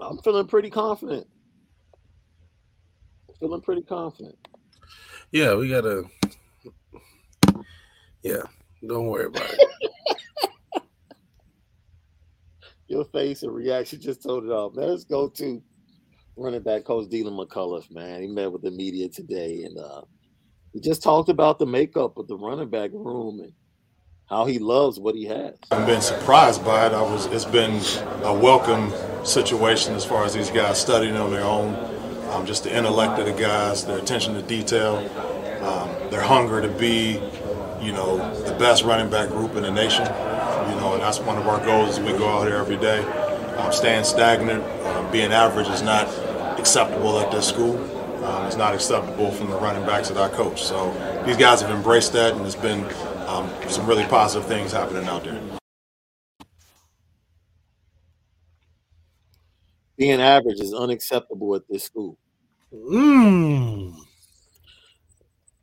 I'm 0.00 0.18
feeling 0.18 0.46
pretty 0.46 0.70
confident. 0.70 1.26
Feeling 3.38 3.60
pretty 3.60 3.82
confident. 3.82 4.36
Yeah, 5.30 5.54
we 5.54 5.68
gotta. 5.68 6.04
Yeah, 8.26 8.42
don't 8.86 9.06
worry 9.06 9.26
about 9.26 9.50
it. 9.52 9.60
Your 12.88 13.04
face 13.06 13.42
and 13.42 13.54
reaction 13.54 14.00
just 14.00 14.22
told 14.22 14.44
it 14.44 14.52
all. 14.52 14.70
Man, 14.70 14.88
let's 14.90 15.04
go 15.04 15.28
to 15.28 15.62
running 16.36 16.62
back 16.62 16.84
coach 16.84 17.08
Deland 17.10 17.38
McCullough, 17.38 17.90
man. 17.92 18.22
He 18.22 18.28
met 18.28 18.52
with 18.52 18.62
the 18.62 18.70
media 18.70 19.08
today 19.08 19.64
and 19.64 19.78
uh 19.78 20.02
he 20.72 20.80
just 20.80 21.02
talked 21.02 21.30
about 21.30 21.58
the 21.58 21.66
makeup 21.66 22.18
of 22.18 22.28
the 22.28 22.36
running 22.36 22.70
back 22.70 22.90
room 22.92 23.40
and 23.40 23.52
how 24.28 24.46
he 24.46 24.58
loves 24.58 25.00
what 25.00 25.14
he 25.14 25.24
has. 25.26 25.54
I've 25.70 25.86
been 25.86 26.02
surprised 26.02 26.64
by 26.64 26.86
it. 26.86 26.92
I 26.92 27.02
was 27.02 27.26
it's 27.26 27.44
been 27.46 27.80
a 28.24 28.34
welcome 28.34 28.92
situation 29.24 29.94
as 29.94 30.04
far 30.04 30.24
as 30.24 30.34
these 30.34 30.50
guys 30.50 30.80
studying 30.80 31.16
on 31.16 31.30
their 31.30 31.44
own. 31.44 31.74
Um, 32.30 32.46
just 32.46 32.64
the 32.64 32.76
intellect 32.76 33.18
of 33.20 33.26
the 33.26 33.32
guys, 33.32 33.86
their 33.86 33.98
attention 33.98 34.34
to 34.34 34.42
detail, 34.42 34.96
um, 35.62 36.10
their 36.10 36.22
hunger 36.22 36.60
to 36.62 36.68
be, 36.68 37.20
you 37.80 37.92
know, 37.92 38.16
the 38.44 38.54
best 38.54 38.84
running 38.84 39.10
back 39.10 39.28
group 39.28 39.56
in 39.56 39.62
the 39.62 39.70
nation. 39.70 40.04
You 40.04 40.76
know, 40.80 40.94
and 40.94 41.02
that's 41.02 41.20
one 41.20 41.38
of 41.38 41.46
our 41.46 41.64
goals 41.64 41.98
as 41.98 42.00
we 42.00 42.12
go 42.18 42.28
out 42.28 42.46
here 42.46 42.56
every 42.56 42.76
day. 42.76 43.00
Um, 43.56 43.72
staying 43.72 44.04
stagnant, 44.04 44.62
uh, 44.62 45.10
being 45.12 45.32
average 45.32 45.68
is 45.68 45.82
not 45.82 46.08
acceptable 46.58 47.18
at 47.20 47.30
this 47.30 47.48
school 47.48 47.76
um, 48.26 48.46
is 48.46 48.56
not 48.56 48.74
acceptable 48.74 49.30
from 49.30 49.50
the 49.50 49.56
running 49.56 49.86
backs 49.86 50.08
that 50.08 50.18
I 50.18 50.28
coach. 50.34 50.62
So 50.62 50.92
these 51.24 51.36
guys 51.36 51.60
have 51.62 51.70
embraced 51.70 52.12
that, 52.14 52.34
and 52.34 52.44
it's 52.44 52.56
been 52.56 52.84
um, 53.26 53.48
some 53.68 53.86
really 53.86 54.04
positive 54.04 54.48
things 54.48 54.72
happening 54.72 55.04
out 55.06 55.24
there. 55.24 55.40
Being 59.96 60.20
average 60.20 60.60
is 60.60 60.74
unacceptable 60.74 61.54
at 61.54 61.62
this 61.68 61.84
school. 61.84 62.18
Mm. 62.74 63.94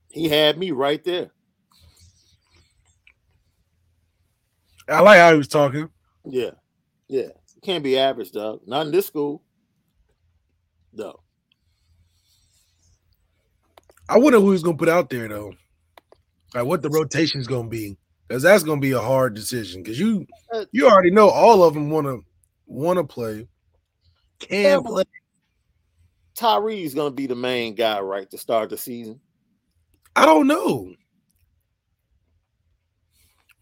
He 0.09 0.29
had 0.29 0.57
me 0.57 0.71
right 0.71 1.03
there. 1.03 1.31
I 4.87 5.01
like 5.01 5.19
how 5.19 5.31
he 5.31 5.37
was 5.37 5.47
talking. 5.47 5.89
Yeah. 6.25 6.51
Yeah. 7.07 7.29
can't 7.63 7.83
be 7.83 7.97
average, 7.97 8.31
dog. 8.31 8.61
Not 8.65 8.87
in 8.87 8.91
this 8.91 9.07
school. 9.07 9.41
No. 10.93 11.19
I 14.09 14.17
wonder 14.17 14.39
who 14.39 14.51
he's 14.51 14.63
gonna 14.63 14.77
put 14.77 14.89
out 14.89 15.09
there 15.09 15.27
though. 15.27 15.53
Like 16.53 16.65
what 16.65 16.81
the 16.81 16.89
rotation 16.89 17.39
is 17.39 17.47
gonna 17.47 17.69
be, 17.69 17.97
because 18.27 18.43
that's 18.43 18.63
gonna 18.63 18.81
be 18.81 18.91
a 18.91 18.99
hard 18.99 19.33
decision. 19.33 19.81
Because 19.81 19.99
you 19.99 20.27
uh, 20.53 20.65
you 20.71 20.87
already 20.87 21.11
know 21.11 21.29
all 21.29 21.63
of 21.63 21.73
them 21.73 21.89
want 21.89 22.07
to 22.07 22.21
want 22.67 22.97
to 22.97 23.03
play, 23.03 23.47
can 24.39 24.83
play. 24.83 25.03
Tyree's 26.35 26.93
gonna 26.93 27.11
be 27.11 27.27
the 27.27 27.35
main 27.35 27.75
guy, 27.75 27.99
right, 28.01 28.29
to 28.31 28.37
start 28.37 28.69
the 28.69 28.77
season. 28.77 29.19
I 30.15 30.25
don't 30.25 30.47
know. 30.47 30.93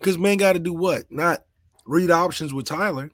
Because 0.02 0.18
man 0.18 0.38
got 0.38 0.54
to 0.54 0.60
do 0.60 0.74
what? 0.74 1.04
Not 1.12 1.44
read 1.86 2.10
options 2.10 2.52
with 2.52 2.66
Tyler. 2.66 3.12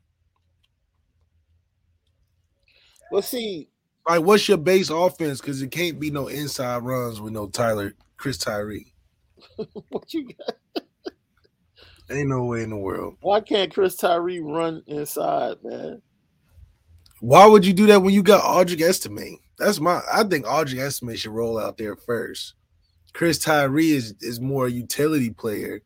Well, 3.12 3.22
see, 3.22 3.68
like, 4.08 4.24
what's 4.24 4.48
your 4.48 4.58
base 4.58 4.90
offense? 4.90 5.42
Because 5.42 5.62
it 5.62 5.70
can't 5.70 6.00
be 6.00 6.12
no 6.12 6.28
inside 6.28 6.84
runs 6.84 7.20
with 7.20 7.34
no 7.34 7.48
Tyler, 7.48 7.94
Chris 8.16 8.38
Tyree. 8.38 8.94
what 9.90 10.14
you 10.14 10.30
got? 10.30 10.84
Ain't 12.10 12.30
no 12.30 12.46
way 12.46 12.64
in 12.64 12.70
the 12.70 12.78
world. 12.78 13.18
Why 13.20 13.42
can't 13.42 13.74
Chris 13.74 13.98
Tyree 13.98 14.40
run 14.40 14.82
inside, 14.88 15.58
man? 15.62 16.02
Why 17.20 17.48
would 17.48 17.66
you 17.66 17.74
do 17.74 17.88
that 17.88 18.02
when 18.02 18.14
you 18.14 18.24
got 18.24 18.44
Audric 18.44 18.80
Estime? 18.80 19.40
That's 19.60 19.82
my. 19.82 20.00
I 20.14 20.24
think 20.24 20.46
Audric 20.46 20.80
Estime 20.80 21.18
should 21.18 21.32
roll 21.32 21.60
out 21.60 21.78
there 21.78 21.98
first. 21.98 22.54
Chris 23.12 23.40
Tyree 23.40 23.92
is 23.92 24.14
is 24.22 24.40
more 24.40 24.68
a 24.68 24.72
utility 24.72 25.32
player. 25.32 25.82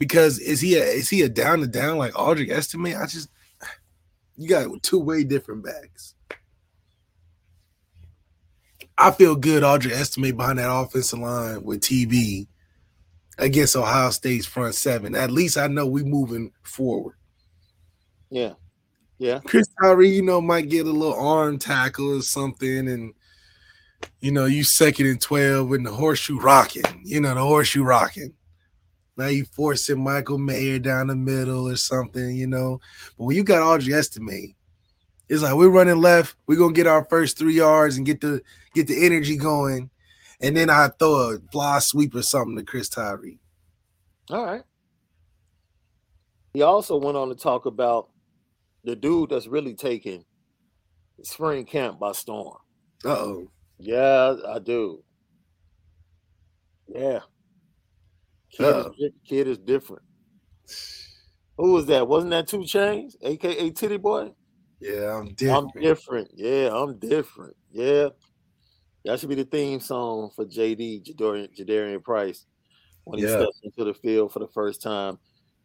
Because 0.00 0.38
is 0.38 0.62
he 0.62 0.76
a 0.76 0.82
is 0.82 1.10
he 1.10 1.20
a 1.22 1.28
down 1.28 1.60
to 1.60 1.66
down 1.66 1.98
like 1.98 2.14
Audric 2.14 2.50
Estime? 2.50 2.96
I 3.00 3.06
just 3.06 3.28
you 4.36 4.48
got 4.48 4.82
two 4.82 4.98
way 4.98 5.22
different 5.22 5.62
backs. 5.62 6.14
I 8.96 9.10
feel 9.10 9.36
good 9.36 9.62
Audric 9.62 9.92
Estime 9.92 10.34
behind 10.34 10.58
that 10.58 10.74
offensive 10.74 11.18
line 11.18 11.62
with 11.62 11.82
TB 11.82 12.48
against 13.38 13.76
Ohio 13.76 14.10
State's 14.10 14.46
front 14.46 14.74
seven. 14.74 15.14
At 15.14 15.30
least 15.30 15.58
I 15.58 15.66
know 15.66 15.86
we 15.86 16.02
moving 16.02 16.50
forward. 16.62 17.14
Yeah. 18.30 18.54
Yeah. 19.18 19.40
Chris 19.44 19.68
Tyree, 19.82 20.08
you 20.08 20.22
know, 20.22 20.40
might 20.40 20.70
get 20.70 20.86
a 20.86 20.90
little 20.90 21.14
arm 21.14 21.58
tackle 21.58 22.16
or 22.16 22.22
something, 22.22 22.88
and 22.88 23.12
you 24.20 24.32
know, 24.32 24.46
you 24.46 24.64
second 24.64 25.08
and 25.08 25.20
12 25.20 25.68
with 25.68 25.84
the 25.84 25.90
horseshoe 25.90 26.40
rocking, 26.40 27.02
you 27.04 27.20
know, 27.20 27.34
the 27.34 27.42
horseshoe 27.42 27.82
rocking. 27.82 28.32
Now 29.20 29.28
you 29.28 29.44
forcing 29.44 30.02
Michael 30.02 30.38
Mayer 30.38 30.78
down 30.78 31.08
the 31.08 31.16
middle 31.16 31.68
or 31.68 31.76
something, 31.76 32.34
you 32.34 32.46
know. 32.46 32.80
But 33.16 33.24
when 33.24 33.36
you 33.36 33.44
got 33.44 33.62
Audric 33.62 33.94
Estime, 33.94 34.54
it's 35.28 35.42
like 35.42 35.54
we're 35.54 35.68
running 35.68 36.00
left, 36.00 36.36
we're 36.46 36.58
gonna 36.58 36.72
get 36.72 36.86
our 36.86 37.04
first 37.04 37.38
three 37.38 37.54
yards 37.54 37.96
and 37.96 38.06
get 38.06 38.20
the 38.20 38.42
get 38.74 38.86
the 38.86 39.04
energy 39.04 39.36
going 39.36 39.90
and 40.40 40.56
then 40.56 40.70
I 40.70 40.88
throw 40.88 41.34
a 41.34 41.38
fly 41.52 41.78
sweep 41.80 42.14
or 42.14 42.22
something 42.22 42.56
to 42.56 42.64
Chris 42.64 42.88
Tyree. 42.88 43.38
All 44.30 44.44
right. 44.44 44.62
He 46.54 46.62
also 46.62 46.96
went 46.96 47.16
on 47.16 47.28
to 47.28 47.34
talk 47.34 47.66
about 47.66 48.08
the 48.84 48.96
dude 48.96 49.30
that's 49.30 49.46
really 49.46 49.74
taking 49.74 50.24
spring 51.22 51.64
camp 51.64 52.00
by 52.00 52.12
storm. 52.12 52.56
Oh. 53.04 53.48
Yeah, 53.78 54.36
I 54.48 54.58
do. 54.58 55.02
Yeah. 56.88 57.20
Kid, 58.50 58.86
is, 58.98 59.10
kid 59.26 59.48
is 59.48 59.58
different. 59.58 60.02
Who 61.56 61.72
was 61.72 61.86
that? 61.86 62.08
Wasn't 62.08 62.30
that 62.30 62.48
2 62.48 62.58
Chainz, 62.60 63.14
aka 63.22 63.70
Titty 63.70 63.98
Boy? 63.98 64.32
Yeah, 64.80 65.18
I'm 65.18 65.34
different. 65.34 65.72
I'm 65.74 65.82
different. 65.82 66.30
Yeah, 66.34 66.70
I'm 66.72 66.98
different. 66.98 67.56
Yeah. 67.70 68.08
That 69.04 69.18
should 69.18 69.28
be 69.28 69.34
the 69.34 69.44
theme 69.44 69.80
song 69.80 70.30
for 70.34 70.44
JD 70.44 71.04
Jadarian, 71.06 71.48
Jadarian 71.56 72.02
Price 72.02 72.46
when 73.04 73.18
he 73.18 73.24
yeah. 73.24 73.40
steps 73.40 73.60
into 73.62 73.84
the 73.84 73.94
field 73.94 74.32
for 74.32 74.38
the 74.40 74.48
first 74.48 74.82
time. 74.82 75.18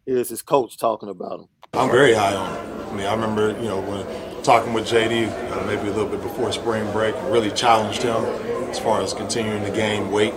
Here's 0.05 0.29
his 0.29 0.41
coach 0.41 0.77
talking 0.77 1.09
about 1.09 1.39
him. 1.39 1.47
I'm 1.73 1.91
very 1.91 2.13
high 2.13 2.35
on 2.35 2.55
him. 2.55 2.87
I 2.87 2.95
mean, 2.95 3.05
I 3.07 3.13
remember 3.13 3.49
you 3.61 3.67
know 3.67 3.81
when 3.81 4.43
talking 4.43 4.73
with 4.73 4.85
JD 4.85 5.29
uh, 5.51 5.65
maybe 5.65 5.89
a 5.89 5.91
little 5.91 6.07
bit 6.07 6.21
before 6.21 6.51
spring 6.51 6.89
break, 6.91 7.15
really 7.23 7.51
challenged 7.51 8.03
him 8.03 8.23
as 8.69 8.79
far 8.79 9.01
as 9.01 9.13
continuing 9.13 9.63
to 9.63 9.71
gain 9.71 10.11
weight, 10.11 10.33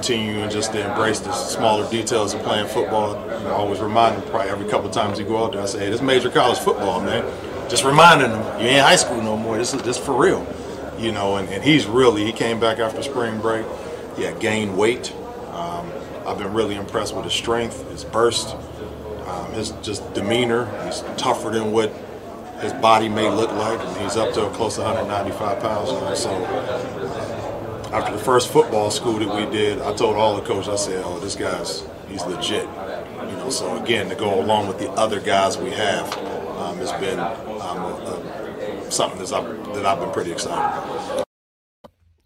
continuing 0.00 0.48
just 0.50 0.72
to 0.72 0.90
embrace 0.90 1.20
the 1.20 1.32
smaller 1.32 1.88
details 1.90 2.34
of 2.34 2.42
playing 2.42 2.66
football. 2.68 3.12
You 3.38 3.44
know, 3.44 3.52
always 3.52 3.80
remind 3.80 4.16
him 4.20 4.28
probably 4.30 4.50
every 4.50 4.68
couple 4.68 4.88
times 4.90 5.18
you 5.18 5.24
go 5.24 5.44
out 5.44 5.52
there, 5.52 5.62
I 5.62 5.66
say, 5.66 5.80
hey, 5.80 5.90
this 5.90 6.00
major 6.00 6.30
college 6.30 6.58
football, 6.58 7.00
man. 7.00 7.24
Just 7.68 7.84
reminding 7.84 8.30
him, 8.30 8.60
you 8.60 8.66
ain't 8.66 8.80
high 8.80 8.96
school 8.96 9.22
no 9.22 9.36
more. 9.36 9.56
This 9.58 9.74
is 9.74 9.82
this 9.82 9.98
for 9.98 10.14
real 10.20 10.46
you 11.00 11.12
know, 11.12 11.36
and, 11.36 11.48
and 11.48 11.64
he's 11.64 11.86
really, 11.86 12.24
he 12.24 12.32
came 12.32 12.60
back 12.60 12.78
after 12.78 13.02
spring 13.02 13.40
break. 13.40 13.64
He 14.16 14.22
had 14.22 14.38
gained 14.38 14.76
weight. 14.76 15.12
Um, 15.52 15.90
I've 16.26 16.38
been 16.38 16.52
really 16.52 16.76
impressed 16.76 17.14
with 17.14 17.24
his 17.24 17.32
strength, 17.32 17.90
his 17.90 18.04
burst, 18.04 18.54
um, 19.26 19.52
his 19.52 19.70
just 19.82 20.12
demeanor. 20.12 20.66
He's 20.84 21.00
tougher 21.16 21.50
than 21.50 21.72
what 21.72 21.90
his 22.60 22.72
body 22.74 23.08
may 23.08 23.30
look 23.30 23.50
like. 23.52 23.80
And 23.80 23.96
he's 24.02 24.16
up 24.16 24.34
to 24.34 24.50
close 24.50 24.76
to 24.76 24.82
195 24.82 25.60
pounds. 25.60 25.90
Know, 25.90 26.14
so 26.14 27.59
after 27.92 28.12
the 28.12 28.22
first 28.22 28.52
football 28.52 28.90
school 28.90 29.18
that 29.18 29.34
we 29.34 29.50
did, 29.50 29.80
I 29.80 29.92
told 29.94 30.16
all 30.16 30.36
the 30.36 30.42
coaches, 30.42 30.68
I 30.68 30.76
said, 30.76 31.02
oh, 31.04 31.18
this 31.18 31.34
guy's, 31.34 31.84
he's 32.08 32.24
legit. 32.24 32.64
You 32.64 33.36
know, 33.36 33.50
so 33.50 33.82
again, 33.82 34.08
to 34.08 34.14
go 34.14 34.40
along 34.40 34.68
with 34.68 34.78
the 34.78 34.90
other 34.92 35.20
guys 35.20 35.58
we 35.58 35.70
have 35.70 36.16
um, 36.56 36.78
has 36.78 36.92
been 36.92 37.18
um, 37.18 37.78
a, 37.78 38.86
a 38.86 38.90
something 38.90 39.18
that's 39.18 39.32
up, 39.32 39.44
that 39.74 39.86
I've 39.86 39.98
been 39.98 40.10
pretty 40.10 40.32
excited. 40.32 41.24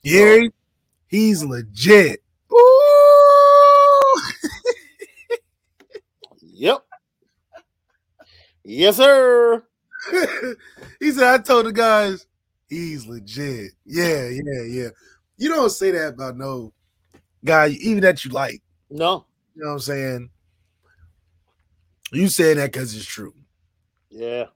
Yeah, 0.03 0.49
he's 1.07 1.43
legit. 1.45 2.23
Ooh. 2.53 4.21
yep. 6.41 6.85
Yes, 8.65 8.97
sir. 8.97 9.63
he 11.01 11.11
said, 11.13 11.35
I 11.35 11.39
told 11.39 11.67
the 11.67 11.73
guys 11.73 12.27
he's 12.69 13.07
legit. 13.07 13.73
Yeah, 13.87 14.29
yeah, 14.29 14.63
yeah. 14.63 14.89
You 15.37 15.49
don't 15.49 15.71
say 15.71 15.91
that 15.91 16.15
about 16.15 16.37
no 16.37 16.73
guy, 17.45 17.69
even 17.69 18.03
that 18.03 18.25
you 18.25 18.31
like. 18.31 18.63
No. 18.91 19.27
You 19.55 19.63
know 19.63 19.69
what 19.69 19.75
I'm 19.75 19.81
saying? 19.81 20.31
You 22.13 22.29
saying 22.29 22.59
that 22.59 22.73
because 22.73 22.95
it's 22.95 23.05
true. 23.05 23.35
Yeah. 24.11 24.47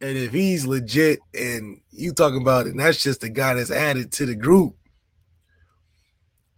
And 0.00 0.18
if 0.18 0.32
he's 0.32 0.66
legit 0.66 1.20
and 1.32 1.80
you 1.90 2.12
talking 2.12 2.42
about 2.42 2.66
it, 2.66 2.70
and 2.70 2.80
that's 2.80 3.02
just 3.02 3.20
the 3.20 3.28
guy 3.30 3.54
that's 3.54 3.70
added 3.70 4.12
to 4.12 4.26
the 4.26 4.34
group, 4.34 4.74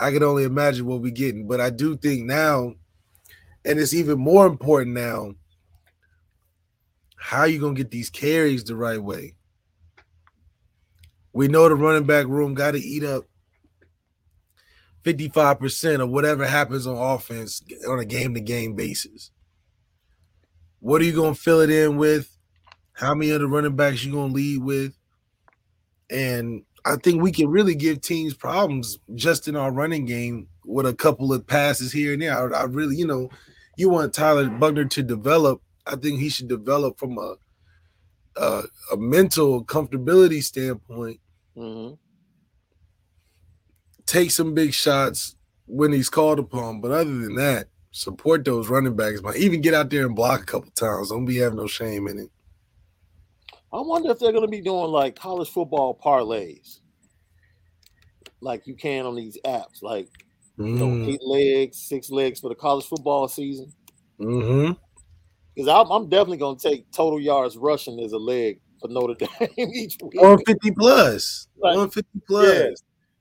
I 0.01 0.11
can 0.11 0.23
only 0.23 0.45
imagine 0.45 0.87
what 0.87 1.01
we're 1.01 1.13
getting. 1.13 1.47
But 1.47 1.61
I 1.61 1.71
do 1.71 1.97
think 1.97 2.25
now, 2.25 2.75
and 3.65 3.79
it's 3.79 3.95
even 3.95 4.19
more 4.19 4.47
important 4.47 4.95
now, 4.95 5.35
how 7.17 7.45
you 7.45 7.61
gonna 7.61 7.75
get 7.75 7.91
these 7.91 8.11
carries 8.11 8.65
the 8.65 8.77
right 8.77 9.03
way? 9.03 9.35
We 11.33 11.49
know 11.49 11.69
the 11.69 11.75
running 11.75 12.05
back 12.05 12.27
room 12.27 12.55
got 12.55 12.73
to 12.73 12.79
eat 12.79 13.05
up 13.05 13.25
55% 15.07 16.01
of 16.01 16.11
whatever 16.11 16.47
happens 16.47 16.87
on 16.87 16.97
offense 16.97 17.63
on 17.89 18.01
a 18.01 18.05
game 18.05 18.35
to 18.35 18.41
game 18.41 18.75
basis. 18.75 19.31
What 20.81 21.01
are 21.01 21.05
you 21.05 21.13
going 21.13 21.35
to 21.35 21.41
fill 21.41 21.61
it 21.61 21.71
in 21.71 21.97
with? 21.97 22.37
how 22.97 23.15
many 23.15 23.31
other 23.31 23.47
running 23.47 23.77
backs 23.77 24.05
you 24.05 24.13
gonna 24.13 24.33
lead 24.33 24.63
with, 24.63 24.97
and 26.11 26.63
I 26.85 26.97
think 26.97 27.23
we 27.23 27.31
can 27.31 27.49
really 27.49 27.75
give 27.75 28.01
teams 28.01 28.35
problems 28.35 28.99
just 29.15 29.49
in 29.49 29.57
our 29.57 29.71
running 29.71 30.07
game 30.07 30.49
with 30.65 30.87
a 30.87 30.95
couple 30.95 31.33
of 31.33 31.47
passes 31.47 31.93
here 31.93 32.15
and 32.15 32.23
there. 32.23 32.55
I, 32.55 32.61
I 32.61 32.65
really, 32.65 32.97
you 32.97 33.07
know, 33.07 33.29
you 33.77 33.91
want 33.91 34.15
Tyler 34.15 34.49
Buchner 34.49 34.87
to 34.87 35.03
develop. 35.03 35.61
I 35.87 35.97
think 35.97 36.21
he 36.21 36.31
should 36.31 36.49
develop 36.49 36.99
from 36.99 37.19
a 37.19 37.35
a, 38.37 38.63
a 38.93 38.97
mental 38.97 39.63
comfortability 39.65 40.43
standpoint. 40.43 41.21
Mm-hmm. 41.57 41.95
Take 44.07 44.31
some 44.31 44.55
big 44.55 44.73
shots 44.73 45.37
when 45.67 45.93
he's 45.93 46.09
called 46.09 46.39
upon, 46.39 46.81
but 46.81 46.93
other 46.93 47.05
than 47.05 47.35
that, 47.37 47.69
support 47.91 48.45
those 48.45 48.69
running 48.69 48.95
backs. 48.95 49.21
But 49.21 49.37
even 49.37 49.61
get 49.61 49.75
out 49.75 49.91
there 49.91 50.07
and 50.07 50.15
block 50.15 50.43
a 50.43 50.47
couple 50.47 50.71
times. 50.71 51.11
Don't 51.11 51.25
be 51.25 51.37
having 51.37 51.59
no 51.59 51.67
shame 51.67 52.07
in 52.09 52.19
it. 52.19 52.31
I 53.73 53.81
wonder 53.81 54.11
if 54.11 54.19
they're 54.19 54.33
going 54.33 54.45
to 54.45 54.51
be 54.51 54.61
doing 54.61 54.91
like 54.91 55.17
college 55.17 55.51
football 55.51 55.99
parlays, 56.03 56.79
like 58.41 58.67
you 58.67 58.75
can 58.75 59.07
on 59.07 59.17
these 59.17 59.37
apps, 59.45 59.83
like 59.83 60.09
mm. 60.59 60.69
you 60.69 60.75
know, 60.75 60.87
mm. 60.87 61.09
eight 61.09 61.23
legs, 61.23 61.79
six 61.79 62.11
legs 62.11 62.41
for 62.41 62.49
the 62.49 62.55
college 62.55 62.87
football 62.87 63.29
season. 63.29 63.73
Mm-hmm. 64.21 64.73
Because 65.55 65.69
I'm, 65.69 65.91
I'm, 65.91 66.09
definitely 66.09 66.39
going 66.39 66.59
to 66.59 66.69
take 66.69 66.91
total 66.91 67.21
yards 67.21 67.57
rushing 67.57 67.99
as 68.01 68.13
a 68.13 68.19
leg 68.19 68.61
for 68.81 68.89
Notre 68.89 69.15
Dame 69.39 69.71
each 69.75 69.97
week. 70.03 70.21
150 70.21 70.71
plus. 70.73 71.49
Like, 71.57 71.77
150 71.77 72.21
plus. 72.27 72.47
Yeah. 72.47 72.69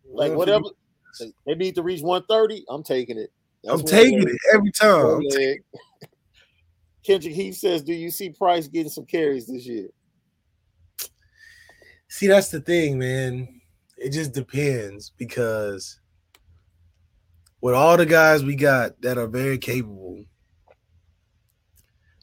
Like 0.09 0.33
whatever. 0.33 0.65
They 1.45 1.55
need 1.55 1.75
to 1.75 1.83
reach 1.83 2.01
130. 2.01 2.65
I'm 2.69 2.83
taking 2.83 3.17
it. 3.17 3.31
That's 3.63 3.79
I'm 3.79 3.85
taking 3.85 4.27
it 4.27 4.37
every 4.53 4.71
time. 4.71 5.21
Kendrick 7.05 7.35
Heath 7.35 7.57
says, 7.57 7.83
"Do 7.83 7.93
you 7.93 8.09
see 8.09 8.29
Price 8.31 8.67
getting 8.67 8.89
some 8.89 9.05
carries 9.05 9.47
this 9.47 9.65
year?" 9.65 9.89
See, 12.07 12.27
that's 12.27 12.49
the 12.49 12.59
thing, 12.59 12.97
man. 12.97 13.61
It 13.97 14.11
just 14.11 14.33
depends 14.33 15.11
because 15.17 15.99
with 17.61 17.75
all 17.75 17.97
the 17.97 18.05
guys 18.05 18.43
we 18.43 18.55
got 18.55 19.01
that 19.01 19.17
are 19.17 19.27
very 19.27 19.57
capable, 19.57 20.25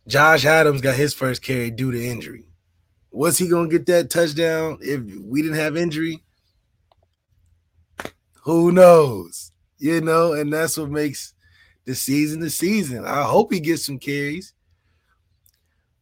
Josh 0.06 0.44
Adams 0.44 0.80
got 0.80 0.96
his 0.96 1.14
first 1.14 1.42
carry 1.42 1.70
due 1.70 1.92
to 1.92 2.04
injury. 2.04 2.44
Was 3.10 3.38
he 3.38 3.48
gonna 3.48 3.68
get 3.68 3.86
that 3.86 4.10
touchdown 4.10 4.78
if 4.80 5.00
we 5.24 5.42
didn't 5.42 5.58
have 5.58 5.76
injury? 5.76 6.22
Who 8.42 8.72
knows? 8.72 9.50
You 9.78 10.00
know, 10.00 10.32
and 10.32 10.52
that's 10.52 10.76
what 10.76 10.90
makes 10.90 11.34
the 11.84 11.94
season 11.94 12.40
the 12.40 12.50
season. 12.50 13.04
I 13.04 13.22
hope 13.22 13.52
he 13.52 13.60
gets 13.60 13.86
some 13.86 13.98
carries, 13.98 14.52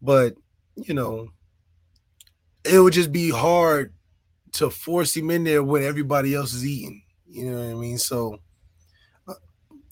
but 0.02 0.34
you 0.74 0.94
know, 0.94 1.28
it 2.64 2.78
would 2.78 2.92
just 2.92 3.12
be 3.12 3.30
hard 3.30 3.94
to 4.52 4.70
force 4.70 5.16
him 5.16 5.30
in 5.30 5.44
there 5.44 5.62
when 5.62 5.82
everybody 5.82 6.34
else 6.34 6.52
is 6.52 6.66
eating. 6.66 7.02
You 7.26 7.50
know 7.50 7.58
what 7.58 7.76
I 7.76 7.80
mean? 7.80 7.98
So 7.98 8.38
uh, 9.28 9.34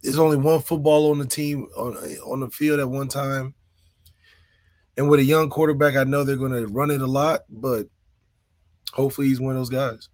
there's 0.03 0.19
only 0.19 0.37
one 0.37 0.61
football 0.61 1.11
on 1.11 1.19
the 1.19 1.27
team 1.27 1.69
on 1.77 1.97
on 2.27 2.41
the 2.41 2.51
field 2.51 2.81
at 2.81 2.89
one 2.89 3.09
time. 3.09 3.55
And 4.97 5.09
with 5.09 5.21
a 5.21 5.25
young 5.25 5.49
quarterback, 5.49 5.97
I 5.97 6.05
know 6.05 6.25
they're 6.25 6.37
going 6.37 6.53
to 6.53 6.67
run 6.67 6.91
it 6.91 7.01
a 7.01 7.07
lot, 7.07 7.43
but 7.49 7.87
hopefully 8.93 9.29
he's 9.29 9.41
one 9.41 9.53
of 9.53 9.61
those 9.61 9.71
guys. 9.71 10.09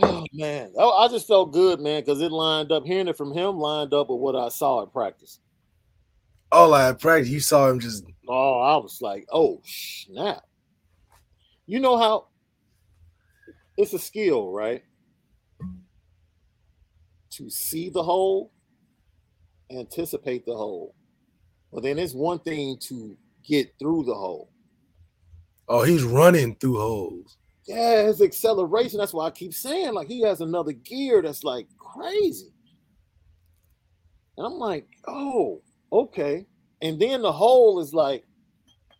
Oh 0.00 0.24
man, 0.32 0.72
oh, 0.76 0.96
I 0.96 1.08
just 1.08 1.26
felt 1.26 1.52
good, 1.52 1.80
man, 1.80 2.00
because 2.00 2.20
it 2.20 2.32
lined 2.32 2.72
up. 2.72 2.84
Hearing 2.84 3.08
it 3.08 3.16
from 3.16 3.32
him 3.32 3.58
lined 3.58 3.92
up 3.92 4.08
with 4.08 4.20
what 4.20 4.34
I 4.34 4.48
saw 4.48 4.82
at 4.82 4.92
practice. 4.92 5.38
Oh, 6.50 6.74
at 6.74 6.98
practice, 6.98 7.28
you 7.28 7.40
saw 7.40 7.68
him 7.68 7.78
just. 7.78 8.04
Oh, 8.28 8.60
I 8.60 8.76
was 8.76 9.00
like, 9.02 9.26
oh 9.30 9.60
snap! 9.64 10.42
You 11.66 11.80
know 11.80 11.98
how 11.98 12.28
it's 13.76 13.92
a 13.92 13.98
skill, 13.98 14.50
right? 14.50 14.82
To 17.32 17.50
see 17.50 17.90
the 17.90 18.02
hole, 18.02 18.50
anticipate 19.70 20.46
the 20.46 20.56
hole, 20.56 20.94
but 21.70 21.82
then 21.82 21.98
it's 21.98 22.14
one 22.14 22.38
thing 22.38 22.78
to 22.88 23.16
get 23.46 23.74
through 23.78 24.04
the 24.04 24.14
hole. 24.14 24.50
Oh, 25.68 25.82
he's 25.82 26.02
running 26.02 26.54
through 26.56 26.78
holes 26.78 27.36
yeah, 27.72 28.02
his 28.04 28.20
acceleration. 28.20 28.98
That's 28.98 29.14
why 29.14 29.26
I 29.26 29.30
keep 29.30 29.54
saying 29.54 29.94
like 29.94 30.08
he 30.08 30.20
has 30.22 30.40
another 30.40 30.72
gear 30.72 31.22
that's 31.22 31.44
like 31.44 31.66
crazy. 31.78 32.52
And 34.36 34.46
I'm 34.46 34.54
like, 34.54 34.86
oh, 35.08 35.62
okay. 35.92 36.46
And 36.82 37.00
then 37.00 37.22
the 37.22 37.32
hole 37.32 37.80
is 37.80 37.94
like, 37.94 38.24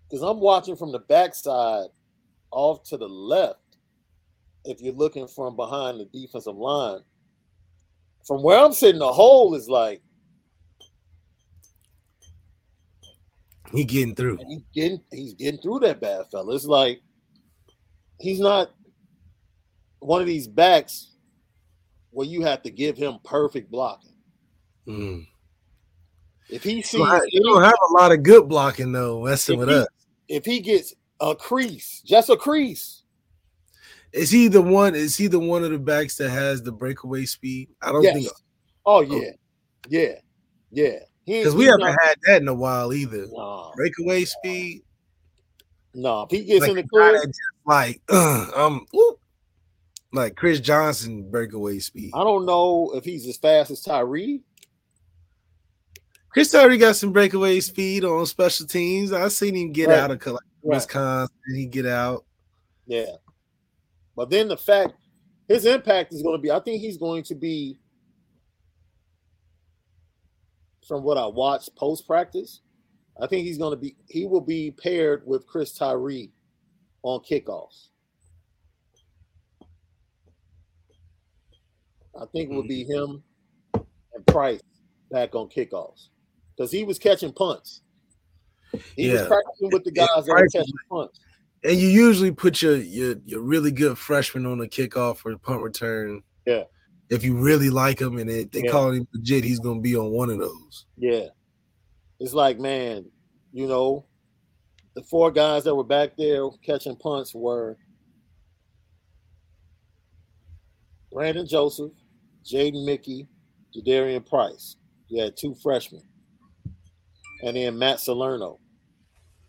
because 0.09 0.23
I'm 0.23 0.41
watching 0.41 0.77
from 0.77 0.93
the 0.93 1.01
backside 1.01 1.89
off 2.51 2.85
to 2.85 2.97
the 2.97 3.09
left. 3.09 3.59
If 4.65 4.81
you're 4.81 4.95
looking 4.95 5.27
from 5.27 5.57
behind 5.57 5.99
the 5.99 6.05
defensive 6.05 6.55
line, 6.55 7.01
from 8.27 8.43
where 8.43 8.59
I'm 8.59 8.73
sitting, 8.73 9.01
the 9.01 9.13
hole 9.13 9.55
is 9.55 9.69
like 9.69 10.01
he 13.73 13.85
getting 13.85 14.15
through. 14.15 14.39
He's 14.47 14.63
getting 14.73 15.01
he's 15.11 15.35
getting 15.35 15.61
through 15.61 15.81
that 15.81 16.01
bad 16.01 16.27
fella. 16.31 16.55
It's 16.55 16.67
like 16.67 17.03
he's 18.23 18.41
not 18.41 18.71
one 19.99 20.21
of 20.21 20.27
these 20.27 20.47
backs 20.47 21.17
where 22.11 22.27
you 22.27 22.43
have 22.43 22.63
to 22.63 22.71
give 22.71 22.97
him 22.97 23.19
perfect 23.25 23.71
blocking. 23.71 24.15
Mm. 24.87 25.27
If 26.49 26.63
he 26.63 26.83
sees, 26.83 27.01
you 27.31 27.43
don't 27.43 27.63
have 27.63 27.75
a 27.91 27.93
lot 27.95 28.13
of 28.13 28.23
good 28.23 28.49
blocking 28.49 28.93
though. 28.93 29.25
Messing 29.25 29.59
with 29.59 29.69
us. 29.69 29.87
If 30.29 30.45
he 30.45 30.61
gets 30.61 30.95
a 31.21 31.35
crease, 31.35 32.03
just 32.05 32.31
a 32.31 32.37
crease. 32.37 33.03
Is 34.13 34.31
he 34.31 34.49
the 34.49 34.61
one? 34.61 34.95
Is 34.95 35.17
he 35.17 35.27
the 35.27 35.39
one 35.39 35.65
of 35.65 35.71
the 35.71 35.79
backs 35.79 36.17
that 36.19 36.31
has 36.31 36.63
the 36.63 36.73
breakaway 36.73 37.25
speed? 37.25 37.71
I 37.81 37.93
don't 37.93 38.03
yes. 38.03 38.15
think. 38.15 38.29
Oh 38.85 39.01
yeah, 39.01 39.31
yeah, 39.89 40.15
yeah. 40.71 40.99
Because 41.25 41.55
we 41.55 41.65
haven't 41.65 41.81
not, 41.81 41.99
had 42.03 42.17
that 42.27 42.43
in 42.43 42.49
a 42.49 42.55
while 42.55 42.93
either. 42.93 43.27
Nah, 43.31 43.73
breakaway 43.75 44.25
speed. 44.25 44.83
No, 45.95 46.23
if 46.23 46.31
he 46.31 46.45
gets 46.45 46.63
like 46.63 46.71
in 46.71 46.77
the 46.77 46.83
clear, 46.83 47.23
like 47.67 48.01
uh, 48.09 48.51
um, 48.57 48.87
whoop, 48.93 49.19
like 50.13 50.37
Chris 50.37 50.61
Johnson 50.61 51.31
breakaway 51.31 51.79
speed. 51.79 52.13
I 52.15 52.25
don't 52.25 52.47
know 52.47 52.93
if 52.95 53.05
he's 53.05 53.27
as 53.27 53.37
fast 53.37 53.71
as 53.71 53.83
Tyree. 53.83 54.43
Chris 56.31 56.51
Tyree 56.51 56.79
got 56.79 56.97
some 56.97 57.13
breakaway 57.13 57.61
speed 57.61 58.05
on 58.05 58.25
special 58.27 58.67
teams. 58.67 59.13
I 59.13 59.29
seen 59.29 59.55
him 59.55 59.73
get 59.73 59.89
right. 59.89 59.99
out 59.99 60.11
of 60.11 60.27
like, 60.27 60.35
right. 60.35 60.43
Wisconsin. 60.63 61.35
He 61.55 61.67
get 61.67 61.87
out. 61.87 62.25
Yeah, 62.87 63.13
but 64.17 64.31
then 64.31 64.49
the 64.49 64.57
fact 64.57 64.95
his 65.49 65.67
impact 65.67 66.13
is 66.13 66.23
going 66.23 66.37
to 66.37 66.43
be. 66.43 66.51
I 66.51 66.61
think 66.61 66.81
he's 66.81 66.97
going 66.97 67.23
to 67.25 67.35
be, 67.35 67.79
from 70.87 71.03
what 71.05 71.19
I 71.19 71.27
watched 71.27 71.75
post 71.77 72.07
practice, 72.07 72.61
I 73.21 73.27
think 73.27 73.47
he's 73.47 73.59
going 73.59 73.73
to 73.73 73.81
be 73.81 73.97
he 74.09 74.27
will 74.27 74.41
be 74.41 74.71
paired 74.71 75.23
with 75.27 75.47
Chris 75.47 75.73
Tyree 75.73 76.33
on 77.03 77.21
kickoffs. 77.21 77.89
I 82.21 82.27
think 82.27 82.51
it 82.51 82.55
would 82.55 82.69
be 82.69 82.85
mm-hmm. 82.85 83.15
him 83.15 83.23
and 84.15 84.27
Price 84.27 84.61
back 85.11 85.35
on 85.35 85.49
kickoffs 85.49 86.09
because 86.57 86.71
he 86.71 86.85
was 86.85 86.99
catching 86.99 87.33
punts. 87.33 87.83
He 88.97 89.09
yeah. 89.09 89.15
was 89.15 89.27
practicing 89.29 89.71
with 89.71 89.85
the 89.85 89.93
guys 89.93 90.27
that 90.27 90.33
were 90.33 90.49
catching 90.49 90.75
punts. 90.91 91.21
And 91.65 91.77
you 91.77 91.89
usually 91.89 92.33
put 92.33 92.61
your, 92.61 92.77
your 92.77 93.17
your 93.25 93.41
really 93.41 93.71
good 93.71 93.97
freshman 93.97 94.47
on 94.47 94.59
the 94.59 94.69
kickoff 94.69 95.25
or 95.25 95.37
punt 95.39 95.63
return. 95.63 96.23
Yeah. 96.47 96.65
If 97.09 97.25
you 97.25 97.37
really 97.37 97.71
like 97.71 98.01
him 98.01 98.19
and 98.19 98.29
it, 98.31 98.53
they 98.53 98.63
yeah. 98.65 98.71
call 98.71 98.91
him 98.91 99.07
legit, 99.15 99.45
he's 99.45 99.61
going 99.61 99.79
to 99.79 99.83
be 99.83 99.97
on 99.97 100.11
one 100.11 100.31
of 100.31 100.39
those. 100.39 100.87
Yeah 100.97 101.27
it's 102.23 102.35
like, 102.35 102.59
man, 102.61 103.05
you 103.53 103.67
know, 103.67 104.07
the 104.95 105.03
four 105.03 105.31
guys 105.31 105.65
that 105.65 105.75
were 105.75 105.85
back 105.85 106.17
there 106.17 106.49
catching 106.65 106.97
punts 106.97 107.35
were 107.35 107.77
Brandon 111.13 111.47
Joseph, 111.47 111.93
Jaden 112.45 112.85
Mickey, 112.85 113.29
Jadarian 113.75 114.27
Price. 114.27 114.77
You 115.09 115.23
had 115.23 115.37
two 115.37 115.55
freshmen. 115.63 116.03
And 117.43 117.57
then 117.57 117.79
Matt 117.79 118.01
Salerno. 118.01 118.59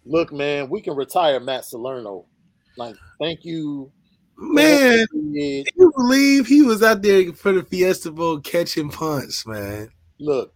Look, 0.05 0.33
man, 0.33 0.69
we 0.69 0.81
can 0.81 0.95
retire 0.95 1.39
Matt 1.39 1.65
Salerno. 1.65 2.25
Like, 2.77 2.95
thank 3.19 3.45
you. 3.45 3.91
Man, 4.35 5.05
can 5.07 5.33
you 5.33 5.93
believe 5.95 6.47
he 6.47 6.63
was 6.63 6.81
out 6.81 7.01
there 7.01 7.31
for 7.33 7.53
the 7.53 7.63
Fiesta 7.63 8.11
Bowl 8.11 8.39
catching 8.39 8.89
punts, 8.89 9.45
man? 9.45 9.89
Look, 10.19 10.53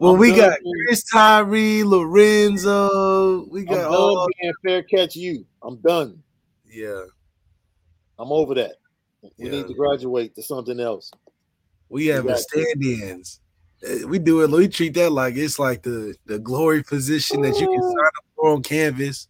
well, 0.00 0.14
I'm 0.14 0.18
we 0.18 0.34
got 0.34 0.58
Chris 0.86 1.04
Tyree, 1.04 1.84
Lorenzo. 1.84 3.46
We 3.50 3.64
got 3.64 3.84
I'm 3.86 3.92
all 3.92 4.26
being 4.40 4.54
fair 4.64 4.82
catch 4.82 5.14
you. 5.14 5.44
I'm 5.62 5.76
done. 5.76 6.22
Yeah. 6.66 7.04
I'm 8.18 8.32
over 8.32 8.54
that. 8.54 8.76
We 9.22 9.46
yeah. 9.46 9.50
need 9.50 9.68
to 9.68 9.74
graduate 9.74 10.34
to 10.36 10.42
something 10.42 10.80
else. 10.80 11.10
We 11.90 12.06
have 12.06 12.24
the 12.24 12.36
stand-ins. 12.36 13.40
Eh, 13.86 14.04
we 14.04 14.18
do 14.18 14.42
it. 14.42 14.50
We 14.50 14.68
treat 14.68 14.94
that 14.94 15.10
like 15.10 15.36
it's 15.36 15.58
like 15.58 15.82
the 15.82 16.14
the 16.26 16.38
glory 16.38 16.82
position 16.82 17.42
that 17.42 17.58
you 17.58 17.66
can 17.66 17.82
sign 17.82 18.06
up 18.06 18.24
for 18.36 18.54
on 18.54 18.62
canvas. 18.62 19.28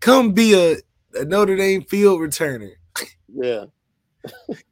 Come 0.00 0.32
be 0.32 0.54
a, 0.54 0.76
a 1.18 1.24
Notre 1.24 1.56
Dame 1.56 1.82
field 1.82 2.20
returner. 2.20 2.72
Yeah. 3.28 3.64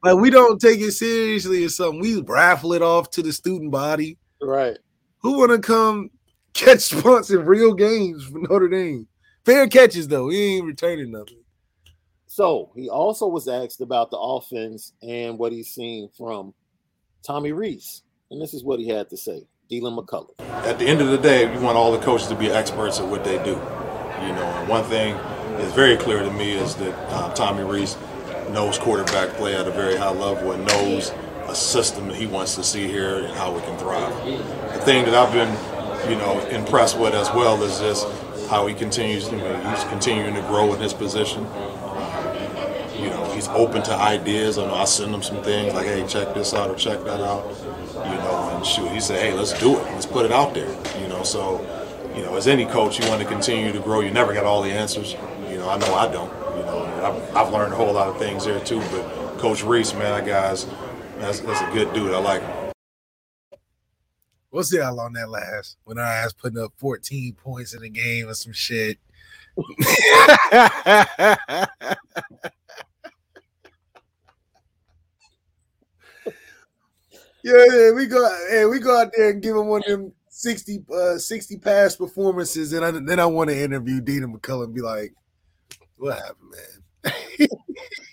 like 0.04 0.16
we 0.16 0.30
don't 0.30 0.60
take 0.60 0.80
it 0.80 0.92
seriously 0.92 1.64
or 1.64 1.68
something. 1.68 2.00
We 2.00 2.20
raffle 2.20 2.72
it 2.72 2.82
off 2.82 3.10
to 3.10 3.22
the 3.22 3.32
student 3.32 3.70
body. 3.70 4.18
Right. 4.40 4.78
Who 5.22 5.38
want 5.38 5.52
to 5.52 5.58
come 5.58 6.10
catch 6.54 6.90
punts 7.02 7.30
in 7.30 7.44
real 7.44 7.74
games 7.74 8.24
for 8.24 8.38
Notre 8.38 8.68
Dame? 8.68 9.06
Fair 9.44 9.66
catches 9.68 10.08
though. 10.08 10.28
He 10.28 10.56
ain't 10.56 10.66
returning 10.66 11.10
nothing. 11.10 11.42
So 12.26 12.70
he 12.74 12.88
also 12.88 13.26
was 13.26 13.46
asked 13.46 13.80
about 13.80 14.10
the 14.10 14.18
offense 14.18 14.92
and 15.02 15.38
what 15.38 15.52
he's 15.52 15.68
seen 15.68 16.08
from 16.16 16.54
Tommy 17.22 17.52
Rees, 17.52 18.02
and 18.30 18.40
this 18.40 18.54
is 18.54 18.64
what 18.64 18.80
he 18.80 18.88
had 18.88 19.10
to 19.10 19.16
say. 19.16 19.42
Deland 19.68 19.96
McCullough. 19.96 20.38
At 20.66 20.78
the 20.78 20.86
end 20.86 21.00
of 21.00 21.08
the 21.08 21.18
day, 21.18 21.46
we 21.46 21.62
want 21.62 21.76
all 21.76 21.92
the 21.92 21.98
coaches 21.98 22.28
to 22.28 22.34
be 22.34 22.50
experts 22.50 23.00
at 23.00 23.06
what 23.06 23.24
they 23.24 23.42
do. 23.44 23.52
You 23.52 24.32
know, 24.34 24.44
and 24.44 24.68
one 24.68 24.84
thing 24.84 25.14
is 25.60 25.72
very 25.72 25.96
clear 25.96 26.22
to 26.22 26.30
me 26.30 26.52
is 26.52 26.74
that 26.76 26.94
uh, 27.10 27.32
Tommy 27.34 27.64
Rees 27.64 27.96
knows 28.50 28.78
quarterback 28.78 29.30
play 29.36 29.54
at 29.54 29.66
a 29.66 29.70
very 29.70 29.96
high 29.96 30.12
level 30.12 30.52
and 30.52 30.66
knows 30.66 31.12
a 31.48 31.54
system 31.54 32.08
that 32.08 32.16
he 32.16 32.26
wants 32.26 32.54
to 32.56 32.62
see 32.62 32.86
here 32.86 33.18
and 33.18 33.34
how 33.34 33.52
we 33.52 33.60
can 33.62 33.76
thrive. 33.78 34.14
The 34.72 34.80
thing 34.80 35.04
that 35.04 35.14
I've 35.14 35.32
been, 35.32 36.10
you 36.10 36.16
know, 36.16 36.40
impressed 36.48 36.98
with 36.98 37.14
as 37.14 37.28
well 37.30 37.62
is 37.62 37.78
just 37.78 38.06
how 38.48 38.66
he 38.66 38.74
continues. 38.74 39.30
You 39.30 39.38
know, 39.38 39.70
he's 39.70 39.84
continuing 39.84 40.34
to 40.34 40.42
grow 40.42 40.72
in 40.74 40.80
his 40.80 40.92
position. 40.92 41.46
You 42.98 43.10
know, 43.10 43.30
he's 43.34 43.48
open 43.48 43.82
to 43.84 43.94
ideas. 43.94 44.58
I 44.58 44.66
know 44.66 44.74
I 44.74 44.84
send 44.84 45.14
him 45.14 45.22
some 45.22 45.42
things 45.42 45.74
like, 45.74 45.86
"Hey, 45.86 46.06
check 46.06 46.34
this 46.34 46.54
out" 46.54 46.70
or 46.70 46.74
"Check 46.74 47.02
that 47.04 47.20
out." 47.20 47.44
You 47.94 48.16
know, 48.16 48.52
and 48.54 48.66
shoot, 48.66 48.88
he 48.90 49.00
said, 49.00 49.20
"Hey, 49.20 49.32
let's 49.32 49.52
do 49.58 49.78
it. 49.78 49.84
Let's 49.86 50.06
put 50.06 50.24
it 50.24 50.32
out 50.32 50.54
there." 50.54 50.70
You 51.00 51.08
know, 51.08 51.22
so 51.22 51.64
you 52.14 52.22
know, 52.22 52.36
as 52.36 52.46
any 52.46 52.66
coach, 52.66 52.98
you 53.00 53.08
want 53.08 53.22
to 53.22 53.26
continue 53.26 53.72
to 53.72 53.80
grow. 53.80 54.00
You 54.00 54.10
never 54.10 54.34
got 54.34 54.44
all 54.44 54.62
the 54.62 54.70
answers. 54.70 55.16
You 55.48 55.58
know, 55.58 55.68
I 55.68 55.78
know 55.78 55.94
I 55.94 56.10
don't. 56.12 56.30
You 56.56 56.64
know, 56.64 56.84
I've, 57.02 57.36
I've 57.36 57.52
learned 57.52 57.72
a 57.72 57.76
whole 57.76 57.92
lot 57.92 58.08
of 58.08 58.18
things 58.18 58.44
there 58.44 58.60
too. 58.60 58.80
But 58.90 59.38
Coach 59.38 59.64
Rees, 59.64 59.94
man, 59.94 60.24
that 60.24 60.26
guy's 60.26 60.66
that's 61.22 61.40
that's 61.40 61.60
a 61.60 61.70
good 61.72 61.92
dude. 61.94 62.12
I 62.12 62.18
like 62.18 62.42
him. 62.42 62.72
We'll 64.50 64.64
see 64.64 64.78
how 64.78 64.92
long 64.92 65.12
that 65.14 65.30
lasts. 65.30 65.76
When 65.84 65.98
our 65.98 66.04
ass 66.04 66.32
putting 66.32 66.58
up 66.58 66.72
14 66.76 67.34
points 67.34 67.74
in 67.74 67.82
the 67.82 67.88
game 67.88 68.28
or 68.28 68.34
some 68.34 68.52
shit. 68.52 68.98
yeah, 69.56 70.66
yeah, 77.44 77.92
we 77.92 78.06
go, 78.06 78.46
hey, 78.50 78.64
we 78.66 78.78
go 78.78 79.00
out 79.00 79.12
there 79.16 79.30
and 79.30 79.42
give 79.42 79.56
him 79.56 79.66
one 79.66 79.82
of 79.86 79.90
them 79.90 80.12
60, 80.28 80.84
uh, 80.94 81.18
60 81.18 81.58
pass 81.58 81.96
performances, 81.96 82.72
and 82.72 82.84
I, 82.84 82.90
then 82.90 83.20
I 83.20 83.26
want 83.26 83.50
to 83.50 83.58
interview 83.58 84.00
Deland 84.00 84.34
McCullough 84.34 84.64
and 84.64 84.74
be 84.74 84.80
like, 84.80 85.12
"What 85.96 86.18
happened, 86.18 86.50
man?" 86.50 87.48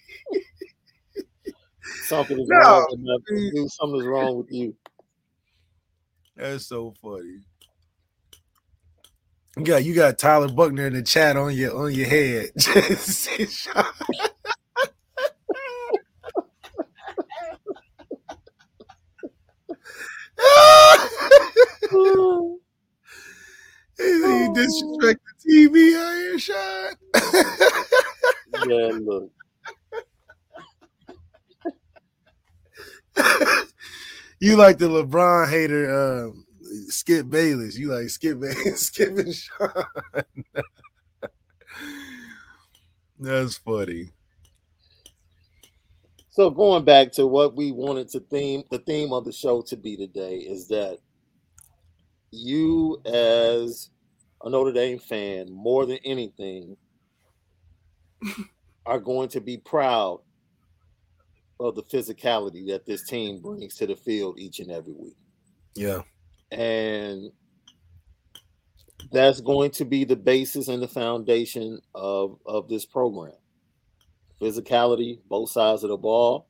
Something 2.10 2.39
is 2.39 2.47
no. 2.49 2.57
wrong. 2.57 2.88
Something 3.70 3.99
is 3.99 4.07
wrong 4.07 4.38
with 4.38 4.51
you. 4.51 4.76
That's 6.36 6.66
so 6.66 6.95
funny. 6.99 7.41
You 9.55 9.64
got 9.64 9.84
you 9.84 9.93
got 9.93 10.18
Tyler 10.18 10.47
Buchner 10.47 10.88
in 10.88 10.93
the 10.93 11.03
chat 11.03 11.38
on 11.38 11.53
your 11.53 11.78
on 11.78 11.93
your 11.93 12.07
head. 12.07 12.49
he 12.55 12.64
disrespect 24.55 25.22
the 25.28 25.34
TV 25.45 25.93
out 25.95 26.16
here, 26.16 26.39
Sean. 26.39 26.95
yeah, 28.68 28.97
look. 28.99 29.32
you 34.39 34.55
like 34.55 34.78
the 34.78 34.88
LeBron 34.88 35.49
hater, 35.49 36.28
um, 36.28 36.45
Skip 36.88 37.30
Bayless. 37.30 37.78
You 37.78 37.93
like 37.93 38.09
Skip 38.09 38.39
Bayless, 38.39 38.82
Skip 38.88 39.17
and 39.17 39.34
Sean. 39.34 39.70
That's 43.20 43.57
funny. 43.57 44.11
So 46.30 46.49
going 46.49 46.86
back 46.86 47.11
to 47.13 47.28
what 47.28 47.55
we 47.55 47.72
wanted 47.74 48.07
to 48.09 48.22
theme 48.22 48.63
the 48.72 48.80
theme 48.80 49.11
of 49.11 49.26
the 49.26 49.32
show 49.34 49.61
to 49.63 49.76
be 49.76 49.97
today 49.97 50.38
is 50.38 50.70
that 50.70 50.99
you 52.32 53.01
as 53.05 53.89
a 54.43 54.49
Notre 54.49 54.72
Dame 54.72 54.99
fan, 54.99 55.51
more 55.51 55.86
than 55.86 55.97
anything, 56.05 56.78
are 58.86 58.99
going 58.99 59.28
to 59.30 59.41
be 59.41 59.57
proud 59.57 60.22
of 61.60 61.76
the 61.76 61.84
physicality 61.84 62.68
that 62.68 62.86
this 62.86 63.03
team 63.03 63.41
brings 63.41 63.76
to 63.76 63.88
the 63.88 63.95
field 63.95 64.39
each 64.39 64.60
and 64.60 64.72
every 64.72 64.93
week. 64.93 65.18
Yeah. 65.76 66.01
And 66.51 67.32
that's 69.12 69.41
going 69.41 69.72
to 69.72 69.86
be 69.86 70.03
the 70.03 70.16
basis 70.16 70.68
and 70.68 70.82
the 70.82 70.88
foundation 70.88 71.80
of, 71.93 72.39
of 72.45 72.70
this 72.70 72.86
program 72.86 73.34
physicality, 74.41 75.20
both 75.28 75.49
sides 75.49 75.84
of 75.84 75.89
the 75.89 75.97
ball. 75.97 76.47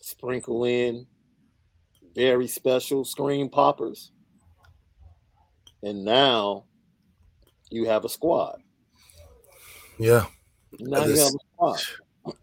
Sprinkle 0.00 0.64
in 0.64 1.06
very 2.14 2.48
special 2.48 3.04
screen 3.04 3.48
poppers. 3.48 4.12
And 5.82 6.04
now 6.04 6.64
you 7.70 7.86
have 7.86 8.04
a 8.04 8.08
squad. 8.08 8.62
Yeah. 9.98 10.26
Now 10.80 11.04
you 11.04 11.18
have 11.18 11.34
a 11.34 11.38
squad. 11.54 11.80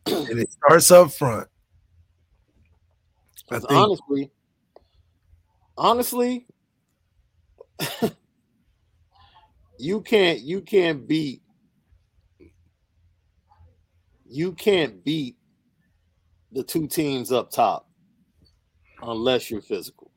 And 0.06 0.40
it 0.40 0.52
starts 0.52 0.92
up 0.92 1.12
front. 1.12 1.48
I 3.52 3.60
think, 3.60 3.72
honestly, 3.72 4.32
honestly, 5.78 6.48
you 9.80 10.02
can't 10.02 10.40
you 10.42 10.62
can't 10.62 11.08
beat 11.08 11.42
you 14.30 14.54
can't 14.54 15.04
beat 15.04 15.36
the 16.52 16.64
two 16.64 16.88
teams 16.88 17.32
up 17.32 17.50
top 17.52 17.90
unless 19.02 19.50
you're 19.50 19.62
physical. 19.62 20.12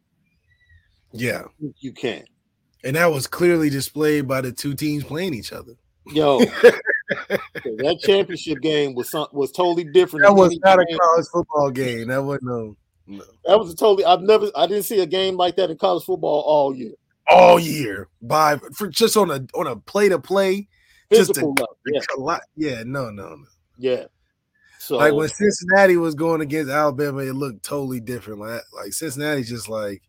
Yeah. 1.12 1.44
You 1.78 1.92
can't. 1.92 2.28
And 2.84 2.96
that 2.96 3.06
was 3.06 3.26
clearly 3.26 3.70
displayed 3.70 4.26
by 4.26 4.40
the 4.40 4.52
two 4.52 4.74
teams 4.74 5.04
playing 5.04 5.34
each 5.34 5.52
other. 5.52 5.72
Yo, 6.06 6.40
that 7.08 7.98
championship 8.02 8.60
game 8.60 8.94
was 8.94 9.10
some, 9.10 9.26
was 9.32 9.52
totally 9.52 9.84
different. 9.84 10.26
That 10.26 10.34
was 10.34 10.58
not 10.64 10.78
game. 10.78 10.96
a 10.96 10.98
college 10.98 11.26
football 11.32 11.70
game. 11.70 12.08
That 12.08 12.22
wasn't 12.22 12.44
no, 12.44 12.76
no. 13.06 13.24
That 13.44 13.58
was 13.58 13.72
a 13.72 13.76
totally. 13.76 14.04
I've 14.04 14.20
never. 14.20 14.50
I 14.56 14.66
didn't 14.66 14.84
see 14.84 15.00
a 15.00 15.06
game 15.06 15.36
like 15.36 15.56
that 15.56 15.70
in 15.70 15.78
college 15.78 16.04
football 16.04 16.42
all 16.46 16.74
year. 16.74 16.92
All 17.28 17.58
year, 17.58 18.08
by 18.20 18.58
for 18.74 18.88
just 18.88 19.16
on 19.16 19.30
a 19.30 19.46
on 19.54 19.66
a 19.66 19.76
play 19.76 20.08
to 20.08 20.18
play, 20.18 20.68
just 21.12 21.36
a, 21.38 21.54
yeah. 21.86 22.38
Yeah, 22.56 22.82
no, 22.84 23.10
no, 23.10 23.36
no. 23.36 23.44
Yeah. 23.78 24.04
So 24.78 24.96
like 24.96 25.14
when 25.14 25.28
Cincinnati 25.28 25.96
was 25.96 26.16
going 26.16 26.40
against 26.40 26.70
Alabama, 26.70 27.20
it 27.20 27.34
looked 27.34 27.64
totally 27.64 28.00
different. 28.00 28.40
Like 28.40 28.62
like 28.74 28.92
Cincinnati's 28.92 29.48
just 29.48 29.68
like 29.68 30.02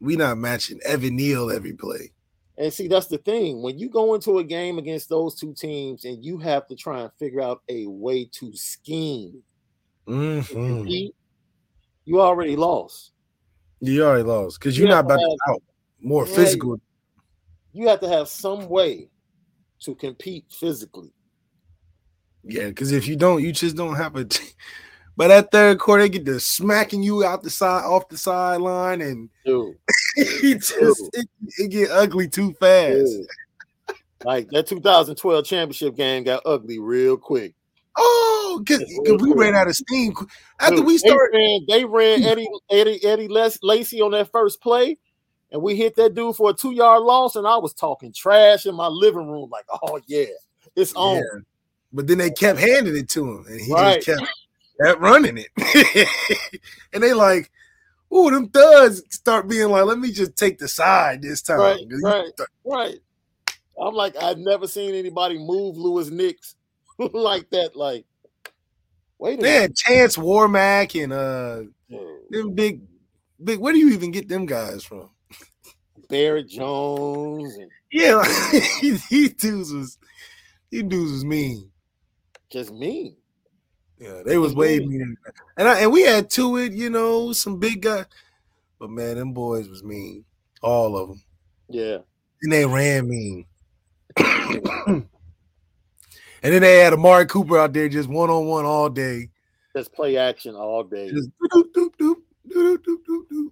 we 0.00 0.16
not 0.16 0.38
matching 0.38 0.80
Evan 0.84 1.16
Neal 1.16 1.50
every 1.50 1.74
play. 1.74 2.12
And 2.58 2.72
see, 2.72 2.88
that's 2.88 3.06
the 3.06 3.18
thing. 3.18 3.62
When 3.62 3.78
you 3.78 3.88
go 3.88 4.14
into 4.14 4.38
a 4.38 4.44
game 4.44 4.78
against 4.78 5.08
those 5.08 5.34
two 5.34 5.52
teams 5.52 6.04
and 6.04 6.24
you 6.24 6.38
have 6.38 6.66
to 6.68 6.76
try 6.76 7.02
and 7.02 7.10
figure 7.18 7.42
out 7.42 7.62
a 7.68 7.86
way 7.86 8.24
to 8.32 8.54
scheme, 8.56 9.42
mm-hmm. 10.08 10.86
you 12.04 12.20
already 12.20 12.56
lost. 12.56 13.12
You 13.80 14.04
already 14.04 14.22
lost 14.22 14.58
because 14.58 14.78
you're 14.78 14.88
you 14.88 14.94
not 14.94 15.04
about 15.04 15.18
to 15.18 15.36
out 15.50 15.62
more 16.00 16.26
yeah, 16.26 16.34
physical. 16.34 16.80
You 17.72 17.88
have 17.88 18.00
to 18.00 18.08
have 18.08 18.28
some 18.28 18.68
way 18.68 19.10
to 19.80 19.94
compete 19.94 20.46
physically. 20.48 21.12
Yeah, 22.42 22.68
because 22.68 22.92
if 22.92 23.06
you 23.06 23.16
don't, 23.16 23.42
you 23.42 23.52
just 23.52 23.76
don't 23.76 23.96
have 23.96 24.16
a. 24.16 24.24
T- 24.24 24.54
but 25.16 25.28
that 25.28 25.50
third 25.50 25.78
quarter, 25.78 26.04
they 26.04 26.08
get 26.08 26.24
to 26.24 26.40
smacking 26.40 27.02
you 27.02 27.22
out 27.22 27.42
the 27.42 27.50
side, 27.50 27.84
off 27.84 28.08
the 28.08 28.16
sideline, 28.16 29.02
and 29.02 29.28
it 30.42 30.58
just 30.58 31.10
it, 31.12 31.28
it, 31.58 31.68
get 31.70 31.90
ugly 31.90 32.28
too 32.28 32.52
fast. 32.54 33.12
Like 34.24 34.48
that 34.50 34.66
2012 34.66 35.44
championship 35.44 35.94
game 35.94 36.24
got 36.24 36.42
ugly 36.46 36.78
real 36.78 37.16
quick. 37.16 37.54
Oh, 37.98 38.62
because 38.64 38.82
we 39.04 39.32
ran 39.32 39.54
out 39.54 39.68
of 39.68 39.76
steam 39.76 40.14
after 40.60 40.76
Dude, 40.76 40.86
we 40.86 40.98
started. 40.98 41.32
They 41.32 41.38
ran, 41.38 41.60
they 41.68 41.84
ran 41.84 42.22
Eddie 42.24 42.48
Eddie 42.70 43.04
Eddie 43.04 43.28
Les, 43.28 43.58
Lacy 43.62 44.00
on 44.00 44.12
that 44.12 44.32
first 44.32 44.60
play, 44.60 44.96
and 45.50 45.62
we 45.62 45.76
hit 45.76 45.96
that 45.96 46.14
dude 46.14 46.36
for 46.36 46.50
a 46.50 46.54
two 46.54 46.72
yard 46.72 47.02
loss, 47.02 47.36
and 47.36 47.46
I 47.46 47.56
was 47.56 47.74
talking 47.74 48.12
trash 48.12 48.66
in 48.66 48.74
my 48.74 48.88
living 48.88 49.28
room, 49.30 49.50
like, 49.50 49.66
"Oh 49.82 50.00
yeah, 50.06 50.24
it's 50.74 50.94
on." 50.94 51.16
Yeah. 51.16 51.40
But 51.92 52.06
then 52.06 52.18
they 52.18 52.30
kept 52.30 52.58
handing 52.58 52.96
it 52.96 53.08
to 53.10 53.30
him, 53.30 53.44
and 53.48 53.60
he 53.60 53.72
right. 53.72 54.02
just 54.02 54.18
kept, 54.18 54.32
kept 54.82 55.00
running 55.00 55.38
it. 55.38 56.08
and 56.92 57.02
they 57.02 57.12
like, 57.14 57.50
"Ooh, 58.16 58.30
them 58.30 58.48
thugs 58.48 59.02
start 59.10 59.48
being 59.48 59.68
like, 59.68 59.84
let 59.84 59.98
me 59.98 60.10
just 60.10 60.36
take 60.36 60.58
the 60.58 60.68
side 60.68 61.22
this 61.22 61.42
time." 61.42 61.58
Right, 61.58 61.80
right, 62.02 62.32
right. 62.64 62.98
I'm 63.80 63.94
like, 63.94 64.16
I've 64.16 64.38
never 64.38 64.66
seen 64.66 64.94
anybody 64.94 65.38
move 65.38 65.76
Louis 65.76 66.10
Nix 66.10 66.54
like 66.98 67.50
that. 67.50 67.76
Like, 67.76 68.06
wait 69.18 69.38
a 69.38 69.42
Man, 69.42 69.52
minute. 69.60 69.76
Chance 69.76 70.16
Warmack 70.16 71.02
and 71.02 71.12
uh, 71.12 71.62
them 72.30 72.54
big, 72.54 72.80
big. 73.42 73.58
Where 73.58 73.72
do 73.72 73.78
you 73.78 73.90
even 73.90 74.12
get 74.12 74.28
them 74.28 74.46
guys 74.46 74.82
from? 74.82 75.10
Barrett 76.08 76.48
Jones. 76.48 77.54
And- 77.56 77.70
yeah, 77.92 78.22
these 78.80 79.34
dudes 79.34 79.72
was 79.72 79.98
these 80.70 80.82
dudes 80.84 81.12
was 81.12 81.24
mean 81.24 81.70
just 82.50 82.72
mean. 82.72 83.16
Yeah, 83.98 84.22
they 84.24 84.36
was 84.36 84.54
way 84.54 84.78
mean. 84.78 85.16
And 85.56 85.68
I, 85.68 85.80
and 85.80 85.92
we 85.92 86.02
had 86.02 86.28
to 86.30 86.58
it, 86.58 86.72
you 86.72 86.90
know, 86.90 87.32
some 87.32 87.58
big 87.58 87.82
guy. 87.82 88.04
But 88.78 88.90
man, 88.90 89.16
them 89.16 89.32
boys 89.32 89.68
was 89.68 89.82
mean. 89.82 90.24
All 90.62 90.96
of 90.96 91.08
them. 91.08 91.22
Yeah. 91.68 91.98
And 92.42 92.52
they 92.52 92.66
ran 92.66 93.08
mean. 93.08 93.46
and 94.16 95.06
then 96.42 96.62
they 96.62 96.78
had 96.78 96.92
Amari 96.92 97.26
Cooper 97.26 97.58
out 97.58 97.72
there 97.72 97.88
just 97.88 98.08
one 98.08 98.30
on 98.30 98.46
one 98.46 98.66
all 98.66 98.90
day. 98.90 99.30
Just 99.74 99.92
play 99.92 100.16
action 100.16 100.54
all 100.54 100.84
day. 100.84 101.10
Just 101.10 101.30
doop, 101.54 101.72
doop, 101.74 101.90
doop, 101.98 102.14
doop, 102.50 102.78
doop, 102.78 102.96
doop, 103.08 103.50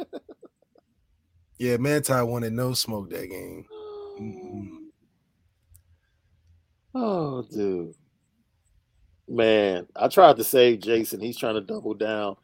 doop. 0.00 0.20
yeah, 1.58 1.76
Manti 1.76 2.12
wanted 2.12 2.52
no 2.52 2.72
smoke 2.74 3.10
that 3.10 3.28
game. 3.28 3.64
Mm-hmm. 4.20 4.75
Oh, 6.98 7.42
dude. 7.42 7.94
Man, 9.28 9.86
I 9.94 10.08
tried 10.08 10.38
to 10.38 10.44
save 10.44 10.80
Jason. 10.80 11.20
He's 11.20 11.36
trying 11.36 11.56
to 11.56 11.60
double 11.60 11.92
down. 11.92 12.36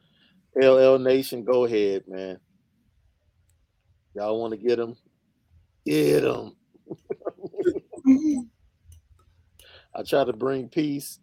LL 0.54 0.98
Nation, 0.98 1.42
go 1.42 1.64
ahead, 1.64 2.04
man. 2.06 2.38
Y'all 4.14 4.38
want 4.38 4.50
to 4.50 4.58
get 4.58 4.78
him? 4.78 4.94
Get 5.86 6.24
him. 6.24 6.52
I 9.94 10.02
try 10.02 10.24
to 10.24 10.34
bring 10.34 10.68
peace. 10.68 11.18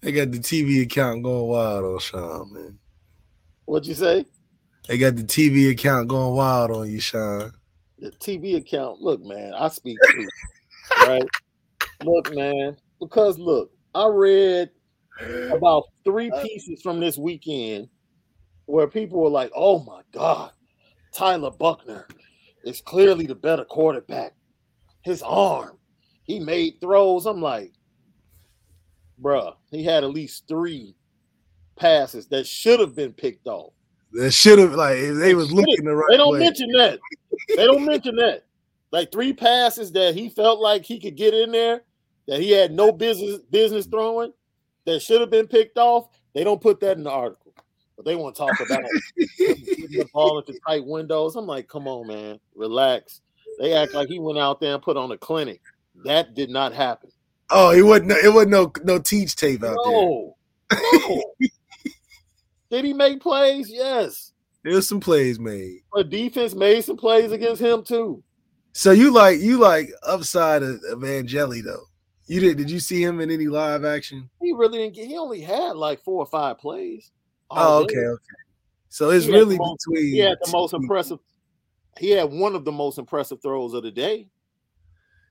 They 0.00 0.10
got 0.10 0.32
the 0.32 0.38
TV 0.38 0.82
account 0.82 1.22
going 1.22 1.46
wild 1.46 1.84
on 1.84 2.00
Sean, 2.00 2.52
man. 2.52 2.78
What'd 3.66 3.86
you 3.86 3.94
say? 3.94 4.26
They 4.88 4.98
got 4.98 5.14
the 5.14 5.22
TV 5.22 5.70
account 5.70 6.08
going 6.08 6.34
wild 6.34 6.72
on 6.72 6.90
you, 6.90 6.98
Sean. 6.98 7.52
The 8.00 8.10
TV 8.10 8.56
account. 8.56 9.00
Look, 9.00 9.22
man, 9.22 9.54
I 9.54 9.68
speak 9.68 9.98
truth, 10.02 10.28
right? 11.06 11.22
Look, 12.04 12.34
man, 12.34 12.76
because 12.98 13.38
look, 13.38 13.70
I 13.94 14.06
read 14.06 14.70
about 15.52 15.84
three 16.04 16.30
uh, 16.30 16.42
pieces 16.42 16.80
from 16.82 17.00
this 17.00 17.18
weekend 17.18 17.88
where 18.66 18.86
people 18.86 19.20
were 19.20 19.30
like, 19.30 19.50
"Oh 19.54 19.80
my 19.80 20.02
God, 20.12 20.52
Tyler 21.12 21.50
Buchner 21.50 22.06
is 22.64 22.80
clearly 22.80 23.26
the 23.26 23.34
better 23.34 23.64
quarterback. 23.64 24.34
His 25.02 25.22
arm, 25.22 25.78
he 26.24 26.40
made 26.40 26.80
throws." 26.80 27.26
I'm 27.26 27.42
like, 27.42 27.72
bruh, 29.20 29.54
he 29.70 29.84
had 29.84 30.04
at 30.04 30.10
least 30.10 30.44
three 30.48 30.94
passes 31.76 32.26
that 32.28 32.46
should 32.46 32.80
have 32.80 32.94
been 32.94 33.12
picked 33.12 33.46
off. 33.46 33.72
That 34.12 34.32
should 34.32 34.58
have 34.58 34.74
like 34.74 34.96
they 35.14 35.34
was 35.34 35.52
looking 35.52 35.84
the 35.84 35.94
right. 35.94 36.08
They 36.10 36.16
don't 36.16 36.32
way. 36.32 36.40
mention 36.40 36.70
that. 36.72 36.98
They 37.48 37.66
don't 37.66 37.84
mention 37.84 38.16
that. 38.16 38.44
Like 38.90 39.12
three 39.12 39.32
passes 39.32 39.92
that 39.92 40.14
he 40.14 40.30
felt 40.30 40.60
like 40.60 40.84
he 40.84 40.98
could 40.98 41.16
get 41.16 41.32
in 41.32 41.52
there 41.52 41.82
that 42.30 42.40
he 42.40 42.52
had 42.52 42.70
no 42.70 42.92
business 42.92 43.40
business 43.50 43.86
throwing 43.86 44.32
that 44.84 45.02
should 45.02 45.20
have 45.20 45.30
been 45.30 45.48
picked 45.48 45.78
off. 45.78 46.10
They 46.32 46.44
don't 46.44 46.60
put 46.60 46.78
that 46.78 46.96
in 46.96 47.02
the 47.02 47.10
article, 47.10 47.52
but 47.96 48.04
they 48.04 48.14
want 48.14 48.36
to 48.36 48.38
talk 48.38 48.60
about 48.60 48.84
the 49.16 50.08
ball 50.12 50.38
into 50.38 50.56
tight 50.64 50.86
windows. 50.86 51.34
I'm 51.34 51.46
like, 51.46 51.66
come 51.66 51.88
on, 51.88 52.06
man, 52.06 52.38
relax. 52.54 53.20
They 53.58 53.72
act 53.72 53.94
like 53.94 54.06
he 54.06 54.20
went 54.20 54.38
out 54.38 54.60
there 54.60 54.74
and 54.74 54.82
put 54.82 54.96
on 54.96 55.10
a 55.10 55.18
clinic. 55.18 55.60
That 56.04 56.34
did 56.34 56.50
not 56.50 56.72
happen. 56.72 57.10
Oh, 57.50 57.70
it 57.72 57.82
wasn't. 57.82 58.12
It 58.12 58.32
wasn't 58.32 58.52
no 58.52 58.72
no 58.84 59.00
teach 59.00 59.34
tape 59.34 59.64
out 59.64 59.76
no, 59.84 60.36
there. 60.70 60.80
No. 61.00 61.22
did 62.70 62.84
he 62.84 62.92
make 62.92 63.20
plays? 63.20 63.68
Yes. 63.68 64.32
There's 64.62 64.88
some 64.88 65.00
plays 65.00 65.40
made. 65.40 65.80
But 65.92 66.10
defense 66.10 66.54
made 66.54 66.84
some 66.84 66.96
plays 66.96 67.32
against 67.32 67.60
him 67.60 67.82
too. 67.82 68.22
So 68.70 68.92
you 68.92 69.12
like 69.12 69.40
you 69.40 69.58
like 69.58 69.90
upside 70.06 70.62
of, 70.62 70.80
of 70.92 71.02
Angeli 71.02 71.60
though. 71.60 71.89
You 72.30 72.38
did? 72.38 72.58
Did 72.58 72.70
you 72.70 72.78
see 72.78 73.02
him 73.02 73.20
in 73.20 73.28
any 73.28 73.48
live 73.48 73.84
action? 73.84 74.30
He 74.40 74.52
really 74.52 74.78
didn't 74.78 74.94
get. 74.94 75.08
He 75.08 75.18
only 75.18 75.40
had 75.40 75.74
like 75.74 76.00
four 76.04 76.22
or 76.22 76.26
five 76.26 76.58
plays. 76.58 77.10
Oh, 77.50 77.82
okay, 77.82 77.98
okay. 77.98 78.22
So 78.88 79.10
it's 79.10 79.26
really 79.26 79.58
most, 79.58 79.84
between. 79.84 80.12
He 80.12 80.18
had 80.18 80.38
the 80.40 80.52
most 80.52 80.72
impressive. 80.72 81.18
He 81.98 82.10
had 82.10 82.30
one 82.30 82.54
of 82.54 82.64
the 82.64 82.70
most 82.70 82.98
impressive 82.98 83.42
throws 83.42 83.74
of 83.74 83.82
the 83.82 83.90
day. 83.90 84.28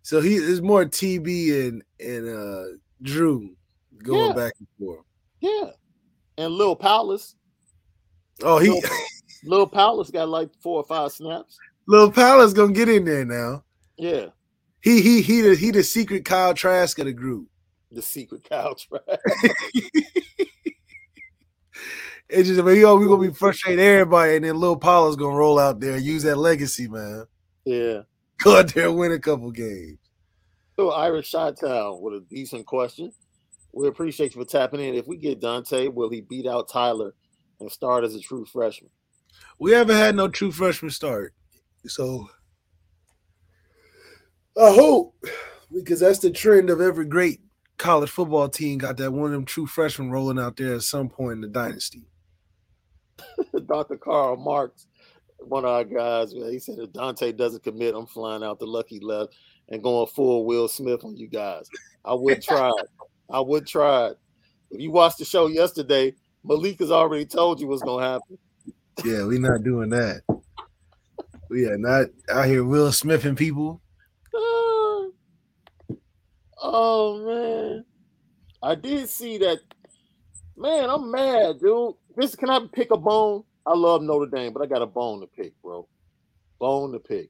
So 0.02 0.20
he 0.20 0.36
is 0.36 0.62
more 0.62 0.84
TB 0.84 1.70
and 1.70 1.84
and 2.02 2.28
uh 2.28 2.78
Drew 3.02 3.56
going 4.04 4.28
yeah. 4.28 4.34
back 4.34 4.54
and 4.60 4.68
forth. 4.78 5.06
Yeah, 5.40 5.70
and 6.38 6.52
Lil 6.52 6.76
Powlus. 6.76 7.36
Oh, 8.44 8.60
he 8.60 8.72
Lil, 8.72 8.82
Lil 9.46 9.70
Powlus 9.70 10.12
got 10.12 10.28
like 10.28 10.50
four 10.62 10.82
or 10.82 10.84
five 10.84 11.14
snaps. 11.14 11.58
Lil 11.88 12.12
Powlus 12.12 12.54
gonna 12.54 12.74
get 12.74 12.90
in 12.90 13.06
there 13.06 13.24
now. 13.24 13.64
Yeah. 13.98 14.26
He 14.82 15.02
he 15.02 15.22
he 15.22 15.42
the 15.42 15.56
he 15.56 15.72
the 15.72 15.84
secret 15.84 16.26
Kyle 16.26 16.54
Trask 16.54 16.98
of 17.00 17.06
the 17.06 17.14
group. 17.14 17.48
The 17.92 18.02
secret 18.02 18.48
Kyle 18.48 18.76
Trask. 18.76 19.04
it's 22.30 22.48
just 22.48 22.60
I 22.60 22.64
mean, 22.64 22.80
yo, 22.80 22.96
we're 22.96 23.08
gonna 23.08 23.28
be 23.28 23.34
frustrating 23.34 23.84
everybody, 23.84 24.36
and 24.36 24.46
then 24.46 24.56
Lil 24.56 24.80
Powlus 24.80 25.18
gonna 25.18 25.36
roll 25.36 25.60
out 25.60 25.80
there 25.80 25.96
and 25.96 26.04
use 26.04 26.24
that 26.24 26.38
legacy, 26.38 26.88
man. 26.88 27.26
Yeah. 27.66 28.02
Go 28.44 28.58
out 28.58 28.74
there 28.74 28.88
and 28.88 28.98
win 28.98 29.12
a 29.12 29.20
couple 29.20 29.52
games. 29.52 29.98
So 30.78 30.92
Irish 30.92 31.28
Shot 31.28 31.60
Town 31.60 32.02
with 32.02 32.14
a 32.14 32.26
decent 32.30 32.66
question. 32.66 33.12
We 33.74 33.88
appreciate 33.88 34.34
you 34.34 34.42
for 34.42 34.50
tapping 34.50 34.80
in. 34.80 34.96
If 34.96 35.08
we 35.08 35.18
get 35.18 35.42
Dante, 35.42 35.90
will 35.90 36.10
he 36.10 36.22
beat 36.22 36.48
out 36.48 36.70
Tyler 36.70 37.14
and 37.60 37.70
start 37.70 38.06
as 38.06 38.16
a 38.16 38.20
true 38.22 38.46
freshman? 38.46 38.90
We 39.60 39.74
haven't 39.74 39.98
had 39.98 40.16
no 40.16 40.30
true 40.30 40.54
freshman 40.54 40.92
start. 40.92 41.34
So 41.86 42.30
I 44.60 44.74
hope 44.74 45.16
because 45.74 46.02
that's 46.02 46.20
the 46.20 46.32
trend 46.32 46.70
of 46.70 46.82
every 46.82 47.06
great 47.06 47.40
college 47.78 48.10
football 48.10 48.50
team 48.50 48.78
got 48.78 48.98
that 48.98 49.12
one 49.12 49.28
of 49.28 49.32
them 49.32 49.46
true 49.46 49.66
freshmen 49.66 50.12
rolling 50.12 50.38
out 50.38 50.58
there 50.58 50.76
at 50.76 50.82
some 50.82 51.10
point 51.10 51.34
in 51.34 51.42
the 51.42 51.48
dynasty. 51.48 52.04
Dr. 53.68 53.96
Carl 53.96 54.36
Marx, 54.36 54.88
one 55.40 55.64
of 55.64 55.72
our 55.72 55.84
guys, 55.86 56.34
he 56.34 56.60
said 56.60 56.80
if 56.80 56.92
Dante 56.92 57.32
doesn't 57.32 57.64
commit, 57.64 57.96
I'm 57.96 58.06
flying 58.06 58.44
out 58.44 58.60
the 58.60 58.66
lucky 58.66 59.00
left 59.00 59.34
and 59.70 59.82
going 59.82 60.08
full 60.08 60.46
Will 60.46 60.68
Smith 60.68 61.06
on 61.06 61.16
you 61.16 61.28
guys. 61.28 61.70
I 62.04 62.14
would 62.14 62.42
try 62.42 62.70
it. 62.70 62.90
I 63.30 63.40
would 63.40 63.66
try 63.66 64.08
it. 64.08 64.18
If 64.72 64.82
you 64.82 64.92
watched 64.92 65.20
the 65.20 65.26
show 65.26 65.48
yesterday, 65.48 66.14
Malik 66.44 66.80
has 66.80 66.92
already 66.92 67.26
told 67.26 67.62
you 67.62 67.68
what's 67.68 67.82
gonna 67.82 68.06
happen. 68.06 68.38
Yeah, 69.06 69.24
we're 69.26 69.40
not 69.40 69.64
doing 69.64 69.90
that. 69.92 70.22
We 71.50 71.66
are 71.66 71.78
not 71.78 72.08
out 72.30 72.46
here 72.46 72.66
Will 72.66 72.92
Smithing 72.92 73.36
people. 73.36 73.82
Oh 76.62 77.26
man, 77.26 77.86
I 78.62 78.76
did 78.76 79.08
see 79.08 79.38
that. 79.38 79.60
Man, 80.58 80.90
I'm 80.90 81.10
mad, 81.10 81.60
dude. 81.60 81.94
This 82.18 82.36
can 82.36 82.50
I 82.50 82.60
pick 82.74 82.92
a 82.92 82.98
bone? 82.98 83.44
I 83.66 83.76
love 83.76 84.02
Notre 84.02 84.30
Dame, 84.30 84.52
but 84.52 84.62
I 84.62 84.66
got 84.66 84.82
a 84.82 84.86
bone 84.86 85.22
to 85.22 85.28
pick, 85.28 85.54
bro. 85.62 85.88
Bone 86.60 86.92
to 86.92 87.00
pick. 87.00 87.30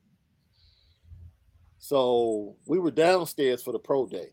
So 1.78 2.56
we 2.66 2.80
were 2.80 2.92
downstairs 2.92 3.62
for 3.62 3.72
the 3.72 3.80
pro 3.80 4.08
day. 4.08 4.30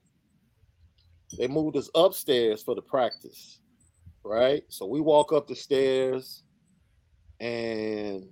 They 1.39 1.47
moved 1.47 1.77
us 1.77 1.91
upstairs 1.95 2.63
for 2.63 2.75
the 2.75 2.83
practice, 2.83 3.61
right? 4.25 4.63
So 4.69 4.87
we 4.87 5.01
walk 5.01 5.33
up 5.33 5.47
the 5.47 5.57
stairs 5.57 6.43
and 7.41 8.27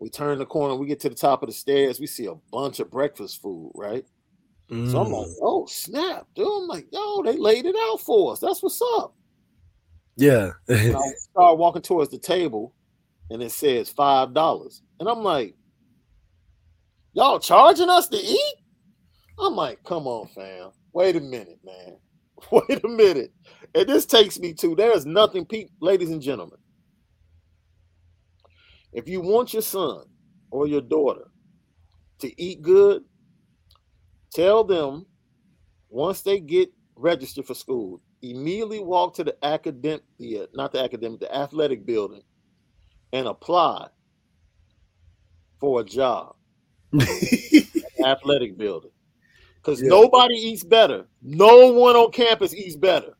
we 0.00 0.08
turn 0.08 0.38
the 0.38 0.46
corner. 0.46 0.74
We 0.74 0.86
get 0.86 1.00
to 1.00 1.10
the 1.10 1.14
top 1.14 1.42
of 1.42 1.48
the 1.48 1.52
stairs. 1.54 2.00
We 2.00 2.06
see 2.06 2.26
a 2.26 2.34
bunch 2.50 2.80
of 2.80 2.90
breakfast 2.90 3.42
food, 3.42 3.72
right? 3.74 4.04
Mm. 4.70 4.90
So 4.90 5.02
I'm 5.02 5.12
like, 5.12 5.26
mm. 5.26 5.34
oh 5.42 5.66
snap, 5.66 6.26
dude. 6.34 6.46
I'm 6.46 6.66
like, 6.66 6.86
yo, 6.90 7.22
they 7.22 7.36
laid 7.36 7.66
it 7.66 7.76
out 7.76 8.00
for 8.00 8.32
us. 8.32 8.40
That's 8.40 8.62
what's 8.62 8.80
up. 8.96 9.14
Yeah. 10.16 10.52
I 10.68 11.12
start 11.16 11.58
walking 11.58 11.82
towards 11.82 12.10
the 12.10 12.18
table 12.18 12.74
and 13.30 13.42
it 13.42 13.52
says 13.52 13.90
five 13.90 14.32
dollars. 14.32 14.82
And 14.98 15.08
I'm 15.08 15.22
like, 15.22 15.54
y'all 17.12 17.38
charging 17.38 17.90
us 17.90 18.08
to 18.08 18.16
eat? 18.16 18.54
I'm 19.38 19.54
like, 19.54 19.82
come 19.84 20.06
on, 20.06 20.28
fam. 20.28 20.70
Wait 20.92 21.16
a 21.16 21.20
minute, 21.20 21.58
man. 21.64 21.96
Wait 22.52 22.84
a 22.84 22.88
minute. 22.88 23.32
And 23.74 23.88
this 23.88 24.06
takes 24.06 24.38
me 24.38 24.54
to 24.54 24.74
there's 24.74 25.04
nothing, 25.04 25.44
pe- 25.44 25.68
ladies 25.80 26.10
and 26.10 26.22
gentlemen. 26.22 26.58
If 28.92 29.08
you 29.08 29.20
want 29.20 29.52
your 29.52 29.62
son 29.62 30.04
or 30.50 30.66
your 30.66 30.80
daughter 30.80 31.30
to 32.18 32.42
eat 32.42 32.62
good, 32.62 33.04
Tell 34.32 34.62
them 34.62 35.06
once 35.88 36.22
they 36.22 36.38
get 36.38 36.70
registered 36.94 37.46
for 37.46 37.54
school, 37.54 38.00
immediately 38.22 38.80
walk 38.80 39.14
to 39.14 39.24
the 39.24 39.36
academic, 39.44 40.02
the, 40.18 40.42
uh, 40.42 40.46
not 40.54 40.72
the 40.72 40.80
academic, 40.80 41.20
the 41.20 41.34
athletic 41.34 41.84
building 41.84 42.22
and 43.12 43.26
apply 43.26 43.88
for 45.58 45.80
a 45.80 45.84
job. 45.84 46.36
athletic 48.04 48.56
building. 48.56 48.92
Because 49.56 49.82
yeah. 49.82 49.88
nobody 49.88 50.34
eats 50.34 50.64
better. 50.64 51.06
No 51.22 51.72
one 51.72 51.96
on 51.96 52.12
campus 52.12 52.54
eats 52.54 52.76
better 52.76 53.16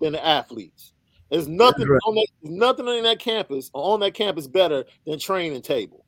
than 0.00 0.14
the 0.14 0.26
athletes. 0.26 0.94
There's 1.30 1.48
nothing 1.48 1.88
right. 1.88 2.00
on 2.06 2.14
that, 2.16 2.26
nothing 2.42 2.88
on 2.88 3.02
that 3.04 3.18
campus 3.18 3.70
or 3.72 3.94
on 3.94 4.00
that 4.00 4.14
campus 4.14 4.46
better 4.46 4.84
than 5.06 5.18
training 5.18 5.62
table. 5.62 6.04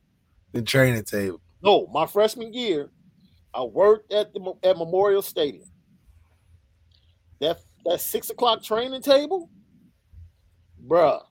The 0.51 0.61
training 0.61 1.05
table. 1.05 1.39
No, 1.61 1.87
my 1.93 2.05
freshman 2.05 2.53
year, 2.53 2.89
I 3.53 3.63
worked 3.63 4.11
at 4.11 4.33
the 4.33 4.53
at 4.63 4.77
Memorial 4.77 5.21
Stadium. 5.21 5.69
That 7.39 7.59
that 7.85 8.01
six 8.01 8.29
o'clock 8.29 8.63
training 8.63 9.01
table, 9.01 9.49
bruh. 10.85 11.21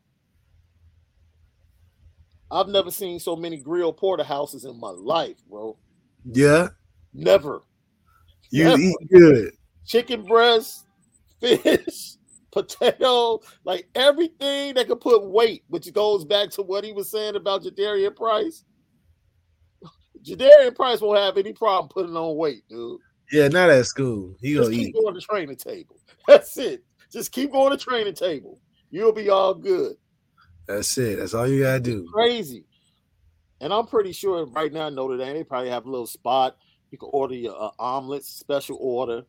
I've 2.51 2.69
never 2.69 2.91
seen 2.91 3.19
so 3.19 3.35
many 3.35 3.57
grill 3.57 3.95
porterhouses 3.95 4.67
in 4.67 4.79
my 4.79 4.91
life, 4.91 5.37
bro. 5.49 5.79
Yeah. 6.25 6.69
Never. 7.15 7.63
You 8.51 8.65
Never. 8.65 8.83
eat 8.83 8.97
good. 9.11 9.53
Chicken 9.87 10.25
breast, 10.25 10.87
fish, 11.41 12.17
potato, 12.53 13.41
like 13.65 13.89
everything 13.95 14.75
that 14.75 14.87
could 14.87 15.01
put 15.01 15.25
weight, 15.25 15.65
which 15.69 15.93
goes 15.93 16.25
back 16.25 16.51
to 16.51 16.63
what 16.63 16.85
he 16.85 16.93
was 16.93 17.11
saying 17.11 17.35
about 17.37 17.63
Jadarian 17.65 18.15
Price. 18.15 18.65
Jadarian 20.25 20.75
Price 20.77 21.01
won't 21.01 21.19
have 21.19 21.37
any 21.39 21.53
problem 21.53 21.89
putting 21.89 22.17
on 22.17 22.37
weight, 22.37 22.63
dude. 22.69 23.01
Yeah, 23.33 23.49
not 23.49 23.71
at 23.71 23.87
school. 23.87 24.37
He 24.41 24.55
Just 24.55 24.71
gonna 24.71 24.77
keep 24.77 24.89
eat. 24.89 25.03
going 25.03 25.15
to 25.15 25.21
training 25.21 25.57
table. 25.57 25.97
That's 26.29 26.57
it. 26.59 26.85
Just 27.11 27.33
keep 27.33 27.51
going 27.51 27.77
to 27.77 27.83
training 27.83 28.15
table. 28.15 28.61
You'll 28.91 29.13
be 29.13 29.31
all 29.31 29.55
good. 29.55 29.97
That's 30.69 30.97
it. 30.99 31.19
That's 31.19 31.35
all 31.35 31.49
you 31.49 31.63
gotta 31.63 31.81
do. 31.81 32.07
Crazy. 32.13 32.67
And 33.61 33.73
I'm 33.73 33.87
pretty 33.87 34.13
sure 34.13 34.45
right 34.47 34.73
now 34.73 34.89
Notre 34.91 35.17
Dame 35.17 35.35
they 35.35 35.45
probably 35.45 35.71
have 35.71 35.87
a 35.87 35.91
little 35.91 36.07
spot. 36.07 36.57
You 36.91 36.99
can 36.99 37.09
order 37.13 37.35
your 37.35 37.61
uh, 37.61 37.71
omelets, 37.79 38.29
special 38.29 38.77
order. 38.81 39.23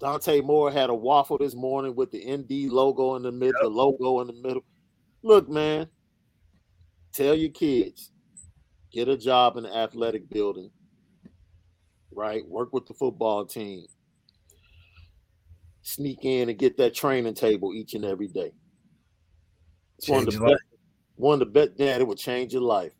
Dante 0.00 0.40
Moore 0.40 0.70
had 0.70 0.90
a 0.90 0.94
waffle 0.94 1.38
this 1.38 1.54
morning 1.54 1.94
with 1.94 2.10
the 2.10 2.24
ND 2.24 2.70
logo 2.70 3.16
in 3.16 3.22
the 3.22 3.32
middle, 3.32 3.54
yep. 3.54 3.62
the 3.62 3.68
logo 3.68 4.20
in 4.20 4.28
the 4.28 4.32
middle. 4.32 4.64
Look, 5.22 5.48
man, 5.48 5.88
tell 7.12 7.34
your 7.34 7.50
kids 7.50 8.12
get 8.92 9.08
a 9.08 9.16
job 9.16 9.56
in 9.56 9.64
the 9.64 9.76
athletic 9.76 10.28
building, 10.30 10.70
right? 12.12 12.46
Work 12.48 12.72
with 12.72 12.86
the 12.86 12.94
football 12.94 13.44
team, 13.44 13.86
sneak 15.82 16.24
in 16.24 16.48
and 16.48 16.58
get 16.58 16.76
that 16.76 16.94
training 16.94 17.34
table 17.34 17.74
each 17.74 17.94
and 17.94 18.04
every 18.04 18.28
day. 18.28 18.52
It's 19.98 20.08
one 20.08 20.28
of 20.28 20.32
the 20.32 20.40
best, 20.40 20.62
one 21.16 21.34
of 21.34 21.40
the 21.40 21.46
best, 21.46 21.72
yeah, 21.76 21.96
it 21.96 22.06
will 22.06 22.14
change 22.14 22.52
your 22.52 22.62
life. 22.62 22.92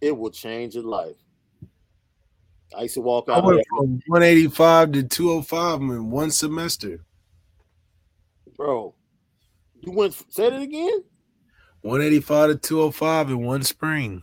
It 0.00 0.16
will 0.16 0.30
change 0.30 0.74
your 0.74 0.84
life. 0.84 1.16
I 2.76 2.82
used 2.82 2.94
to 2.94 3.00
walk 3.00 3.28
out. 3.28 3.42
I 3.42 3.46
went 3.46 3.66
from 3.68 4.00
185 4.06 4.92
to 4.92 5.02
205 5.04 5.80
in 5.80 6.10
one 6.10 6.30
semester. 6.30 7.04
Bro, 8.56 8.94
You 9.80 9.92
went 9.92 10.14
said 10.28 10.52
it 10.52 10.62
again? 10.62 11.04
185 11.82 12.50
to 12.50 12.56
205 12.56 13.30
in 13.30 13.44
one 13.44 13.62
spring. 13.62 14.22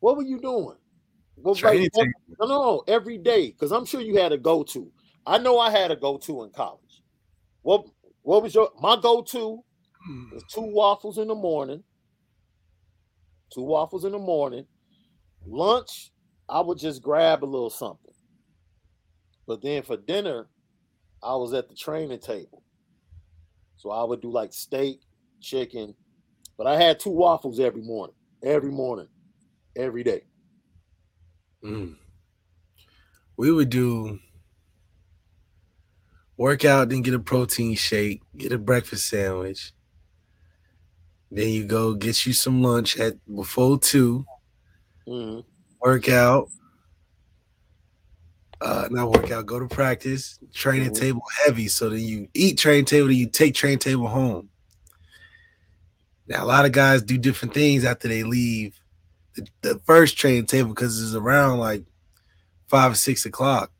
What 0.00 0.16
were 0.16 0.24
you 0.24 0.40
doing? 0.40 0.76
What, 1.36 1.62
like, 1.62 1.90
every, 1.96 2.12
no, 2.40 2.46
no, 2.46 2.84
every 2.88 3.18
day. 3.18 3.52
Because 3.52 3.70
I'm 3.72 3.86
sure 3.86 4.00
you 4.00 4.16
had 4.16 4.32
a 4.32 4.38
go-to. 4.38 4.90
I 5.26 5.38
know 5.38 5.58
I 5.58 5.70
had 5.70 5.90
a 5.90 5.96
go-to 5.96 6.44
in 6.44 6.50
college. 6.50 7.02
What 7.62 7.86
what 8.22 8.42
was 8.42 8.54
your 8.54 8.70
my 8.80 8.96
go-to? 9.00 9.62
Hmm. 10.04 10.30
Was 10.32 10.44
two 10.52 10.62
waffles 10.62 11.18
in 11.18 11.28
the 11.28 11.34
morning. 11.34 11.82
Two 13.52 13.62
waffles 13.62 14.04
in 14.04 14.12
the 14.12 14.18
morning. 14.18 14.66
Lunch, 15.46 16.10
I 16.48 16.60
would 16.60 16.78
just 16.78 17.02
grab 17.02 17.42
a 17.42 17.46
little 17.46 17.70
something. 17.70 18.14
But 19.46 19.62
then 19.62 19.82
for 19.82 19.96
dinner, 19.96 20.48
I 21.22 21.34
was 21.36 21.52
at 21.54 21.68
the 21.68 21.74
training 21.74 22.18
table. 22.18 22.62
So 23.76 23.90
I 23.90 24.04
would 24.04 24.20
do 24.20 24.30
like 24.30 24.52
steak, 24.52 25.00
chicken, 25.40 25.94
but 26.56 26.66
I 26.66 26.80
had 26.80 26.98
two 26.98 27.10
waffles 27.10 27.60
every 27.60 27.82
morning, 27.82 28.16
every 28.42 28.70
morning, 28.70 29.08
every 29.76 30.02
day. 30.02 30.22
Mm. 31.62 31.96
We 33.36 33.52
would 33.52 33.70
do 33.70 34.18
workout, 36.36 36.88
then 36.88 37.02
get 37.02 37.14
a 37.14 37.18
protein 37.18 37.74
shake, 37.74 38.22
get 38.36 38.52
a 38.52 38.58
breakfast 38.58 39.08
sandwich. 39.08 39.72
Then 41.30 41.48
you 41.48 41.64
go 41.64 41.94
get 41.94 42.24
you 42.24 42.32
some 42.32 42.62
lunch 42.62 42.98
at 42.98 43.14
before 43.34 43.78
2 43.78 44.24
mm-hmm. 45.08 45.40
Workout, 45.80 46.48
uh, 48.60 48.88
not 48.90 49.10
workout, 49.10 49.46
go 49.46 49.58
to 49.58 49.68
practice, 49.68 50.38
training 50.52 50.94
table 50.94 51.22
heavy. 51.44 51.68
So 51.68 51.90
then 51.90 52.00
you 52.00 52.28
eat 52.34 52.58
training 52.58 52.86
table, 52.86 53.08
then 53.08 53.16
you 53.16 53.28
take 53.28 53.54
training 53.54 53.78
table 53.78 54.08
home. 54.08 54.48
Now, 56.26 56.42
a 56.42 56.46
lot 56.46 56.64
of 56.64 56.72
guys 56.72 57.02
do 57.02 57.18
different 57.18 57.54
things 57.54 57.84
after 57.84 58.08
they 58.08 58.24
leave 58.24 58.80
the, 59.34 59.46
the 59.62 59.80
first 59.84 60.16
training 60.18 60.46
table 60.46 60.70
because 60.70 61.00
it's 61.00 61.14
around 61.14 61.58
like 61.58 61.84
five 62.68 62.92
or 62.92 62.96
six 62.96 63.26
o'clock. 63.26 63.70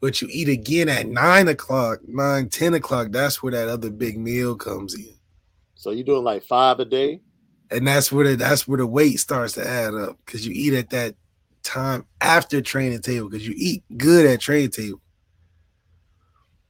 But 0.00 0.20
you 0.20 0.28
eat 0.30 0.48
again 0.48 0.88
at 0.88 1.08
nine 1.08 1.48
o'clock, 1.48 2.00
nine, 2.06 2.50
ten 2.50 2.74
o'clock. 2.74 3.08
That's 3.10 3.42
where 3.42 3.52
that 3.52 3.68
other 3.68 3.90
big 3.90 4.18
meal 4.18 4.54
comes 4.54 4.94
in. 4.94 5.14
So 5.74 5.90
you're 5.90 6.04
doing 6.04 6.24
like 6.24 6.44
five 6.44 6.78
a 6.78 6.84
day? 6.84 7.20
And 7.70 7.86
that's 7.86 8.12
where 8.12 8.28
the 8.28 8.36
that's 8.36 8.68
where 8.68 8.78
the 8.78 8.86
weight 8.86 9.18
starts 9.18 9.54
to 9.54 9.66
add 9.66 9.94
up 9.94 10.18
because 10.24 10.46
you 10.46 10.52
eat 10.54 10.74
at 10.74 10.90
that 10.90 11.16
time 11.62 12.04
after 12.20 12.60
training 12.60 13.00
table 13.00 13.28
because 13.28 13.46
you 13.46 13.54
eat 13.56 13.82
good 13.96 14.26
at 14.26 14.40
training 14.40 14.70
table. 14.70 15.00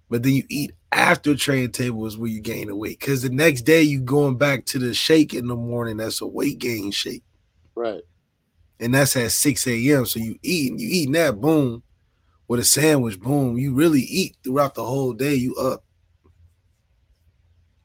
But 0.08 0.22
then 0.22 0.32
you 0.32 0.44
eat 0.48 0.72
after 0.92 1.34
training 1.34 1.72
table 1.72 2.06
is 2.06 2.16
where 2.16 2.30
you 2.30 2.40
gain 2.40 2.68
the 2.68 2.76
weight. 2.76 3.00
Because 3.00 3.22
the 3.22 3.30
next 3.30 3.62
day 3.62 3.82
you 3.82 4.00
going 4.00 4.36
back 4.36 4.64
to 4.66 4.78
the 4.78 4.94
shake 4.94 5.34
in 5.34 5.48
the 5.48 5.56
morning. 5.56 5.96
That's 5.96 6.20
a 6.20 6.26
weight 6.26 6.58
gain 6.58 6.92
shake. 6.92 7.24
Right. 7.74 8.02
And 8.78 8.94
that's 8.94 9.16
at 9.16 9.32
6 9.32 9.66
a.m. 9.66 10.06
So 10.06 10.20
you 10.20 10.38
eat, 10.42 10.78
you 10.78 10.88
eating 10.88 11.12
that 11.12 11.40
boom 11.40 11.82
with 12.48 12.60
a 12.60 12.64
sandwich, 12.64 13.18
boom. 13.18 13.58
You 13.58 13.74
really 13.74 14.02
eat 14.02 14.36
throughout 14.44 14.74
the 14.74 14.84
whole 14.84 15.12
day. 15.12 15.34
You 15.34 15.54
up. 15.56 15.84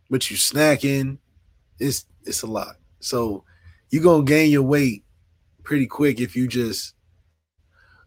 But 0.10 0.30
you 0.30 0.38
snacking, 0.38 1.20
it's 1.80 2.06
it's 2.26 2.42
a 2.42 2.48
lot. 2.48 2.79
So 3.00 3.44
you're 3.90 4.04
gonna 4.04 4.24
gain 4.24 4.52
your 4.52 4.64
weight 4.64 5.04
pretty 5.64 5.88
quick 5.88 6.20
if 6.20 6.36
you 6.36 6.48
just 6.48 6.94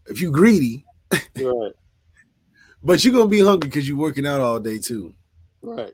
if 0.07 0.21
you 0.21 0.31
greedy. 0.31 0.85
Right. 1.35 1.71
but 2.83 3.03
you're 3.03 3.13
gonna 3.13 3.27
be 3.27 3.41
hungry 3.41 3.69
because 3.69 3.87
you're 3.87 3.97
working 3.97 4.27
out 4.27 4.41
all 4.41 4.59
day 4.59 4.79
too. 4.79 5.13
Right. 5.61 5.93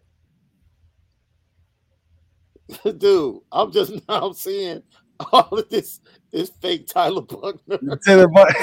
Dude, 2.98 3.40
I'm 3.52 3.72
just 3.72 3.94
now 4.10 4.32
seeing 4.32 4.84
all 5.32 5.50
of 5.50 5.70
this 5.70 6.00
this 6.32 6.50
fake 6.62 6.88
Tyler 6.88 7.22
Buchner. 7.22 7.80
Tyler 8.06 8.28
Buchner. 8.28 8.60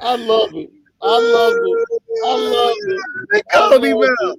I 0.00 0.16
love 0.16 0.54
it. 0.54 0.70
I 1.00 1.18
love 1.18 1.54
it. 1.54 1.88
I 2.24 2.34
love 2.36 2.76
it. 2.78 3.00
They 3.32 3.42
called 3.52 3.82
me 3.82 3.92
out. 3.92 4.38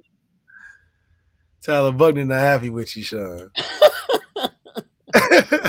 Tyler 1.64 1.92
Buchner 1.92 2.26
not 2.26 2.40
happy 2.40 2.68
with 2.68 2.94
you, 2.94 3.02
Sean. 3.02 3.50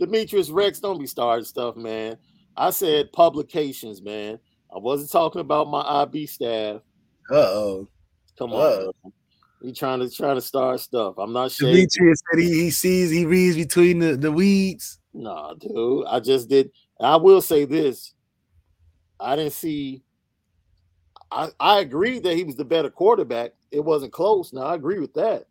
Demetrius 0.00 0.50
Rex, 0.50 0.80
don't 0.80 0.98
be 0.98 1.06
starting 1.06 1.44
stuff, 1.44 1.76
man. 1.76 2.16
I 2.56 2.70
said 2.70 3.12
publications, 3.12 4.02
man. 4.02 4.40
I 4.74 4.78
wasn't 4.78 5.12
talking 5.12 5.42
about 5.42 5.68
my 5.68 5.82
IB 6.02 6.26
staff. 6.26 6.80
Uh 7.30 7.34
oh. 7.36 7.88
Come 8.36 8.52
on. 8.52 8.90
He 9.62 9.72
trying 9.72 10.00
to 10.00 10.10
try 10.10 10.34
to 10.34 10.40
start 10.40 10.80
stuff. 10.80 11.14
I'm 11.18 11.32
not 11.32 11.52
sure. 11.52 11.68
Demetrius 11.70 12.22
said 12.30 12.40
he, 12.40 12.48
he 12.48 12.70
sees 12.70 13.10
he 13.10 13.26
reads 13.26 13.56
between 13.56 14.00
the, 14.00 14.16
the 14.16 14.32
weeds. 14.32 14.98
Nah, 15.14 15.54
dude. 15.54 16.06
I 16.08 16.18
just 16.18 16.48
did. 16.48 16.70
I 16.98 17.16
will 17.16 17.42
say 17.42 17.64
this. 17.64 18.14
I 19.20 19.36
didn't 19.36 19.52
see. 19.52 20.02
I, 21.30 21.50
I 21.60 21.80
agreed 21.80 22.24
that 22.24 22.36
he 22.36 22.42
was 22.42 22.56
the 22.56 22.64
better 22.64 22.90
quarterback. 22.90 23.52
It 23.70 23.84
wasn't 23.84 24.12
close. 24.12 24.52
Now 24.52 24.62
I 24.62 24.74
agree 24.74 24.98
with 24.98 25.14
that. 25.14 25.46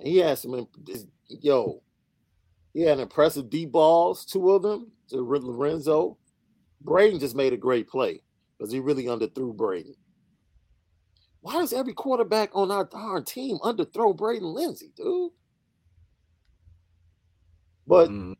He 0.00 0.18
had 0.18 0.38
some 0.38 0.68
yo, 1.28 1.82
he 2.72 2.82
had 2.82 2.98
impressive 2.98 3.50
deep 3.50 3.72
balls, 3.72 4.24
two 4.24 4.50
of 4.50 4.62
them 4.62 4.90
to 5.08 5.22
Lorenzo. 5.22 6.18
Braden 6.80 7.20
just 7.20 7.36
made 7.36 7.52
a 7.52 7.56
great 7.56 7.88
play 7.88 8.22
because 8.58 8.72
he 8.72 8.80
really 8.80 9.04
underthrew 9.04 9.56
Braden. 9.56 9.94
Why 11.40 11.54
does 11.54 11.72
every 11.72 11.92
quarterback 11.92 12.50
on 12.54 12.70
our 12.70 12.84
darn 12.84 13.24
team 13.24 13.58
underthrow 13.58 14.16
Braden 14.16 14.46
Lenzy, 14.46 14.92
dude? 14.96 15.30
But 17.86 18.08
mm. 18.08 18.34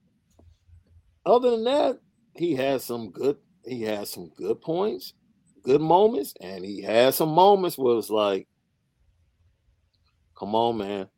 other 1.27 1.51
than 1.51 1.65
that, 1.65 2.01
he 2.35 2.55
has 2.55 2.83
some 2.83 3.11
good. 3.11 3.37
He 3.67 3.83
has 3.83 4.11
some 4.11 4.31
good 4.37 4.61
points, 4.61 5.15
good 5.65 5.81
moments, 5.81 6.35
and 6.41 6.65
he 6.65 6.81
had 6.81 7.15
some 7.15 7.31
moments 7.31 7.77
where 7.77 7.99
it's 7.99 8.11
like, 8.11 8.47
"Come 10.39 10.55
on, 10.55 10.79
man, 10.79 11.09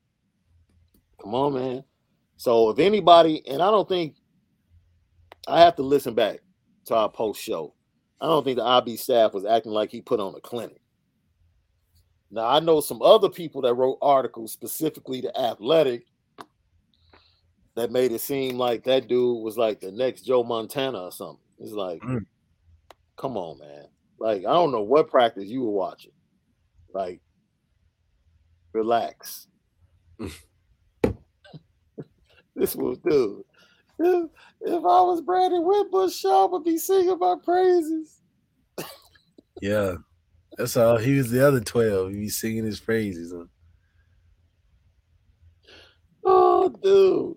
come 1.20 1.34
on, 1.34 1.54
man." 1.54 1.84
So 2.36 2.70
if 2.70 2.78
anybody, 2.78 3.46
and 3.46 3.62
I 3.62 3.70
don't 3.70 3.88
think 3.88 4.16
I 5.46 5.60
have 5.60 5.76
to 5.76 5.82
listen 5.82 6.14
back 6.14 6.40
to 6.86 6.94
our 6.94 7.10
post 7.10 7.40
show. 7.40 7.74
I 8.20 8.26
don't 8.26 8.44
think 8.44 8.56
the 8.56 8.64
IB 8.64 8.96
staff 8.96 9.34
was 9.34 9.44
acting 9.44 9.72
like 9.72 9.90
he 9.90 10.00
put 10.00 10.20
on 10.20 10.34
a 10.34 10.40
clinic. 10.40 10.80
Now 12.30 12.46
I 12.46 12.60
know 12.60 12.80
some 12.80 13.02
other 13.02 13.28
people 13.28 13.62
that 13.62 13.74
wrote 13.74 13.98
articles 14.02 14.52
specifically 14.52 15.22
to 15.22 15.38
Athletic 15.38 16.04
that 17.76 17.92
made 17.92 18.10
it 18.10 18.20
seem 18.20 18.56
like 18.56 18.84
that 18.84 19.06
dude 19.06 19.42
was 19.42 19.58
like 19.58 19.80
the 19.80 19.92
next 19.92 20.22
Joe 20.22 20.42
Montana 20.42 21.02
or 21.02 21.12
something. 21.12 21.44
It's 21.58 21.72
like, 21.72 22.00
mm. 22.00 22.24
come 23.16 23.36
on, 23.36 23.58
man. 23.58 23.86
Like 24.18 24.38
I 24.40 24.52
don't 24.52 24.72
know 24.72 24.82
what 24.82 25.10
practice 25.10 25.48
you 25.48 25.62
were 25.62 25.70
watching. 25.70 26.12
Like, 26.92 27.20
relax. 28.72 29.46
This 32.56 32.74
was 32.74 32.98
dude. 32.98 33.42
If, 33.98 34.30
if 34.62 34.74
I 34.74 35.02
was 35.02 35.20
Brandon 35.20 35.62
Whitbush, 35.62 36.18
Shaw 36.18 36.48
would 36.48 36.64
be 36.64 36.78
singing 36.78 37.18
my 37.18 37.36
praises. 37.44 38.20
yeah. 39.60 39.96
That's 40.56 40.76
all. 40.76 40.96
He 40.96 41.18
was 41.18 41.30
the 41.30 41.46
other 41.46 41.60
12. 41.60 42.10
He'd 42.10 42.16
be 42.16 42.28
singing 42.30 42.64
his 42.64 42.80
praises. 42.80 43.32
Huh? 43.36 43.44
Oh, 46.24 46.68
dude. 46.82 47.36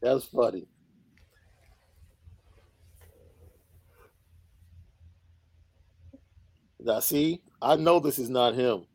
That's 0.00 0.26
funny. 0.26 0.68
Now, 6.80 7.00
see, 7.00 7.40
I 7.60 7.76
know 7.76 8.00
this 8.00 8.18
is 8.18 8.30
not 8.30 8.54
him 8.54 8.86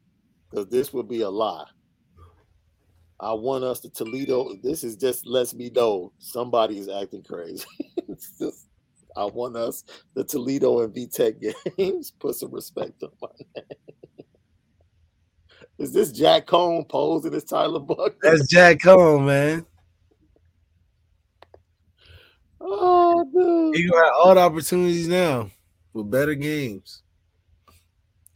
because 0.49 0.67
this 0.67 0.93
would 0.93 1.07
be 1.07 1.21
a 1.21 1.29
lie. 1.29 1.65
I 3.19 3.33
want 3.33 3.63
us 3.63 3.79
to 3.81 3.89
Toledo. 3.89 4.55
This 4.61 4.83
is 4.83 4.95
just 4.95 5.25
lets 5.25 5.53
me 5.53 5.69
know 5.69 6.11
somebody 6.17 6.77
is 6.77 6.89
acting 6.89 7.23
crazy. 7.23 7.65
just, 8.39 8.67
I 9.15 9.25
want 9.25 9.55
us 9.55 9.83
the 10.13 10.23
Toledo 10.23 10.81
and 10.81 10.93
VTech 10.93 11.55
games. 11.77 12.11
Put 12.11 12.35
some 12.35 12.51
respect 12.51 13.01
on 13.03 13.11
my 13.21 13.27
name. 13.55 14.27
Is 15.77 15.91
this 15.91 16.11
Jack 16.11 16.47
Coan 16.47 16.87
posing 16.87 17.33
as 17.33 17.43
Tyler 17.43 17.79
Buck? 17.79 18.15
That's 18.21 18.47
Jack 18.47 18.79
Coan, 18.79 19.25
man. 19.25 19.65
Oh, 22.61 23.25
dude. 23.33 23.77
You 23.77 23.91
got 23.91 24.13
all 24.13 24.35
the 24.35 24.41
opportunities 24.41 25.07
now 25.07 25.49
with 25.93 26.09
better 26.09 26.35
games. 26.35 27.02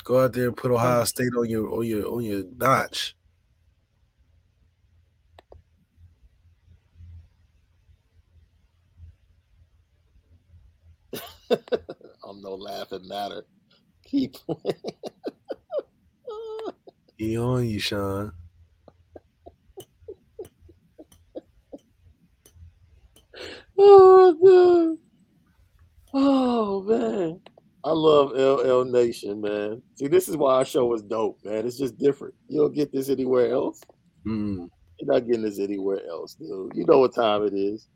Go 0.08 0.24
out 0.24 0.32
there 0.32 0.48
and 0.48 0.56
put 0.56 0.72
Ohio 0.72 1.04
State 1.04 1.34
on 1.38 1.50
your 1.50 1.70
on 1.70 1.86
your 1.86 2.08
on 2.08 2.24
your 2.24 2.44
notch. 2.56 3.14
I'm 11.52 12.42
no 12.42 12.56
laughing 12.56 13.06
matter. 13.06 13.44
Keep 14.06 14.38
he 17.18 17.38
on 17.38 17.68
you, 17.68 17.80
Sean. 17.80 18.32
oh, 23.78 24.38
dude. 24.42 25.00
oh 26.14 26.82
man. 26.84 27.42
I 27.88 27.92
love 27.92 28.32
LL 28.34 28.84
Nation, 28.84 29.40
man. 29.40 29.82
See, 29.96 30.08
this 30.08 30.28
is 30.28 30.36
why 30.36 30.56
our 30.56 30.66
show 30.66 30.94
is 30.94 31.02
dope, 31.02 31.40
man. 31.46 31.66
It's 31.66 31.78
just 31.78 31.98
different. 31.98 32.34
You 32.50 32.60
don't 32.60 32.76
get 32.76 32.92
this 32.92 33.08
anywhere 33.08 33.50
else. 33.50 33.82
Mm. 34.26 34.68
You're 35.00 35.14
not 35.14 35.26
getting 35.26 35.44
this 35.44 35.58
anywhere 35.58 36.02
else, 36.06 36.34
dude. 36.34 36.74
You 36.76 36.86
know 36.86 36.98
what 36.98 37.16
time 37.16 37.44
it 37.44 37.54
is. 37.54 37.88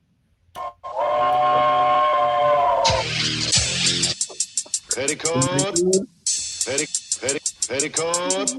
Petticoat. 4.96 5.44
Petti, 6.64 6.88
petti, 7.20 7.68
petticoat. 7.68 8.50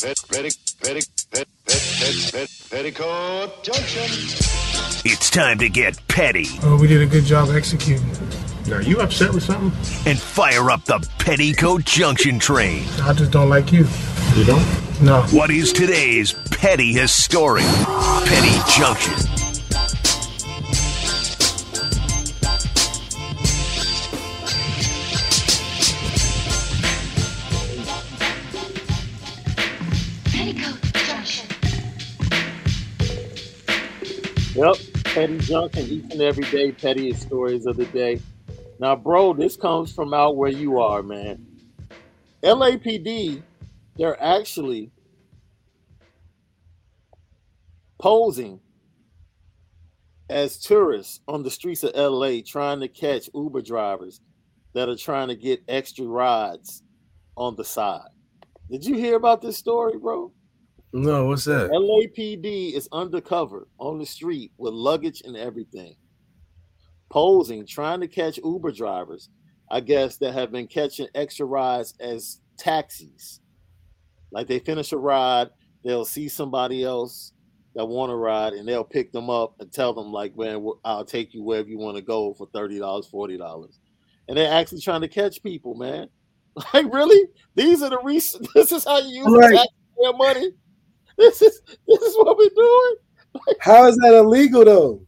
Pet, 0.00 0.16
petti, 0.28 0.56
petti, 0.78 1.02
pet, 1.32 1.48
pet, 1.66 1.82
pet, 1.98 2.32
pet, 2.32 2.48
petticoat 2.70 3.64
junction. 3.64 4.04
It's 5.04 5.30
time 5.30 5.58
to 5.58 5.68
get 5.68 5.98
petty. 6.06 6.46
Oh, 6.62 6.78
we 6.80 6.86
did 6.86 7.02
a 7.02 7.06
good 7.06 7.24
job 7.24 7.48
executing. 7.48 8.06
Are 8.68 8.82
you 8.82 9.00
upset 9.00 9.32
with 9.34 9.42
something? 9.42 9.72
And 10.08 10.18
fire 10.18 10.70
up 10.70 10.84
the 10.84 10.98
Petticoat 11.18 11.84
Junction 11.84 12.38
train. 12.38 12.84
I 13.02 13.12
just 13.12 13.32
don't 13.32 13.48
like 13.48 13.72
you. 13.72 13.86
You 14.36 14.44
don't? 14.44 15.02
No. 15.02 15.22
What 15.32 15.50
is 15.50 15.72
today's 15.72 16.32
Petty 16.50 16.94
story? 17.08 17.62
Petty 17.62 18.60
Junction. 18.70 19.14
Petticoat 30.26 30.80
Junction. 31.06 31.48
Yep, 34.54 34.76
Petty 35.04 35.38
Junction, 35.38 35.86
each 35.86 36.12
and 36.12 36.20
every 36.20 36.44
day, 36.44 36.70
pettiest 36.70 37.22
stories 37.22 37.66
of 37.66 37.76
the 37.76 37.86
day. 37.86 38.20
Now, 38.80 38.96
bro, 38.96 39.34
this 39.34 39.58
comes 39.58 39.92
from 39.92 40.14
out 40.14 40.38
where 40.38 40.50
you 40.50 40.80
are, 40.80 41.02
man. 41.02 41.46
LAPD, 42.42 43.42
they're 43.96 44.20
actually 44.22 44.90
posing 47.98 48.58
as 50.30 50.56
tourists 50.56 51.20
on 51.28 51.42
the 51.42 51.50
streets 51.50 51.82
of 51.82 51.94
LA 51.94 52.38
trying 52.44 52.80
to 52.80 52.88
catch 52.88 53.28
Uber 53.34 53.60
drivers 53.60 54.22
that 54.72 54.88
are 54.88 54.96
trying 54.96 55.28
to 55.28 55.36
get 55.36 55.62
extra 55.68 56.06
rides 56.06 56.82
on 57.36 57.56
the 57.56 57.64
side. 57.64 58.08
Did 58.70 58.86
you 58.86 58.94
hear 58.94 59.16
about 59.16 59.42
this 59.42 59.58
story, 59.58 59.98
bro? 59.98 60.32
No, 60.94 61.26
what's 61.26 61.44
that? 61.44 61.70
LAPD 61.70 62.72
is 62.72 62.88
undercover 62.92 63.68
on 63.78 63.98
the 63.98 64.06
street 64.06 64.52
with 64.56 64.72
luggage 64.72 65.20
and 65.26 65.36
everything, 65.36 65.96
posing, 67.10 67.66
trying 67.66 68.00
to 68.00 68.08
catch 68.08 68.38
Uber 68.38 68.72
drivers, 68.72 69.28
I 69.70 69.80
guess, 69.80 70.16
that 70.18 70.32
have 70.32 70.52
been 70.52 70.66
catching 70.66 71.08
extra 71.14 71.44
rides 71.46 71.94
as 72.00 72.40
taxis. 72.56 73.40
Like 74.32 74.46
they 74.46 74.60
finish 74.60 74.92
a 74.92 74.96
ride, 74.98 75.50
they'll 75.84 76.04
see 76.04 76.28
somebody 76.28 76.84
else 76.84 77.32
that 77.74 77.84
want 77.86 78.10
to 78.10 78.16
ride, 78.16 78.52
and 78.54 78.66
they'll 78.66 78.84
pick 78.84 79.12
them 79.12 79.30
up 79.30 79.54
and 79.60 79.72
tell 79.72 79.92
them, 79.92 80.12
like, 80.12 80.36
man, 80.36 80.66
I'll 80.84 81.04
take 81.04 81.34
you 81.34 81.42
wherever 81.42 81.68
you 81.68 81.78
want 81.78 81.96
to 81.96 82.02
go 82.02 82.34
for 82.34 82.46
$30, 82.48 82.80
$40. 82.80 83.78
And 84.28 84.36
they're 84.36 84.52
actually 84.52 84.80
trying 84.80 85.00
to 85.02 85.08
catch 85.08 85.42
people, 85.42 85.74
man. 85.74 86.08
Like, 86.74 86.92
really? 86.92 87.28
These 87.54 87.80
are 87.80 87.90
the 87.90 88.00
reasons. 88.02 88.48
This 88.54 88.72
is 88.72 88.84
how 88.84 88.98
you 88.98 89.22
use 89.24 89.26
Right. 89.28 89.56
taxpayer 89.56 90.16
money? 90.16 90.50
This 91.16 91.42
is 91.42 91.60
this 91.86 92.00
is 92.02 92.16
what 92.16 92.36
we're 92.38 92.48
doing 92.48 92.94
How 93.60 93.86
is 93.86 93.96
that 93.98 94.14
illegal 94.14 94.64
though? 94.64 95.06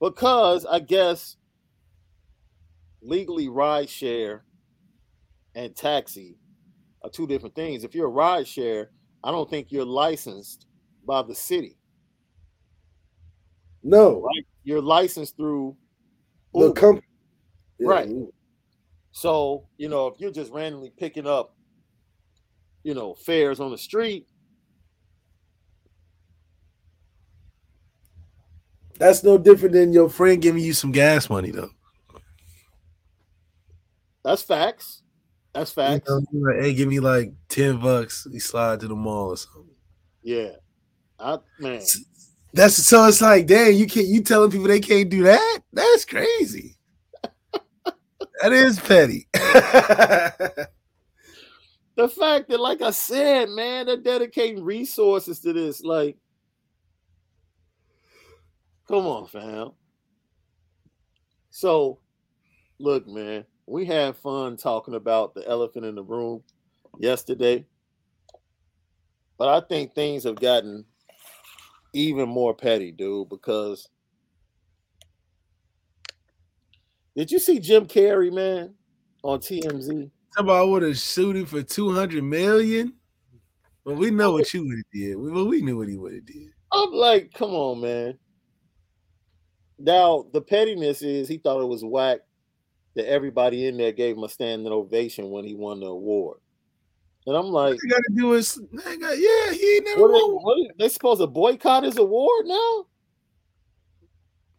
Because 0.00 0.66
I 0.66 0.80
guess 0.80 1.36
legally 3.02 3.48
ride 3.48 3.88
share 3.88 4.44
and 5.54 5.74
taxi 5.74 6.36
are 7.02 7.10
two 7.10 7.26
different 7.26 7.54
things. 7.54 7.84
If 7.84 7.94
you're 7.94 8.06
a 8.06 8.10
ride 8.10 8.46
share, 8.46 8.90
I 9.24 9.30
don't 9.30 9.48
think 9.48 9.70
you're 9.70 9.84
licensed 9.84 10.66
by 11.06 11.22
the 11.22 11.34
city. 11.34 11.78
No. 13.82 14.20
Right? 14.22 14.46
You're 14.64 14.82
licensed 14.82 15.36
through 15.36 15.76
The 16.54 16.60
Uber. 16.60 16.80
company. 16.80 17.06
Right. 17.80 18.08
So, 19.12 19.68
you 19.78 19.88
know, 19.88 20.08
if 20.08 20.18
you're 20.18 20.32
just 20.32 20.52
randomly 20.52 20.92
picking 20.96 21.26
up, 21.26 21.54
you 22.82 22.94
know, 22.94 23.14
fares 23.14 23.60
on 23.60 23.70
the 23.70 23.78
street, 23.78 24.26
That's 28.98 29.22
no 29.22 29.38
different 29.38 29.74
than 29.74 29.92
your 29.92 30.08
friend 30.08 30.40
giving 30.40 30.62
you 30.62 30.72
some 30.72 30.92
gas 30.92 31.28
money, 31.28 31.50
though. 31.50 31.70
that's 34.24 34.42
facts. 34.42 35.02
That's 35.52 35.72
facts. 35.72 36.08
you're 36.32 36.54
like, 36.54 36.62
hey, 36.62 36.74
give 36.74 36.88
me 36.88 37.00
like 37.00 37.32
10 37.48 37.80
bucks. 37.80 38.26
You 38.30 38.40
slide 38.40 38.80
to 38.80 38.88
the 38.88 38.94
mall 38.94 39.28
or 39.28 39.36
something. 39.36 39.70
Yeah. 40.22 40.52
I 41.18 41.38
man. 41.58 41.82
That's 42.52 42.74
so 42.74 43.06
it's 43.06 43.20
like, 43.20 43.46
damn, 43.46 43.72
you 43.72 43.86
can't 43.86 44.06
you 44.06 44.22
telling 44.22 44.50
people 44.50 44.68
they 44.68 44.80
can't 44.80 45.08
do 45.08 45.22
that? 45.24 45.60
That's 45.72 46.04
crazy. 46.04 46.76
that 47.84 48.52
is 48.52 48.78
petty. 48.80 49.28
the 51.96 52.08
fact 52.08 52.48
that, 52.48 52.60
like 52.60 52.82
I 52.82 52.90
said, 52.90 53.48
man, 53.50 53.86
they're 53.86 53.96
dedicating 53.96 54.62
resources 54.62 55.40
to 55.40 55.52
this. 55.52 55.82
Like, 55.82 56.16
come 58.88 59.06
on, 59.06 59.26
fam. 59.26 59.70
So, 61.50 62.00
look, 62.78 63.06
man, 63.06 63.44
we 63.66 63.84
had 63.84 64.16
fun 64.16 64.56
talking 64.56 64.94
about 64.94 65.34
the 65.34 65.46
elephant 65.48 65.86
in 65.86 65.94
the 65.94 66.02
room 66.02 66.42
yesterday, 66.98 67.66
but 69.38 69.48
I 69.48 69.66
think 69.66 69.94
things 69.94 70.24
have 70.24 70.36
gotten 70.36 70.84
even 71.92 72.28
more 72.28 72.54
petty, 72.54 72.92
dude, 72.92 73.28
because 73.28 73.88
did 77.16 77.30
you 77.30 77.38
see 77.38 77.58
Jim 77.58 77.86
Carrey, 77.86 78.32
man, 78.32 78.74
on 79.22 79.40
TMZ? 79.40 80.10
Somebody 80.36 80.68
would 80.68 80.82
have 80.82 80.98
shooting 80.98 81.46
for 81.46 81.62
200 81.62 82.22
million. 82.22 82.92
Well, 83.84 83.96
we 83.96 84.10
know 84.10 84.32
what 84.32 84.52
you 84.52 84.66
would 84.66 84.76
have 84.76 84.84
did. 84.92 85.16
Well, 85.16 85.46
we 85.46 85.62
knew 85.62 85.78
what 85.78 85.88
he 85.88 85.96
would 85.96 86.12
have 86.12 86.26
did. 86.26 86.50
I'm 86.72 86.92
like, 86.92 87.32
come 87.32 87.52
on, 87.52 87.80
man. 87.80 88.18
Now 89.78 90.26
the 90.32 90.40
pettiness 90.40 91.02
is 91.02 91.28
he 91.28 91.38
thought 91.38 91.62
it 91.62 91.66
was 91.66 91.84
whack 91.84 92.20
that 92.94 93.08
everybody 93.08 93.66
in 93.66 93.76
there 93.76 93.92
gave 93.92 94.16
him 94.16 94.24
a 94.24 94.28
standing 94.28 94.72
ovation 94.72 95.30
when 95.30 95.44
he 95.44 95.54
won 95.54 95.80
the 95.80 95.86
award. 95.86 96.38
And 97.26 97.36
I'm 97.36 97.46
like, 97.46 97.76
you 97.82 97.90
gotta 97.90 98.12
do 98.14 98.32
is 98.34 98.54
they 98.72 98.96
got- 98.96 99.18
yeah, 99.18 99.52
he 99.52 99.76
ain't 99.76 99.84
never 99.84 100.02
what 100.02 100.08
they, 100.08 100.32
won. 100.32 100.42
what, 100.42 100.78
they 100.78 100.88
supposed 100.88 101.20
to 101.20 101.26
boycott 101.26 101.82
his 101.82 101.98
award 101.98 102.46
now? 102.46 102.86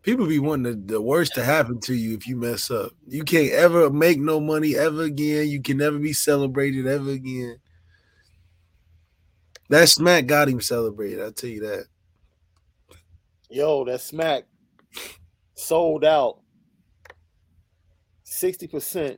People 0.04 0.28
be 0.28 0.40
wanting 0.40 0.86
the, 0.86 0.94
the 0.94 1.02
worst 1.02 1.34
to 1.36 1.44
happen 1.44 1.80
to 1.82 1.94
you 1.94 2.16
if 2.16 2.28
you 2.28 2.36
mess 2.38 2.70
up. 2.70 2.92
You 3.08 3.24
can't 3.24 3.52
ever 3.52 3.90
make 3.90 4.20
no 4.20 4.40
money 4.40 4.78
ever 4.78 5.04
again. 5.04 5.50
You 5.50 5.62
can 5.62 5.78
never 5.78 5.98
be 5.98 6.14
celebrated 6.14 6.88
ever 6.88 7.10
again. 7.10 7.58
That 9.70 9.90
smack 9.90 10.28
got 10.28 10.48
him 10.48 10.62
celebrated. 10.62 11.22
I'll 11.22 11.34
tell 11.34 11.50
you 11.50 11.60
that. 11.62 11.86
Yo, 13.50 13.84
that 13.86 14.00
smack 14.00 14.46
sold 15.58 16.06
out 16.06 16.40
60% 18.26 19.18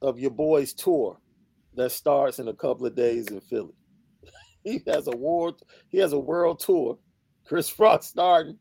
of 0.00 0.18
your 0.18 0.30
boy's 0.30 0.72
tour 0.72 1.18
that 1.74 1.90
starts 1.90 2.38
in 2.38 2.48
a 2.48 2.54
couple 2.54 2.86
of 2.86 2.94
days 2.94 3.28
in 3.28 3.40
Philly. 3.40 3.74
He 4.64 4.80
has 4.86 5.08
a 5.08 5.16
world, 5.16 5.60
he 5.88 5.98
has 5.98 6.12
a 6.12 6.18
world 6.18 6.60
tour. 6.60 6.96
Chris 7.44 7.76
Rock 7.80 8.04
starting. 8.04 8.56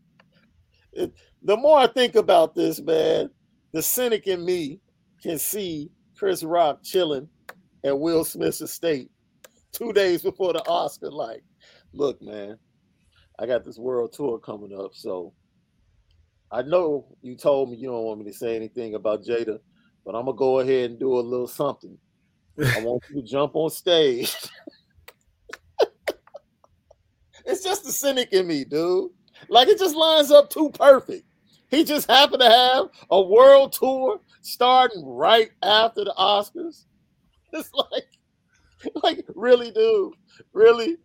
It- 0.94 1.14
the 1.44 1.56
more 1.58 1.78
I 1.78 1.86
think 1.88 2.16
about 2.16 2.56
this, 2.56 2.80
man, 2.82 3.30
the 3.72 3.82
cynic 3.84 4.26
in 4.28 4.44
me 4.44 4.80
can 5.22 5.38
see 5.38 5.92
Chris 6.18 6.44
Rock 6.44 6.80
chilling 6.84 7.30
at 7.84 8.00
Will 8.00 8.24
Smith's 8.26 8.62
estate 8.62 9.12
two 9.74 9.94
days 9.94 10.24
before 10.24 10.54
the 10.54 10.68
Oscar. 10.68 11.12
Like, 11.12 11.44
look, 11.94 12.20
man, 12.22 12.58
I 13.40 13.46
got 13.46 13.64
this 13.64 13.78
world 13.78 14.14
tour 14.14 14.40
coming 14.40 14.76
up. 14.78 14.92
So 14.96 15.34
I 16.52 16.62
know 16.64 17.06
you 17.22 17.38
told 17.38 17.72
me 17.72 17.78
you 17.78 17.88
don't 17.88 18.04
want 18.04 18.20
me 18.20 18.26
to 18.26 18.38
say 18.38 18.56
anything 18.58 18.96
about 18.96 19.24
Jada, 19.24 19.60
but 20.06 20.16
I'm 20.16 20.26
gonna 20.26 20.38
go 20.38 20.60
ahead 20.60 20.92
and 20.92 21.00
do 21.00 21.18
a 21.18 21.22
little 21.22 21.48
something. 21.48 21.98
I 22.60 22.80
want 22.84 23.04
you 23.10 23.22
to 23.22 23.28
jump 23.28 23.56
on 23.56 23.70
stage. 23.70 24.36
it's 27.46 27.64
just 27.64 27.86
the 27.86 27.92
cynic 27.92 28.34
in 28.34 28.48
me, 28.48 28.66
dude. 28.66 29.12
Like 29.48 29.70
it 29.70 29.80
just 29.80 29.96
lines 29.96 30.30
up 30.30 30.50
too 30.50 30.70
perfect. 30.72 31.24
he 31.70 31.86
just 31.86 32.10
happened 32.10 32.42
to 32.42 32.50
have 32.50 32.88
a 33.10 33.22
world 33.22 33.72
tour 33.72 34.20
starting 34.42 35.06
right 35.06 35.52
after 35.64 36.04
the 36.04 36.14
Oscars. 36.18 36.86
It's 37.54 37.70
like, 37.74 38.08
like 39.04 39.26
really, 39.36 39.72
dude, 39.72 40.14
really. 40.54 40.96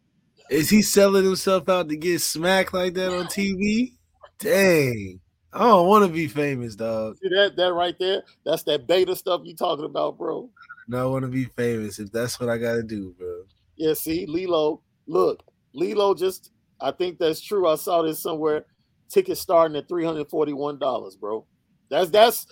Is 0.48 0.70
he 0.70 0.80
selling 0.80 1.24
himself 1.24 1.68
out 1.68 1.88
to 1.88 1.96
get 1.96 2.20
smacked 2.20 2.72
like 2.72 2.94
that 2.94 3.12
on 3.12 3.26
TV? 3.26 3.94
Dang. 4.38 5.18
I 5.56 5.60
don't 5.60 5.88
want 5.88 6.04
to 6.04 6.12
be 6.12 6.28
famous, 6.28 6.76
dog. 6.76 7.16
See 7.22 7.30
that 7.30 7.56
that 7.56 7.72
right 7.72 7.98
there? 7.98 8.22
That's 8.44 8.62
that 8.64 8.86
beta 8.86 9.16
stuff 9.16 9.40
you 9.44 9.56
talking 9.56 9.86
about, 9.86 10.18
bro. 10.18 10.50
No, 10.86 11.02
I 11.02 11.10
want 11.10 11.22
to 11.24 11.30
be 11.30 11.46
famous 11.46 11.98
if 11.98 12.12
that's 12.12 12.38
what 12.38 12.50
I 12.50 12.58
gotta 12.58 12.82
do, 12.82 13.14
bro. 13.18 13.44
Yeah, 13.76 13.94
see, 13.94 14.26
Lilo, 14.26 14.82
look, 15.06 15.42
Lilo 15.72 16.14
just 16.14 16.52
I 16.78 16.90
think 16.90 17.18
that's 17.18 17.40
true. 17.40 17.66
I 17.66 17.76
saw 17.76 18.02
this 18.02 18.20
somewhere. 18.20 18.66
Tickets 19.08 19.40
starting 19.40 19.78
at 19.78 19.88
$341, 19.88 21.18
bro. 21.18 21.46
That's 21.88 22.10
that's 22.10 22.46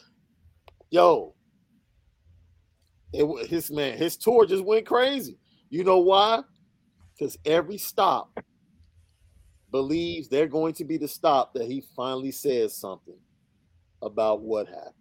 yo. 0.90 1.34
It 3.12 3.48
his 3.48 3.70
man, 3.70 3.98
his 3.98 4.16
tour 4.16 4.46
just 4.46 4.64
went 4.64 4.86
crazy. 4.86 5.36
You 5.68 5.84
know 5.84 5.98
why? 5.98 6.40
Because 7.12 7.36
every 7.44 7.76
stop 7.76 8.30
believes 9.74 10.28
they're 10.28 10.46
going 10.46 10.72
to 10.72 10.84
be 10.84 10.96
the 10.96 11.08
stop 11.08 11.52
that 11.52 11.66
he 11.66 11.82
finally 11.96 12.30
says 12.30 12.76
something 12.76 13.18
about 14.02 14.40
what 14.40 14.68
happened. 14.68 14.94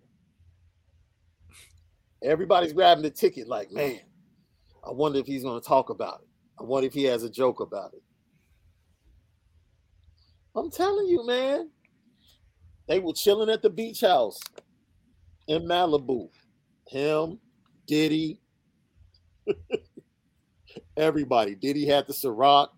Everybody's 2.24 2.74
grabbing 2.74 3.04
the 3.04 3.12
ticket, 3.12 3.48
like, 3.48 3.72
man, 3.72 4.00
I 4.84 4.90
wonder 4.90 5.20
if 5.20 5.28
he's 5.28 5.44
going 5.44 5.62
to 5.62 5.68
talk 5.68 5.91
about 5.91 6.22
it. 6.22 6.28
I 6.60 6.64
wonder 6.64 6.88
if 6.88 6.94
he 6.95 7.04
has 7.04 7.22
a 7.22 7.30
joke 7.30 7.60
about 7.60 7.94
it. 7.94 8.02
I'm 10.56 10.72
telling 10.72 11.06
you, 11.06 11.24
man. 11.24 11.70
They 12.88 12.98
were 12.98 13.14
chilling 13.14 13.52
at 13.52 13.62
the 13.62 13.70
beach 13.70 14.02
house 14.02 14.40
in 15.48 15.68
Malibu. 15.68 16.30
Him, 16.88 17.38
Diddy, 17.86 18.41
everybody. 20.98 21.54
Diddy 21.54 21.86
had 21.86 22.08
the 22.08 22.14
Ciroc, 22.14 22.70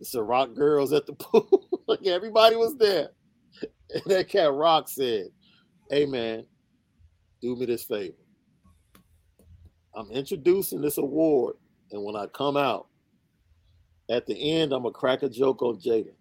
the 0.00 0.06
Ciroc 0.06 0.56
girls 0.56 0.92
at 0.92 1.06
the 1.06 1.12
pool. 1.18 1.68
like 1.86 2.06
everybody 2.06 2.56
was 2.56 2.76
there. 2.76 3.10
And 3.92 4.04
that 4.06 4.28
cat 4.28 4.52
Rock 4.52 4.88
said, 4.88 5.26
Hey 5.90 6.06
man, 6.06 6.46
do 7.42 7.56
me 7.56 7.66
this 7.66 7.82
favor. 7.82 8.14
I'm 9.96 10.10
introducing 10.12 10.80
this 10.80 10.98
award, 10.98 11.56
and 11.90 12.04
when 12.04 12.14
I 12.14 12.26
come 12.26 12.56
out, 12.56 12.86
at 14.08 14.26
the 14.26 14.52
end, 14.52 14.72
I'm 14.72 14.82
gonna 14.82 14.92
crack 14.94 15.24
a 15.24 15.28
joke 15.28 15.62
on 15.62 15.80
Jada. 15.80 16.12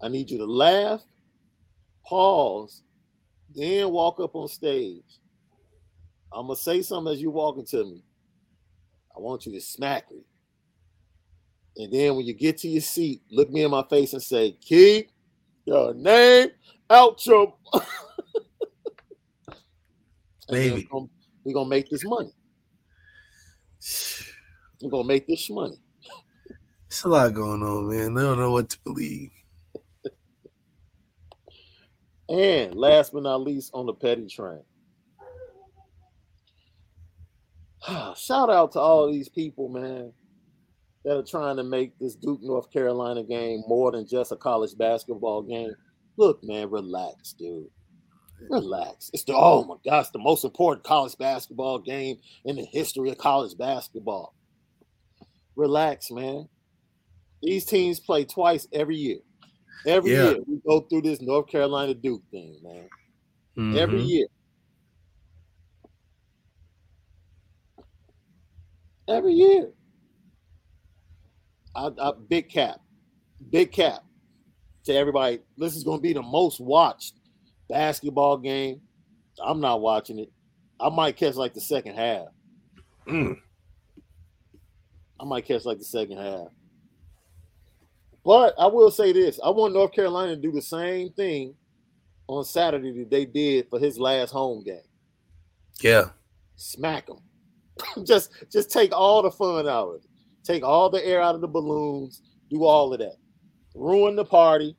I 0.00 0.08
need 0.08 0.30
you 0.30 0.38
to 0.38 0.46
laugh, 0.46 1.02
pause, 2.04 2.82
then 3.54 3.90
walk 3.90 4.20
up 4.20 4.36
on 4.36 4.48
stage. 4.48 5.18
I'm 6.32 6.46
gonna 6.46 6.56
say 6.56 6.82
something 6.82 7.12
as 7.12 7.20
you're 7.20 7.30
walking 7.32 7.66
to 7.66 7.84
me. 7.84 8.04
I 9.16 9.20
want 9.20 9.46
you 9.46 9.52
to 9.52 9.60
smack 9.60 10.10
me. 10.12 10.20
And 11.78 11.92
then 11.92 12.16
when 12.16 12.24
you 12.26 12.32
get 12.34 12.58
to 12.58 12.68
your 12.68 12.82
seat, 12.82 13.22
look 13.30 13.50
me 13.50 13.62
in 13.62 13.70
my 13.70 13.84
face 13.88 14.12
and 14.12 14.22
say, 14.22 14.52
keep 14.60 15.10
your 15.64 15.92
name 15.94 16.48
out 16.88 17.24
your 17.26 17.54
Baby. 20.48 20.88
We're 20.90 20.98
gonna, 20.98 21.10
we 21.44 21.52
gonna 21.52 21.68
make 21.68 21.90
this 21.90 22.04
money. 22.04 22.32
We're 24.80 24.90
gonna 24.90 25.08
make 25.08 25.26
this 25.26 25.50
money. 25.50 25.76
It's 26.86 27.02
a 27.04 27.08
lot 27.08 27.34
going 27.34 27.62
on, 27.62 27.88
man. 27.88 28.14
They 28.14 28.22
don't 28.22 28.38
know 28.38 28.52
what 28.52 28.70
to 28.70 28.78
believe. 28.84 29.30
And 32.28 32.74
last 32.74 33.12
but 33.12 33.22
not 33.22 33.42
least, 33.42 33.70
on 33.72 33.86
the 33.86 33.92
petty 33.92 34.26
train. 34.26 34.62
Shout 38.16 38.50
out 38.50 38.72
to 38.72 38.80
all 38.80 39.10
these 39.10 39.28
people, 39.28 39.68
man, 39.68 40.12
that 41.06 41.16
are 41.16 41.22
trying 41.22 41.56
to 41.56 41.62
make 41.62 41.96
this 42.00 42.16
Duke 42.16 42.40
North 42.42 42.68
Carolina 42.72 43.22
game 43.22 43.62
more 43.68 43.92
than 43.92 44.08
just 44.08 44.32
a 44.32 44.36
college 44.36 44.76
basketball 44.76 45.40
game. 45.40 45.72
Look, 46.16 46.42
man, 46.42 46.68
relax, 46.68 47.32
dude. 47.32 47.68
Relax. 48.50 49.10
It's 49.14 49.22
the 49.22 49.32
oh 49.32 49.64
my 49.64 49.76
gosh, 49.88 50.10
the 50.10 50.18
most 50.18 50.44
important 50.44 50.84
college 50.84 51.16
basketball 51.16 51.78
game 51.78 52.18
in 52.44 52.56
the 52.56 52.64
history 52.64 53.08
of 53.10 53.18
college 53.18 53.56
basketball. 53.56 54.34
Relax, 55.54 56.10
man. 56.10 56.48
These 57.40 57.66
teams 57.66 58.00
play 58.00 58.24
twice 58.24 58.66
every 58.72 58.96
year. 58.96 59.18
Every 59.86 60.10
Yeah. 60.10 60.30
year 60.30 60.38
we 60.48 60.56
go 60.66 60.80
through 60.80 61.02
this 61.02 61.20
North 61.20 61.46
Carolina 61.46 61.94
Duke 61.94 62.22
thing, 62.32 62.58
man. 62.64 63.78
Every 63.78 64.00
Mhm. 64.00 64.08
year. 64.08 64.26
Every 69.06 69.34
year. 69.34 69.72
I, 71.76 71.90
I 72.00 72.12
big 72.28 72.48
cap. 72.48 72.80
Big 73.50 73.70
cap 73.70 74.02
to 74.84 74.94
everybody. 74.94 75.40
This 75.58 75.76
is 75.76 75.84
going 75.84 75.98
to 75.98 76.02
be 76.02 76.14
the 76.14 76.22
most 76.22 76.58
watched 76.60 77.14
basketball 77.68 78.38
game. 78.38 78.80
I'm 79.44 79.60
not 79.60 79.80
watching 79.80 80.18
it. 80.18 80.32
I 80.80 80.88
might 80.88 81.16
catch 81.16 81.34
like 81.34 81.54
the 81.54 81.60
second 81.60 81.96
half. 81.96 82.28
Mm. 83.06 83.36
I 85.20 85.24
might 85.24 85.44
catch 85.44 85.64
like 85.64 85.78
the 85.78 85.84
second 85.84 86.18
half. 86.18 86.48
But 88.24 88.54
I 88.58 88.66
will 88.66 88.90
say 88.90 89.12
this: 89.12 89.38
I 89.44 89.50
want 89.50 89.74
North 89.74 89.92
Carolina 89.92 90.34
to 90.34 90.40
do 90.40 90.50
the 90.50 90.62
same 90.62 91.12
thing 91.12 91.54
on 92.26 92.44
Saturday 92.44 92.92
that 92.92 93.10
they 93.10 93.24
did 93.24 93.68
for 93.70 93.78
his 93.78 93.98
last 93.98 94.30
home 94.30 94.64
game. 94.64 94.80
Yeah. 95.80 96.06
Smack 96.56 97.06
them. 97.06 97.20
just, 98.04 98.30
just 98.50 98.70
take 98.70 98.92
all 98.92 99.22
the 99.22 99.30
fun 99.30 99.68
out 99.68 99.88
of 99.88 99.94
it. 99.96 100.02
Take 100.46 100.62
all 100.62 100.88
the 100.88 101.04
air 101.04 101.20
out 101.20 101.34
of 101.34 101.40
the 101.40 101.48
balloons. 101.48 102.22
Do 102.50 102.64
all 102.64 102.92
of 102.92 103.00
that. 103.00 103.16
Ruin 103.74 104.14
the 104.14 104.24
party. 104.24 104.76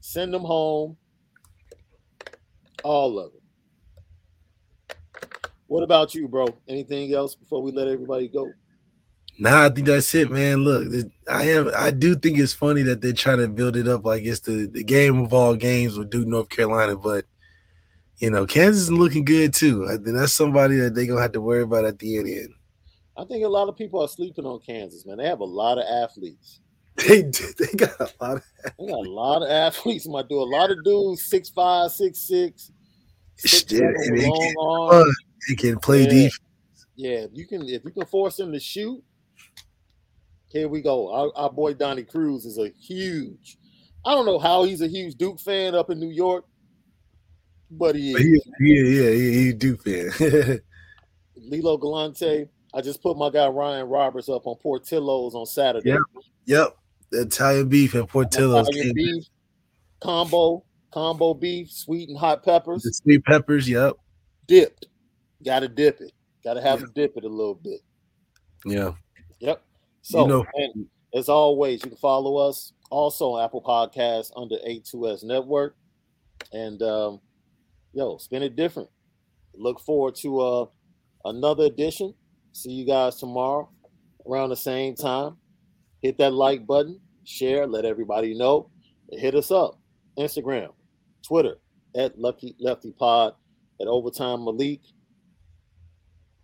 Send 0.00 0.32
them 0.32 0.42
home. 0.42 0.96
All 2.82 3.18
of 3.18 3.32
it. 3.34 4.96
What 5.66 5.82
about 5.82 6.14
you, 6.14 6.28
bro? 6.28 6.46
Anything 6.66 7.12
else 7.14 7.34
before 7.34 7.62
we 7.62 7.72
let 7.72 7.88
everybody 7.88 8.28
go? 8.28 8.50
Nah, 9.38 9.64
I 9.64 9.68
think 9.68 9.86
that's 9.86 10.14
it, 10.14 10.30
man. 10.30 10.64
Look, 10.64 11.06
I 11.28 11.44
am. 11.50 11.70
I 11.76 11.90
do 11.90 12.14
think 12.14 12.38
it's 12.38 12.52
funny 12.52 12.82
that 12.82 13.00
they're 13.00 13.12
trying 13.12 13.38
to 13.38 13.48
build 13.48 13.76
it 13.76 13.88
up 13.88 14.04
like 14.04 14.22
it's 14.24 14.40
the, 14.40 14.66
the 14.66 14.84
game 14.84 15.20
of 15.20 15.32
all 15.32 15.56
games 15.56 15.98
with 15.98 16.10
Duke 16.10 16.26
North 16.26 16.48
Carolina, 16.48 16.96
but 16.96 17.24
you 18.18 18.30
know, 18.30 18.46
Kansas 18.46 18.84
is 18.84 18.92
looking 18.92 19.24
good 19.24 19.52
too. 19.52 19.86
I 19.86 19.92
think 19.92 20.16
that's 20.16 20.32
somebody 20.32 20.76
that 20.76 20.94
they're 20.94 21.06
gonna 21.06 21.22
have 21.22 21.32
to 21.32 21.40
worry 21.40 21.62
about 21.62 21.84
at 21.84 21.98
the 21.98 22.18
end. 22.18 22.28
end. 22.28 22.54
I 23.16 23.24
think 23.24 23.44
a 23.44 23.48
lot 23.48 23.68
of 23.68 23.76
people 23.76 24.00
are 24.02 24.08
sleeping 24.08 24.46
on 24.46 24.60
Kansas, 24.60 25.04
man. 25.04 25.18
They 25.18 25.26
have 25.26 25.40
a 25.40 25.44
lot 25.44 25.78
of 25.78 25.84
athletes. 25.84 26.60
They 27.08 27.22
do- 27.22 27.52
they 27.58 27.66
got 27.76 27.98
a 28.00 28.10
lot 28.20 28.36
of 28.36 28.42
They 28.78 28.86
got 28.86 29.06
a 29.06 29.10
lot 29.10 29.42
of 29.42 29.50
athletes, 29.50 30.06
my 30.06 30.22
dude. 30.22 30.32
A 30.32 30.42
lot 30.42 30.70
of 30.70 30.84
dudes, 30.84 31.22
six 31.22 31.48
five, 31.48 31.90
six 31.90 32.18
six, 32.20 32.70
six 33.36 33.54
Shit, 33.60 33.70
seven, 33.70 33.94
and 33.96 34.18
they 34.18 34.30
can, 34.30 35.04
they 35.48 35.54
can 35.54 35.78
play 35.78 36.02
Yeah. 36.02 36.08
defense. 36.08 36.38
Yeah, 36.94 37.10
if 37.20 37.30
you 37.32 37.46
can, 37.46 37.66
if 37.68 37.82
you 37.84 37.90
can 37.90 38.04
force 38.06 38.36
them 38.36 38.52
to 38.52 38.60
shoot, 38.60 39.02
here 40.50 40.68
we 40.68 40.82
go. 40.82 41.10
Our, 41.10 41.32
our 41.34 41.50
boy 41.50 41.72
Donnie 41.74 42.02
Cruz 42.04 42.44
is 42.44 42.58
a 42.58 42.68
huge. 42.68 43.56
I 44.04 44.12
don't 44.14 44.26
know 44.26 44.38
how 44.38 44.64
he's 44.64 44.82
a 44.82 44.86
huge 44.88 45.14
Duke 45.14 45.40
fan 45.40 45.74
up 45.74 45.88
in 45.88 45.98
New 45.98 46.10
York, 46.10 46.44
but 47.70 47.94
he 47.94 48.12
is. 48.12 48.46
yeah, 48.60 48.82
yeah, 48.82 49.10
he, 49.10 49.32
he 49.44 49.52
Duke 49.54 49.82
fan. 49.82 50.60
Lilo 51.36 51.78
Galante. 51.78 52.48
I 52.74 52.80
just 52.80 53.02
put 53.02 53.16
my 53.16 53.30
guy 53.30 53.46
Ryan 53.48 53.88
Roberts 53.88 54.28
up 54.28 54.46
on 54.46 54.56
Portillo's 54.56 55.34
on 55.34 55.46
Saturday. 55.46 55.90
Yep. 55.90 56.00
yep, 56.46 56.76
Italian 57.12 57.68
beef 57.68 57.94
and 57.94 58.08
Portillo's 58.08 58.68
Italian 58.68 58.94
beef 58.94 59.24
combo, 60.02 60.64
combo 60.92 61.32
beef, 61.34 61.70
sweet 61.70 62.08
and 62.08 62.18
hot 62.18 62.44
peppers, 62.44 62.82
the 62.82 62.92
sweet 62.92 63.24
peppers. 63.24 63.68
Yep, 63.68 63.94
dipped. 64.46 64.86
Got 65.44 65.60
to 65.60 65.68
dip 65.68 66.00
it. 66.00 66.12
Got 66.44 66.54
to 66.54 66.62
have 66.62 66.80
to 66.80 66.86
dip 66.94 67.16
it 67.16 67.24
a 67.24 67.28
little 67.28 67.54
bit. 67.54 67.80
yeah. 68.64 68.92
Yep. 69.40 69.62
So, 70.02 70.26
know- 70.26 70.46
and 70.54 70.86
as 71.14 71.28
always, 71.28 71.82
you 71.82 71.90
can 71.90 71.98
follow 71.98 72.36
us 72.36 72.72
also 72.90 73.32
on 73.32 73.44
Apple 73.44 73.62
Podcasts 73.62 74.30
under 74.36 74.56
A2S 74.56 75.24
Network. 75.24 75.76
And 76.52 76.80
um, 76.82 77.20
yo, 77.92 78.18
spin 78.18 78.42
it 78.42 78.56
different. 78.56 78.88
Look 79.54 79.80
forward 79.80 80.14
to 80.16 80.40
uh, 80.40 80.66
another 81.24 81.64
edition. 81.64 82.14
See 82.52 82.70
you 82.70 82.86
guys 82.86 83.16
tomorrow 83.16 83.70
around 84.26 84.50
the 84.50 84.56
same 84.56 84.94
time. 84.94 85.36
Hit 86.02 86.18
that 86.18 86.32
like 86.32 86.66
button, 86.66 87.00
share, 87.24 87.66
let 87.66 87.84
everybody 87.84 88.34
know. 88.34 88.70
Hit 89.10 89.34
us 89.34 89.50
up. 89.50 89.78
Instagram, 90.18 90.68
Twitter, 91.26 91.56
at 91.96 92.18
Lucky 92.18 92.54
Lefty 92.60 92.92
Pod, 92.92 93.34
at 93.80 93.86
Overtime 93.86 94.44
Malik, 94.44 94.80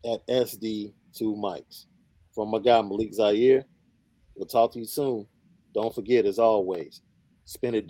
at 0.04 0.26
SD2 0.28 0.92
Mics 1.22 1.86
from 2.34 2.50
my 2.50 2.58
guy 2.58 2.80
Malik 2.80 3.12
Zaire. 3.12 3.64
We'll 4.34 4.46
talk 4.46 4.72
to 4.72 4.78
you 4.78 4.86
soon. 4.86 5.26
Don't 5.74 5.94
forget, 5.94 6.24
as 6.24 6.38
always, 6.38 7.02
spin 7.44 7.74
it 7.74 7.86